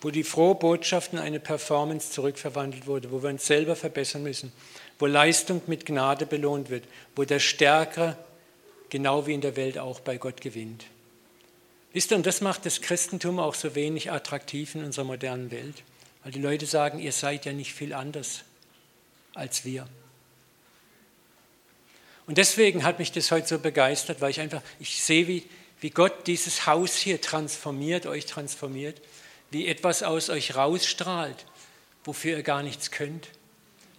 wo 0.00 0.10
die 0.10 0.24
frohe 0.24 0.54
Botschaft 0.54 1.12
in 1.12 1.18
eine 1.18 1.40
Performance 1.40 2.10
zurückverwandelt 2.10 2.86
wurde, 2.86 3.10
wo 3.10 3.22
wir 3.22 3.30
uns 3.30 3.46
selber 3.46 3.76
verbessern 3.76 4.22
müssen, 4.22 4.52
wo 4.98 5.06
Leistung 5.06 5.62
mit 5.66 5.86
Gnade 5.86 6.26
belohnt 6.26 6.70
wird, 6.70 6.84
wo 7.16 7.24
der 7.24 7.40
Stärkere, 7.40 8.16
genau 8.90 9.26
wie 9.26 9.34
in 9.34 9.40
der 9.40 9.56
Welt 9.56 9.78
auch, 9.78 10.00
bei 10.00 10.18
Gott 10.18 10.40
gewinnt. 10.40 10.84
Wisst 11.94 12.10
ihr, 12.10 12.16
und 12.16 12.26
das 12.26 12.40
macht 12.40 12.66
das 12.66 12.80
Christentum 12.80 13.38
auch 13.38 13.54
so 13.54 13.76
wenig 13.76 14.10
attraktiv 14.10 14.74
in 14.74 14.84
unserer 14.84 15.04
modernen 15.04 15.52
Welt, 15.52 15.84
weil 16.24 16.32
die 16.32 16.40
Leute 16.40 16.66
sagen, 16.66 16.98
ihr 16.98 17.12
seid 17.12 17.46
ja 17.46 17.52
nicht 17.52 17.72
viel 17.72 17.94
anders 17.94 18.42
als 19.32 19.64
wir. 19.64 19.88
Und 22.26 22.36
deswegen 22.36 22.82
hat 22.82 22.98
mich 22.98 23.12
das 23.12 23.30
heute 23.30 23.46
so 23.46 23.58
begeistert, 23.60 24.20
weil 24.20 24.30
ich 24.30 24.40
einfach, 24.40 24.60
ich 24.80 25.02
sehe, 25.04 25.28
wie, 25.28 25.44
wie 25.80 25.90
Gott 25.90 26.26
dieses 26.26 26.66
Haus 26.66 26.96
hier 26.96 27.20
transformiert, 27.20 28.06
euch 28.06 28.26
transformiert, 28.26 29.00
wie 29.52 29.68
etwas 29.68 30.02
aus 30.02 30.30
euch 30.30 30.56
rausstrahlt, 30.56 31.46
wofür 32.02 32.38
ihr 32.38 32.42
gar 32.42 32.64
nichts 32.64 32.90
könnt, 32.90 33.28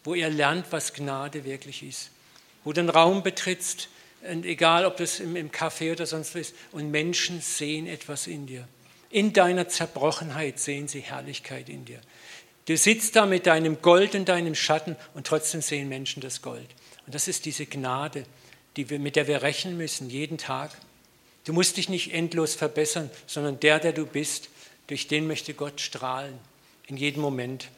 wo 0.04 0.16
ihr 0.16 0.30
lernt, 0.30 0.66
was 0.72 0.94
Gnade 0.94 1.46
wirklich 1.46 1.82
ist, 1.82 2.10
wo 2.66 2.74
du 2.74 2.82
einen 2.82 2.90
Raum 2.90 3.24
betrittst, 3.24 3.88
und 4.32 4.46
egal 4.46 4.86
ob 4.86 4.98
das 4.98 5.20
im, 5.20 5.36
im 5.36 5.52
Café 5.52 5.92
oder 5.92 6.06
sonst 6.06 6.36
was 6.36 6.42
ist, 6.42 6.56
und 6.72 6.92
Menschen 6.92 7.42
sehen 7.42 7.88
etwas 7.88 8.28
in 8.28 8.46
dir. 8.48 8.68
In 9.10 9.34
deiner 9.34 9.70
Zerbrochenheit 9.70 10.60
sehen 10.60 10.88
sie 10.88 11.02
Herrlichkeit 11.02 11.70
in 11.70 11.86
dir. 11.86 12.02
Du 12.66 12.76
sitzt 12.76 13.16
da 13.16 13.26
mit 13.26 13.46
deinem 13.46 13.82
Gold 13.82 14.16
und 14.16 14.28
deinem 14.28 14.56
Schatten 14.56 14.96
und 15.14 15.28
trotzdem 15.28 15.62
sehen 15.62 15.88
Menschen 15.88 16.22
das 16.22 16.42
Gold. 16.42 16.68
Und 17.06 17.14
das 17.14 17.28
ist 17.28 17.46
diese 17.46 17.66
Gnade, 17.66 18.26
die 18.76 18.90
wir, 18.90 19.00
mit 19.00 19.16
der 19.16 19.28
wir 19.28 19.44
rechnen 19.44 19.78
müssen, 19.78 20.10
jeden 20.10 20.38
Tag. 20.38 20.72
Du 21.46 21.54
musst 21.54 21.78
dich 21.78 21.90
nicht 21.90 22.12
endlos 22.12 22.56
verbessern, 22.56 23.12
sondern 23.28 23.60
der, 23.60 23.80
der 23.80 23.94
du 23.94 24.06
bist, 24.06 24.50
durch 24.88 25.08
den 25.08 25.28
möchte 25.28 25.54
Gott 25.54 25.80
strahlen, 25.80 26.38
in 26.88 26.98
jedem 26.98 27.22
Moment. 27.22 27.70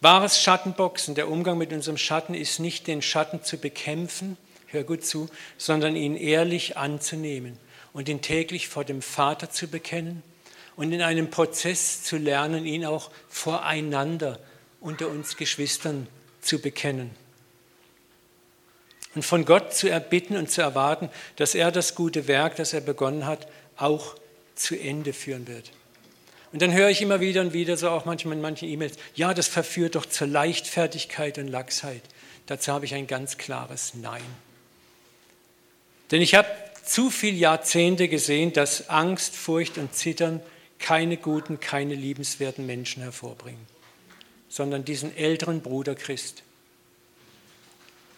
Wahres 0.00 0.40
Schattenboxen, 0.40 1.16
der 1.16 1.28
Umgang 1.28 1.58
mit 1.58 1.72
unserem 1.72 1.98
Schatten 1.98 2.34
ist 2.34 2.60
nicht 2.60 2.86
den 2.86 3.02
Schatten 3.02 3.42
zu 3.42 3.58
bekämpfen, 3.58 4.36
hör 4.66 4.84
gut 4.84 5.04
zu, 5.04 5.28
sondern 5.56 5.96
ihn 5.96 6.16
ehrlich 6.16 6.76
anzunehmen 6.76 7.58
und 7.92 8.08
ihn 8.08 8.22
täglich 8.22 8.68
vor 8.68 8.84
dem 8.84 9.02
Vater 9.02 9.50
zu 9.50 9.66
bekennen 9.66 10.22
und 10.76 10.92
in 10.92 11.02
einem 11.02 11.30
Prozess 11.30 12.04
zu 12.04 12.16
lernen, 12.16 12.64
ihn 12.64 12.84
auch 12.84 13.10
voreinander 13.28 14.38
unter 14.80 15.08
uns 15.08 15.36
Geschwistern 15.36 16.06
zu 16.40 16.60
bekennen. 16.60 17.10
Und 19.16 19.24
von 19.24 19.44
Gott 19.44 19.74
zu 19.74 19.90
erbitten 19.90 20.36
und 20.36 20.48
zu 20.48 20.62
erwarten, 20.62 21.10
dass 21.34 21.56
er 21.56 21.72
das 21.72 21.96
gute 21.96 22.28
Werk, 22.28 22.54
das 22.54 22.72
er 22.72 22.82
begonnen 22.82 23.26
hat, 23.26 23.48
auch 23.76 24.14
zu 24.54 24.78
Ende 24.78 25.12
führen 25.12 25.48
wird. 25.48 25.72
Und 26.52 26.62
dann 26.62 26.72
höre 26.72 26.88
ich 26.88 27.02
immer 27.02 27.20
wieder 27.20 27.42
und 27.42 27.52
wieder, 27.52 27.76
so 27.76 27.90
auch 27.90 28.04
manchmal 28.04 28.34
in 28.34 28.40
manchen 28.40 28.68
E-Mails, 28.68 28.96
ja, 29.14 29.34
das 29.34 29.48
verführt 29.48 29.96
doch 29.96 30.06
zur 30.06 30.26
Leichtfertigkeit 30.26 31.38
und 31.38 31.48
Lachsheit. 31.48 32.02
Dazu 32.46 32.72
habe 32.72 32.86
ich 32.86 32.94
ein 32.94 33.06
ganz 33.06 33.36
klares 33.36 33.92
Nein. 33.94 34.22
Denn 36.10 36.22
ich 36.22 36.34
habe 36.34 36.48
zu 36.84 37.10
viele 37.10 37.36
Jahrzehnte 37.36 38.08
gesehen, 38.08 38.54
dass 38.54 38.88
Angst, 38.88 39.36
Furcht 39.36 39.76
und 39.76 39.94
Zittern 39.94 40.40
keine 40.78 41.18
guten, 41.18 41.60
keine 41.60 41.94
liebenswerten 41.94 42.64
Menschen 42.64 43.02
hervorbringen, 43.02 43.60
sondern 44.48 44.86
diesen 44.86 45.14
älteren 45.14 45.60
Bruder 45.60 45.94
Christ, 45.94 46.42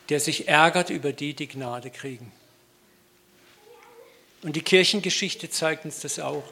der 0.08 0.20
sich 0.20 0.46
ärgert 0.46 0.90
über 0.90 1.12
die, 1.12 1.34
die 1.34 1.48
Gnade 1.48 1.90
kriegen. 1.90 2.30
Und 4.42 4.54
die 4.54 4.62
Kirchengeschichte 4.62 5.50
zeigt 5.50 5.84
uns 5.84 6.00
das 6.00 6.20
auch. 6.20 6.44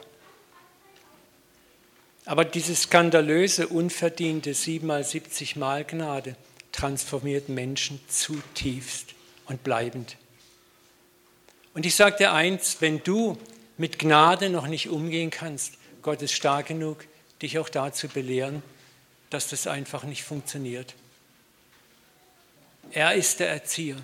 Aber 2.29 2.45
diese 2.45 2.75
skandalöse, 2.75 3.69
unverdiente 3.69 4.53
7 4.53 4.85
mal 4.85 5.03
70 5.03 5.55
Mal 5.55 5.83
Gnade 5.83 6.35
transformiert 6.71 7.49
Menschen 7.49 7.99
zutiefst 8.07 9.15
und 9.47 9.63
bleibend. 9.63 10.15
Und 11.73 11.87
ich 11.87 11.95
sage 11.95 12.17
dir 12.17 12.31
eins, 12.31 12.81
wenn 12.81 13.01
du 13.03 13.35
mit 13.79 13.97
Gnade 13.97 14.51
noch 14.51 14.67
nicht 14.67 14.89
umgehen 14.89 15.31
kannst, 15.31 15.79
Gott 16.03 16.21
ist 16.21 16.33
stark 16.33 16.67
genug, 16.67 17.03
dich 17.41 17.57
auch 17.57 17.67
dazu 17.67 18.07
belehren, 18.07 18.61
dass 19.31 19.47
das 19.47 19.65
einfach 19.65 20.03
nicht 20.03 20.23
funktioniert. 20.23 20.93
Er 22.91 23.15
ist 23.15 23.39
der 23.39 23.49
Erzieher. 23.49 23.97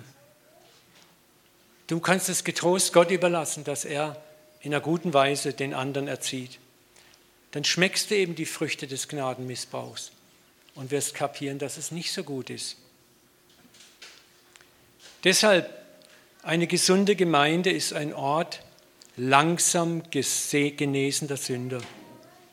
Du 1.86 2.00
kannst 2.00 2.28
es 2.28 2.42
getrost 2.42 2.92
Gott 2.92 3.12
überlassen, 3.12 3.62
dass 3.62 3.84
er 3.84 4.20
in 4.62 4.74
einer 4.74 4.82
guten 4.82 5.14
Weise 5.14 5.52
den 5.52 5.74
anderen 5.74 6.08
erzieht 6.08 6.58
dann 7.50 7.64
schmeckst 7.64 8.10
du 8.10 8.16
eben 8.16 8.34
die 8.34 8.46
Früchte 8.46 8.86
des 8.86 9.08
Gnadenmissbrauchs 9.08 10.12
und 10.74 10.90
wirst 10.90 11.14
kapieren, 11.14 11.58
dass 11.58 11.76
es 11.76 11.90
nicht 11.90 12.12
so 12.12 12.22
gut 12.22 12.50
ist. 12.50 12.76
Deshalb, 15.24 15.68
eine 16.42 16.66
gesunde 16.66 17.16
Gemeinde 17.16 17.70
ist 17.70 17.92
ein 17.92 18.14
Ort 18.14 18.60
langsam 19.16 20.02
genesender 20.10 21.36
Sünder. 21.36 21.80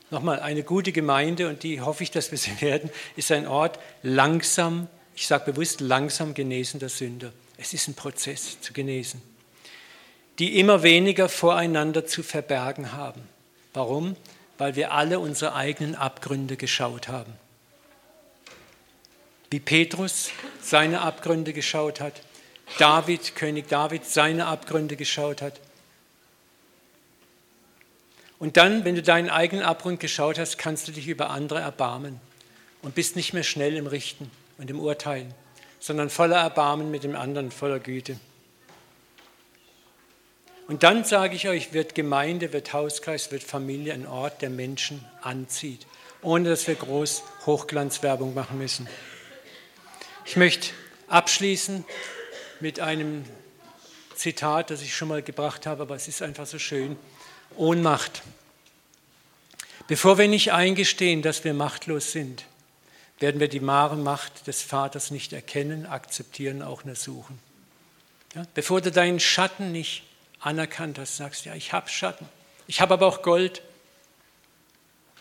Nochmal, 0.10 0.40
eine 0.40 0.64
gute 0.64 0.92
Gemeinde, 0.92 1.50
und 1.50 1.64
die 1.64 1.82
hoffe 1.82 2.04
ich, 2.04 2.12
dass 2.12 2.32
wir 2.32 2.38
sie 2.38 2.52
werden, 2.62 2.90
ist 3.16 3.32
ein 3.32 3.48
Ort 3.48 3.80
langsam, 4.02 4.88
ich 5.16 5.28
sage 5.28 5.52
bewusst 5.52 5.82
langsam 5.82 6.34
genesender 6.34 6.90
Sünder. 6.90 7.34
Es 7.58 7.74
ist 7.74 7.88
ein 7.88 7.94
Prozess 7.94 8.60
zu 8.62 8.74
genesen, 8.74 9.22
die 10.40 10.60
immer 10.60 10.84
weniger 10.84 11.30
voreinander 11.30 12.06
zu 12.06 12.24
verbergen 12.24 12.94
haben. 12.94 13.22
Warum? 13.74 14.16
Weil 14.58 14.76
wir 14.76 14.92
alle 14.92 15.20
unsere 15.20 15.56
eigenen 15.56 15.96
Abgründe 15.96 16.58
geschaut 16.58 17.08
haben. 17.08 17.34
Wie 19.50 19.60
Petrus 19.60 20.32
seine 20.62 21.02
Abgründe 21.02 21.54
geschaut 21.54 22.00
hat, 22.00 22.22
David, 22.80 23.36
König 23.36 23.68
David, 23.68 24.06
seine 24.06 24.48
Abgründe 24.48 24.96
geschaut 24.96 25.42
hat. 25.42 25.60
Und 28.40 28.58
dann, 28.58 28.84
wenn 28.84 28.96
du 28.96 29.04
deinen 29.04 29.30
eigenen 29.30 29.64
Abgrund 29.64 30.00
geschaut 30.00 30.40
hast, 30.40 30.58
kannst 30.58 30.88
du 30.88 30.92
dich 30.92 31.08
über 31.08 31.30
andere 31.30 31.60
erbarmen 31.60 32.20
und 32.82 32.96
bist 32.96 33.16
nicht 33.16 33.34
mehr 33.34 33.44
schnell 33.44 33.76
im 33.76 33.88
Richten 33.88 34.32
und 34.58 34.70
im 34.70 34.80
Urteilen, 34.80 35.34
sondern 35.80 36.10
voller 36.10 36.38
Erbarmen 36.38 36.92
mit 36.92 37.04
dem 37.04 37.16
anderen, 37.16 37.52
voller 37.52 37.80
Güte. 37.80 38.20
Und 40.74 40.82
dann 40.82 41.04
sage 41.04 41.36
ich 41.36 41.48
euch, 41.48 41.72
wird 41.74 41.94
Gemeinde, 41.94 42.52
wird 42.52 42.74
Hauskreis, 42.74 43.32
wird 43.32 43.44
Familie 43.44 43.94
ein 43.94 44.08
Ort, 44.08 44.42
der 44.42 44.50
Menschen 44.50 45.06
anzieht, 45.22 45.86
ohne 46.24 46.50
dass 46.50 46.66
wir 46.66 46.74
groß 46.74 47.22
Hochglanzwerbung 47.46 48.34
machen 48.34 48.58
müssen. 48.58 48.90
Ich 50.26 50.36
möchte 50.36 50.72
abschließen 51.10 51.86
mit 52.60 52.80
einem 52.80 53.24
Zitat, 54.16 54.72
das 54.72 54.82
ich 54.82 54.96
schon 54.96 55.10
mal 55.10 55.22
gebracht 55.22 55.68
habe, 55.68 55.84
aber 55.84 55.96
es 55.96 56.08
ist 56.08 56.24
einfach 56.24 56.48
so 56.48 56.58
schön. 56.58 56.98
Ohnmacht. 57.56 58.24
Bevor 59.88 60.18
wir 60.18 60.28
nicht 60.28 60.54
eingestehen, 60.54 61.22
dass 61.22 61.44
wir 61.44 61.54
machtlos 61.54 62.14
sind, 62.14 62.46
werden 63.20 63.40
wir 63.40 63.48
die 63.48 63.64
wahre 63.64 63.96
Macht 63.96 64.48
des 64.48 64.64
Vaters 64.64 65.12
nicht 65.12 65.34
erkennen, 65.34 65.86
akzeptieren, 65.86 66.64
auch 66.64 66.84
nur 66.84 66.96
suchen. 66.96 67.38
Ja? 68.34 68.48
Bevor 68.56 68.82
du 68.82 68.92
deinen 68.92 69.20
Schatten 69.20 69.72
nicht 69.72 70.06
anerkannt 70.46 71.00
hast, 71.00 71.18
sagst, 71.18 71.46
ja, 71.46 71.56
ich 71.56 71.74
habe 71.74 71.90
Schatten, 71.90 72.28
ich 72.68 72.82
habe 72.82 72.94
aber 72.94 73.08
auch 73.08 73.22
Gold, 73.22 73.62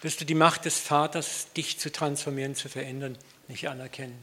wirst 0.01 0.21
du 0.21 0.25
die 0.25 0.35
Macht 0.35 0.65
des 0.65 0.79
Vaters, 0.79 1.53
dich 1.57 1.79
zu 1.79 1.91
transformieren, 1.91 2.55
zu 2.55 2.69
verändern, 2.69 3.17
nicht 3.49 3.69
anerkennen. 3.69 4.19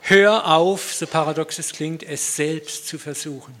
Hör 0.00 0.46
auf, 0.46 0.94
so 0.94 1.06
paradox 1.06 1.58
es 1.58 1.72
klingt, 1.72 2.02
es 2.02 2.36
selbst 2.36 2.86
zu 2.86 2.98
versuchen. 2.98 3.54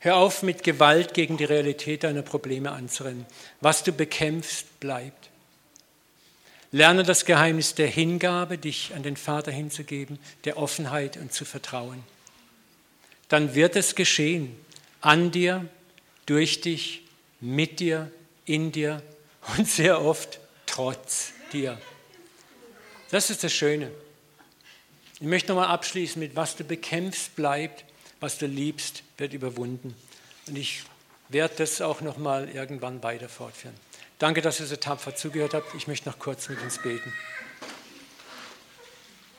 Hör 0.00 0.16
auf, 0.16 0.42
mit 0.42 0.62
Gewalt 0.62 1.14
gegen 1.14 1.36
die 1.36 1.44
Realität 1.44 2.04
deiner 2.04 2.22
Probleme 2.22 2.72
anzurennen. 2.72 3.26
Was 3.60 3.82
du 3.82 3.92
bekämpfst, 3.92 4.80
bleibt. 4.80 5.30
Lerne 6.72 7.02
das 7.02 7.24
Geheimnis 7.24 7.74
der 7.74 7.86
Hingabe, 7.86 8.58
dich 8.58 8.92
an 8.94 9.02
den 9.02 9.16
Vater 9.16 9.52
hinzugeben, 9.52 10.18
der 10.44 10.58
Offenheit 10.58 11.16
und 11.16 11.32
zu 11.32 11.44
vertrauen 11.44 12.02
dann 13.28 13.54
wird 13.54 13.76
es 13.76 13.94
geschehen. 13.94 14.56
An 15.00 15.30
dir, 15.30 15.68
durch 16.26 16.60
dich, 16.60 17.02
mit 17.40 17.80
dir, 17.80 18.10
in 18.44 18.72
dir 18.72 19.02
und 19.56 19.68
sehr 19.68 20.02
oft 20.02 20.40
trotz 20.66 21.32
dir. 21.52 21.78
Das 23.10 23.30
ist 23.30 23.44
das 23.44 23.52
Schöne. 23.52 23.90
Ich 25.20 25.26
möchte 25.26 25.52
nochmal 25.52 25.68
abschließen 25.68 26.20
mit, 26.20 26.36
was 26.36 26.56
du 26.56 26.64
bekämpfst, 26.64 27.36
bleibt, 27.36 27.84
was 28.20 28.38
du 28.38 28.46
liebst, 28.46 29.02
wird 29.16 29.32
überwunden. 29.32 29.94
Und 30.46 30.56
ich 30.56 30.82
werde 31.28 31.54
das 31.58 31.80
auch 31.80 32.00
nochmal 32.00 32.48
irgendwann 32.48 33.02
weiter 33.02 33.28
fortführen. 33.28 33.74
Danke, 34.18 34.40
dass 34.40 34.60
ihr 34.60 34.66
so 34.66 34.76
tapfer 34.76 35.14
zugehört 35.14 35.54
habt. 35.54 35.74
Ich 35.74 35.86
möchte 35.86 36.08
noch 36.08 36.18
kurz 36.18 36.48
mit 36.48 36.60
uns 36.62 36.80
beten. 36.82 37.12